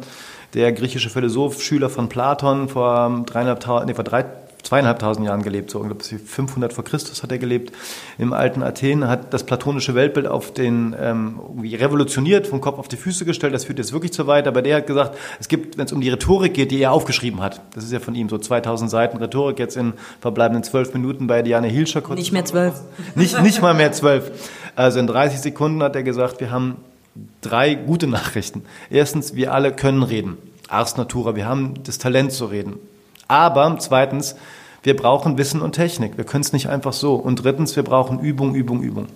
der 0.53 0.71
griechische 0.71 1.09
Philosoph, 1.09 1.61
Schüler 1.61 1.89
von 1.89 2.09
Platon 2.09 2.69
vor 2.69 3.23
dreieinhalb, 3.25 3.85
nee, 3.85 3.93
vor 3.93 4.03
drei, 4.03 4.25
zweieinhalbtausend 4.67 5.25
Jahren 5.25 5.43
gelebt, 5.43 5.71
so 5.71 5.79
ungefähr 5.79 6.19
500 6.19 6.73
vor 6.73 6.83
Christus 6.83 7.23
hat 7.23 7.31
er 7.31 7.37
gelebt 7.37 7.73
im 8.17 8.33
alten 8.33 8.63
Athen, 8.63 9.07
hat 9.07 9.33
das 9.33 9.45
platonische 9.45 9.95
Weltbild 9.95 10.27
auf 10.27 10.53
den 10.53 10.95
ähm, 10.99 11.39
irgendwie 11.47 11.75
revolutioniert, 11.75 12.47
vom 12.47 12.59
Kopf 12.59 12.77
auf 12.77 12.87
die 12.87 12.97
Füße 12.97 13.23
gestellt. 13.23 13.53
Das 13.53 13.65
führt 13.65 13.79
jetzt 13.79 13.93
wirklich 13.93 14.11
zu 14.11 14.27
weit, 14.27 14.45
aber 14.45 14.61
der 14.61 14.77
hat 14.77 14.87
gesagt, 14.87 15.17
es 15.39 15.47
gibt, 15.47 15.77
wenn 15.77 15.85
es 15.85 15.93
um 15.93 16.01
die 16.01 16.09
Rhetorik 16.09 16.53
geht, 16.53 16.71
die 16.71 16.81
er 16.81 16.91
aufgeschrieben 16.91 17.41
hat, 17.41 17.61
das 17.73 17.85
ist 17.85 17.93
ja 17.93 17.99
von 17.99 18.13
ihm 18.13 18.27
so 18.27 18.37
2000 18.37 18.91
Seiten 18.91 19.17
Rhetorik 19.17 19.57
jetzt 19.57 19.77
in 19.77 19.93
verbleibenden 20.19 20.63
zwölf 20.63 20.93
Minuten 20.93 21.27
bei 21.27 21.41
Diane 21.41 21.67
Hilscher. 21.67 22.03
Nicht 22.15 22.33
mehr 22.33 22.45
zwölf. 22.45 22.75
Nicht, 23.15 23.41
nicht 23.41 23.61
mal 23.61 23.73
mehr 23.73 23.93
zwölf. 23.93 24.31
Also 24.75 24.99
in 24.99 25.07
30 25.07 25.39
Sekunden 25.39 25.81
hat 25.81 25.95
er 25.95 26.03
gesagt, 26.03 26.41
wir 26.41 26.51
haben 26.51 26.75
drei 27.41 27.73
gute 27.73 28.07
Nachrichten. 28.07 28.63
Erstens, 28.89 29.33
wir 29.33 29.53
alle 29.53 29.71
können 29.71 30.03
reden. 30.03 30.37
Ars 30.67 30.97
Natura, 30.97 31.35
wir 31.35 31.45
haben 31.45 31.75
das 31.85 31.97
Talent 31.97 32.33
zu 32.33 32.45
reden. 32.45 32.73
Aber 33.27 33.77
zweitens, 33.79 34.35
wir 34.87 34.95
brauchen 34.95 35.37
Wissen 35.37 35.61
und 35.61 35.73
Technik. 35.73 36.15
Wir 36.15 36.23
können 36.23 36.43
es 36.45 36.53
nicht 36.53 36.69
einfach 36.69 36.93
so. 36.93 37.15
Und 37.15 37.43
drittens, 37.43 37.75
wir 37.75 37.83
brauchen 37.83 38.21
Übung, 38.21 38.55
Übung, 38.55 38.81
Übung. 38.81 39.07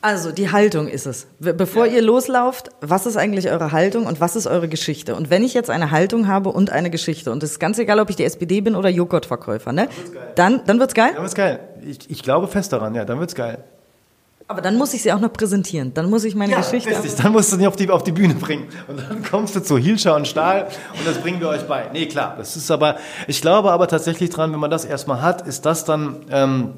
Also 0.00 0.30
die 0.30 0.52
Haltung 0.52 0.86
ist 0.86 1.04
es. 1.04 1.26
Bevor 1.40 1.86
ja. 1.86 1.94
ihr 1.94 2.02
loslauft, 2.02 2.68
was 2.80 3.06
ist 3.06 3.16
eigentlich 3.16 3.50
eure 3.50 3.72
Haltung 3.72 4.06
und 4.06 4.20
was 4.20 4.36
ist 4.36 4.46
eure 4.46 4.68
Geschichte? 4.68 5.16
Und 5.16 5.28
wenn 5.28 5.42
ich 5.42 5.54
jetzt 5.54 5.70
eine 5.70 5.90
Haltung 5.90 6.28
habe 6.28 6.50
und 6.50 6.70
eine 6.70 6.88
Geschichte, 6.88 7.32
und 7.32 7.42
es 7.42 7.52
ist 7.52 7.58
ganz 7.58 7.80
egal, 7.80 7.98
ob 7.98 8.10
ich 8.10 8.16
die 8.16 8.24
SPD 8.24 8.60
bin 8.60 8.76
oder 8.76 8.90
Joghurtverkäufer, 8.90 9.72
ne? 9.72 9.88
Dann, 10.36 10.60
dann 10.64 10.78
wird's 10.78 10.94
geil? 10.94 11.10
Dann 11.14 11.22
wird's 11.22 11.34
geil. 11.34 11.58
Ich, 11.84 12.08
ich 12.08 12.22
glaube 12.22 12.46
fest 12.46 12.72
daran, 12.72 12.94
ja, 12.94 13.04
dann 13.04 13.18
wird's 13.18 13.34
geil. 13.34 13.58
Aber 14.46 14.60
dann 14.60 14.76
muss 14.76 14.92
ich 14.92 15.02
sie 15.02 15.12
auch 15.12 15.20
noch 15.20 15.32
präsentieren. 15.32 15.94
Dann 15.94 16.10
muss 16.10 16.24
ich 16.24 16.34
meine 16.34 16.52
ja, 16.52 16.58
Geschichte. 16.58 16.90
Richtig, 16.90 17.14
dann 17.14 17.32
musst 17.32 17.50
du 17.52 17.56
sie 17.56 17.66
auf 17.66 17.76
die, 17.76 17.88
auf 17.88 18.02
die 18.02 18.12
Bühne 18.12 18.34
bringen. 18.34 18.68
Und 18.88 18.98
dann 18.98 19.22
kommst 19.22 19.56
du 19.56 19.60
zu 19.60 19.78
Hilscher 19.78 20.14
und 20.16 20.28
Stahl 20.28 20.68
und 20.98 21.06
das 21.06 21.18
bringen 21.18 21.40
wir 21.40 21.48
euch 21.48 21.66
bei. 21.66 21.88
Nee, 21.92 22.06
klar. 22.06 22.34
Das 22.36 22.54
ist 22.54 22.70
aber, 22.70 22.96
ich 23.26 23.40
glaube 23.40 23.72
aber 23.72 23.88
tatsächlich 23.88 24.28
dran, 24.30 24.52
wenn 24.52 24.60
man 24.60 24.70
das 24.70 24.84
erstmal 24.84 25.22
hat, 25.22 25.46
ist 25.46 25.64
das 25.64 25.86
dann, 25.86 26.26
ähm, 26.30 26.74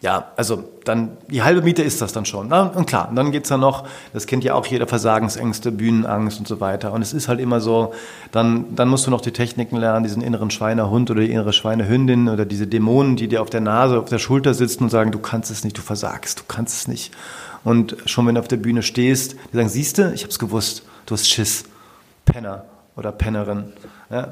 ja, 0.00 0.32
also 0.36 0.64
dann 0.84 1.16
die 1.28 1.42
halbe 1.42 1.62
Miete 1.62 1.82
ist 1.82 2.02
das 2.02 2.12
dann 2.12 2.26
schon. 2.26 2.48
Ne? 2.48 2.70
Und 2.74 2.86
klar, 2.86 3.10
dann 3.14 3.32
geht's 3.32 3.48
dann 3.48 3.60
noch, 3.60 3.86
das 4.12 4.26
kennt 4.26 4.44
ja 4.44 4.52
auch 4.54 4.66
jeder, 4.66 4.86
Versagensängste, 4.86 5.72
Bühnenangst 5.72 6.38
und 6.38 6.46
so 6.46 6.60
weiter. 6.60 6.92
Und 6.92 7.00
es 7.00 7.14
ist 7.14 7.28
halt 7.28 7.40
immer 7.40 7.60
so, 7.60 7.94
dann, 8.30 8.76
dann 8.76 8.88
musst 8.88 9.06
du 9.06 9.10
noch 9.10 9.22
die 9.22 9.32
Techniken 9.32 9.76
lernen, 9.76 10.04
diesen 10.04 10.20
inneren 10.20 10.50
Schweinehund 10.50 11.10
oder 11.10 11.22
die 11.22 11.30
innere 11.30 11.54
Schweinehündin 11.54 12.28
oder 12.28 12.44
diese 12.44 12.66
Dämonen, 12.66 13.16
die 13.16 13.28
dir 13.28 13.40
auf 13.40 13.48
der 13.48 13.62
Nase, 13.62 13.98
auf 13.98 14.10
der 14.10 14.18
Schulter 14.18 14.52
sitzen 14.52 14.84
und 14.84 14.90
sagen, 14.90 15.10
du 15.10 15.18
kannst 15.18 15.50
es 15.50 15.64
nicht, 15.64 15.78
du 15.78 15.82
versagst, 15.82 16.40
du 16.40 16.42
kannst 16.48 16.74
es 16.74 16.88
nicht. 16.88 17.12
Und 17.64 17.96
schon 18.04 18.26
wenn 18.26 18.34
du 18.34 18.40
auf 18.42 18.48
der 18.48 18.58
Bühne 18.58 18.82
stehst, 18.82 19.36
die 19.52 19.56
sagen, 19.56 19.70
siehste, 19.70 20.12
ich 20.14 20.24
hab's 20.24 20.38
gewusst, 20.38 20.82
du 21.06 21.14
hast 21.14 21.26
Schiss, 21.26 21.64
Penner 22.26 22.66
oder 22.94 23.10
Pennerin. 23.10 23.72
Ja? 24.10 24.28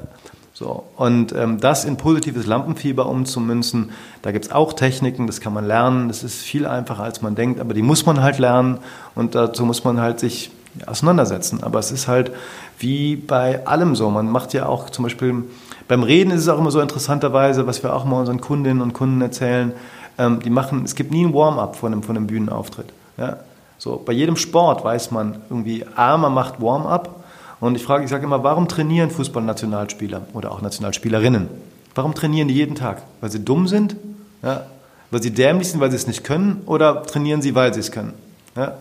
So, 0.53 0.83
und 0.97 1.33
ähm, 1.33 1.59
das 1.59 1.83
in 1.83 1.97
positives 1.97 2.45
Lampenfieber 2.45 3.07
umzumünzen, 3.07 3.89
da 4.21 4.31
gibt 4.31 4.45
es 4.45 4.51
auch 4.51 4.73
Techniken, 4.73 5.25
das 5.25 5.41
kann 5.41 5.51
man 5.51 5.65
lernen, 5.65 6.09
das 6.09 6.23
ist 6.23 6.41
viel 6.41 6.67
einfacher, 6.67 7.03
als 7.03 7.23
man 7.23 7.33
denkt, 7.33 7.59
aber 7.59 7.73
die 7.73 7.81
muss 7.81 8.05
man 8.05 8.21
halt 8.21 8.37
lernen 8.37 8.77
und 9.15 9.33
dazu 9.33 9.65
muss 9.65 9.83
man 9.83 9.99
halt 9.99 10.19
sich 10.19 10.51
auseinandersetzen. 10.85 11.63
Aber 11.63 11.79
es 11.79 11.91
ist 11.91 12.07
halt 12.07 12.31
wie 12.77 13.15
bei 13.15 13.65
allem 13.65 13.95
so. 13.95 14.09
Man 14.11 14.29
macht 14.29 14.53
ja 14.53 14.67
auch 14.67 14.91
zum 14.91 15.03
Beispiel, 15.03 15.43
beim 15.87 16.03
Reden 16.03 16.31
ist 16.31 16.41
es 16.41 16.49
auch 16.49 16.59
immer 16.59 16.71
so 16.71 16.81
interessanterweise, 16.81 17.65
was 17.65 17.81
wir 17.81 17.93
auch 17.95 18.05
mal 18.05 18.19
unseren 18.19 18.39
Kundinnen 18.39 18.81
und 18.81 18.93
Kunden 18.93 19.21
erzählen, 19.21 19.73
ähm, 20.19 20.39
die 20.39 20.51
machen, 20.51 20.83
es 20.85 20.93
gibt 20.93 21.11
nie 21.11 21.25
ein 21.25 21.33
Warm-up 21.33 21.75
von 21.75 21.91
einem, 21.91 22.03
von 22.03 22.15
einem 22.15 22.27
Bühnenauftritt. 22.27 22.93
Ja? 23.17 23.37
So, 23.79 24.01
bei 24.03 24.13
jedem 24.13 24.35
Sport 24.35 24.83
weiß 24.83 25.09
man 25.11 25.41
irgendwie, 25.49 25.83
A, 25.95 26.15
man 26.17 26.33
macht 26.33 26.61
Warm-up 26.61 27.22
Und 27.63 27.75
ich 27.75 27.83
frage, 27.85 28.03
ich 28.03 28.09
sage 28.09 28.25
immer, 28.25 28.43
warum 28.43 28.67
trainieren 28.67 29.09
Fußballnationalspieler 29.09 30.23
oder 30.33 30.51
auch 30.51 30.61
Nationalspielerinnen? 30.61 31.47
Warum 31.95 32.13
trainieren 32.13 32.49
die 32.49 32.55
jeden 32.55 32.75
Tag? 32.75 33.03
Weil 33.21 33.31
sie 33.31 33.39
dumm 33.39 33.69
sind? 33.69 33.95
Ja? 34.41 34.65
Weil 35.11 35.23
sie 35.23 35.31
dämlich 35.31 35.69
sind, 35.69 35.79
weil 35.79 35.89
sie 35.89 35.95
es 35.95 36.05
nicht 36.05 36.25
können? 36.25 36.61
Oder 36.65 37.03
trainieren 37.03 37.41
sie, 37.41 37.55
weil 37.55 37.73
sie 37.73 37.79
es 37.79 37.93
können? 37.93 38.15
Ja? 38.57 38.73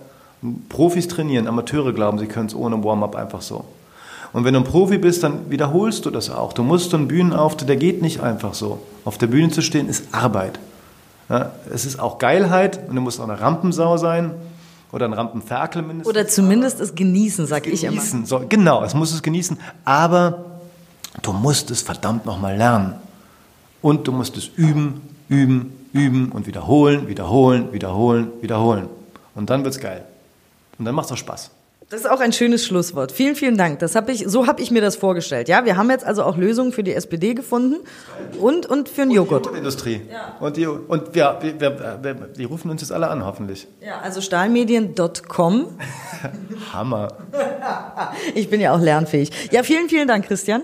Profis 0.68 1.06
trainieren, 1.06 1.46
Amateure 1.46 1.92
glauben, 1.92 2.18
sie 2.18 2.26
können 2.26 2.48
es 2.48 2.56
ohne 2.56 2.82
Warm-up 2.82 3.14
einfach 3.14 3.40
so. 3.40 3.66
Und 4.32 4.44
wenn 4.44 4.54
du 4.54 4.58
ein 4.58 4.64
Profi 4.64 4.98
bist, 4.98 5.22
dann 5.22 5.48
wiederholst 5.48 6.04
du 6.04 6.10
das 6.10 6.28
auch. 6.28 6.52
Du 6.52 6.64
musst 6.64 6.92
einen 6.92 7.06
Bühnenauftritt, 7.06 7.68
der 7.68 7.76
geht 7.76 8.02
nicht 8.02 8.18
einfach 8.18 8.54
so. 8.54 8.80
Auf 9.04 9.16
der 9.16 9.28
Bühne 9.28 9.50
zu 9.50 9.62
stehen 9.62 9.88
ist 9.88 10.06
Arbeit. 10.10 10.58
Ja, 11.28 11.52
es 11.72 11.84
ist 11.84 12.00
auch 12.00 12.18
Geilheit 12.18 12.80
und 12.88 12.96
du 12.96 13.00
musst 13.00 13.20
auch 13.20 13.28
eine 13.28 13.40
Rampensau 13.40 13.96
sein 13.96 14.32
oder 14.92 15.06
ein 15.06 15.14
Rampenferkel 15.14 15.82
mindestens. 15.82 16.08
Oder 16.08 16.28
zumindest 16.28 16.78
es 16.78 16.94
genießen, 16.94 17.46
sag 17.46 17.66
ich 17.66 17.82
immer. 17.82 18.02
So, 18.24 18.44
genau, 18.46 18.84
es 18.84 18.94
muss 18.94 19.12
es 19.12 19.22
genießen. 19.22 19.58
Aber 19.84 20.44
du 21.22 21.32
musst 21.32 21.70
es 21.70 21.82
verdammt 21.82 22.26
nochmal 22.26 22.56
lernen. 22.56 22.94
Und 23.80 24.06
du 24.06 24.12
musst 24.12 24.36
es 24.36 24.46
üben, 24.46 25.00
üben, 25.28 25.72
üben 25.92 26.30
und 26.30 26.46
wiederholen, 26.46 27.08
wiederholen, 27.08 27.72
wiederholen, 27.72 28.28
wiederholen. 28.40 28.88
Und 29.34 29.50
dann 29.50 29.64
wird's 29.64 29.80
geil. 29.80 30.04
Und 30.78 30.84
dann 30.84 30.94
macht 30.94 31.06
es 31.06 31.12
auch 31.12 31.16
Spaß. 31.16 31.50
Das 31.92 32.00
ist 32.00 32.10
auch 32.10 32.20
ein 32.20 32.32
schönes 32.32 32.64
Schlusswort. 32.64 33.12
Vielen, 33.12 33.36
vielen 33.36 33.58
Dank. 33.58 33.80
Das 33.80 33.94
hab 33.94 34.08
ich, 34.08 34.24
so 34.26 34.46
habe 34.46 34.62
ich 34.62 34.70
mir 34.70 34.80
das 34.80 34.96
vorgestellt. 34.96 35.46
Ja, 35.50 35.66
wir 35.66 35.76
haben 35.76 35.90
jetzt 35.90 36.06
also 36.06 36.22
auch 36.22 36.38
Lösungen 36.38 36.72
für 36.72 36.82
die 36.82 36.94
SPD 36.94 37.34
gefunden 37.34 37.80
und, 38.40 38.64
und 38.64 38.88
für 38.88 39.02
den 39.02 39.10
Joghurt. 39.10 39.46
Und 39.46 39.56
die 39.56 39.58
Joghurtindustrie. 39.58 40.00
Ja. 40.10 40.38
Und, 40.40 40.56
die, 40.56 40.66
und 40.66 41.14
wir, 41.14 41.38
wir, 41.58 42.02
wir, 42.02 42.14
die 42.14 42.44
rufen 42.44 42.70
uns 42.70 42.80
jetzt 42.80 42.92
alle 42.92 43.08
an, 43.08 43.26
hoffentlich. 43.26 43.68
Ja, 43.82 43.98
also 44.00 44.22
stahlmedien.com. 44.22 45.66
Hammer. 46.72 47.08
ich 48.34 48.48
bin 48.48 48.62
ja 48.62 48.74
auch 48.74 48.80
lernfähig. 48.80 49.50
Ja, 49.50 49.62
vielen, 49.62 49.90
vielen 49.90 50.08
Dank, 50.08 50.24
Christian 50.26 50.62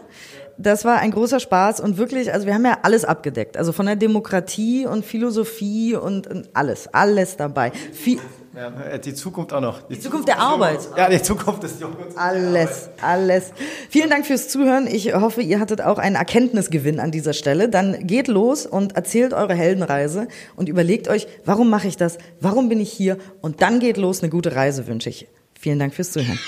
das 0.58 0.84
war 0.84 0.98
ein 0.98 1.12
großer 1.12 1.38
Spaß 1.38 1.80
und 1.80 1.98
wirklich, 1.98 2.32
also 2.32 2.46
wir 2.46 2.54
haben 2.54 2.64
ja 2.64 2.78
alles 2.82 3.04
abgedeckt. 3.04 3.56
Also 3.56 3.72
von 3.72 3.86
der 3.86 3.94
Demokratie 3.94 4.86
und 4.86 5.04
Philosophie 5.04 5.94
und, 5.94 6.26
und 6.26 6.48
alles, 6.52 6.92
alles 6.92 7.36
dabei. 7.36 7.70
Viel, 7.70 8.18
ja, 8.54 8.98
die 8.98 9.14
Zukunft 9.14 9.52
auch 9.52 9.60
noch. 9.60 9.82
Die, 9.82 9.94
die 9.94 10.00
Zukunft, 10.00 10.28
der 10.28 10.40
Arbeit. 10.40 10.80
Ja, 10.96 11.08
die 11.08 11.22
Zukunft 11.22 11.62
des 11.62 11.78
Joghurts. 11.80 12.16
Alles, 12.16 12.88
alles. 13.02 13.52
Vielen 13.90 14.10
Dank 14.10 14.26
fürs 14.26 14.48
Zuhören. 14.48 14.86
Ich 14.86 15.14
hoffe, 15.14 15.42
ihr 15.42 15.60
hattet 15.60 15.80
auch 15.80 15.98
einen 15.98 16.16
Erkenntnisgewinn 16.16 17.00
an 17.00 17.10
dieser 17.10 17.32
Stelle. 17.32 17.68
Dann 17.68 18.06
geht 18.06 18.28
los 18.28 18.66
und 18.66 18.96
erzählt 18.96 19.34
eure 19.34 19.54
Heldenreise 19.54 20.28
und 20.56 20.68
überlegt 20.68 21.08
euch, 21.08 21.26
warum 21.44 21.70
mache 21.70 21.88
ich 21.88 21.96
das? 21.96 22.18
Warum 22.40 22.68
bin 22.68 22.80
ich 22.80 22.92
hier? 22.92 23.18
Und 23.40 23.62
dann 23.62 23.80
geht 23.80 23.96
los. 23.96 24.22
Eine 24.22 24.30
gute 24.30 24.54
Reise 24.54 24.86
wünsche 24.86 25.10
ich. 25.10 25.28
Vielen 25.58 25.78
Dank 25.78 25.94
fürs 25.94 26.12
Zuhören. 26.12 26.38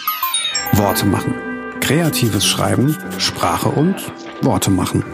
Worte 0.72 1.06
machen. 1.06 1.34
Kreatives 1.80 2.46
Schreiben, 2.46 2.96
Sprache 3.18 3.68
und 3.68 3.96
Worte 4.42 4.70
machen. 4.70 5.04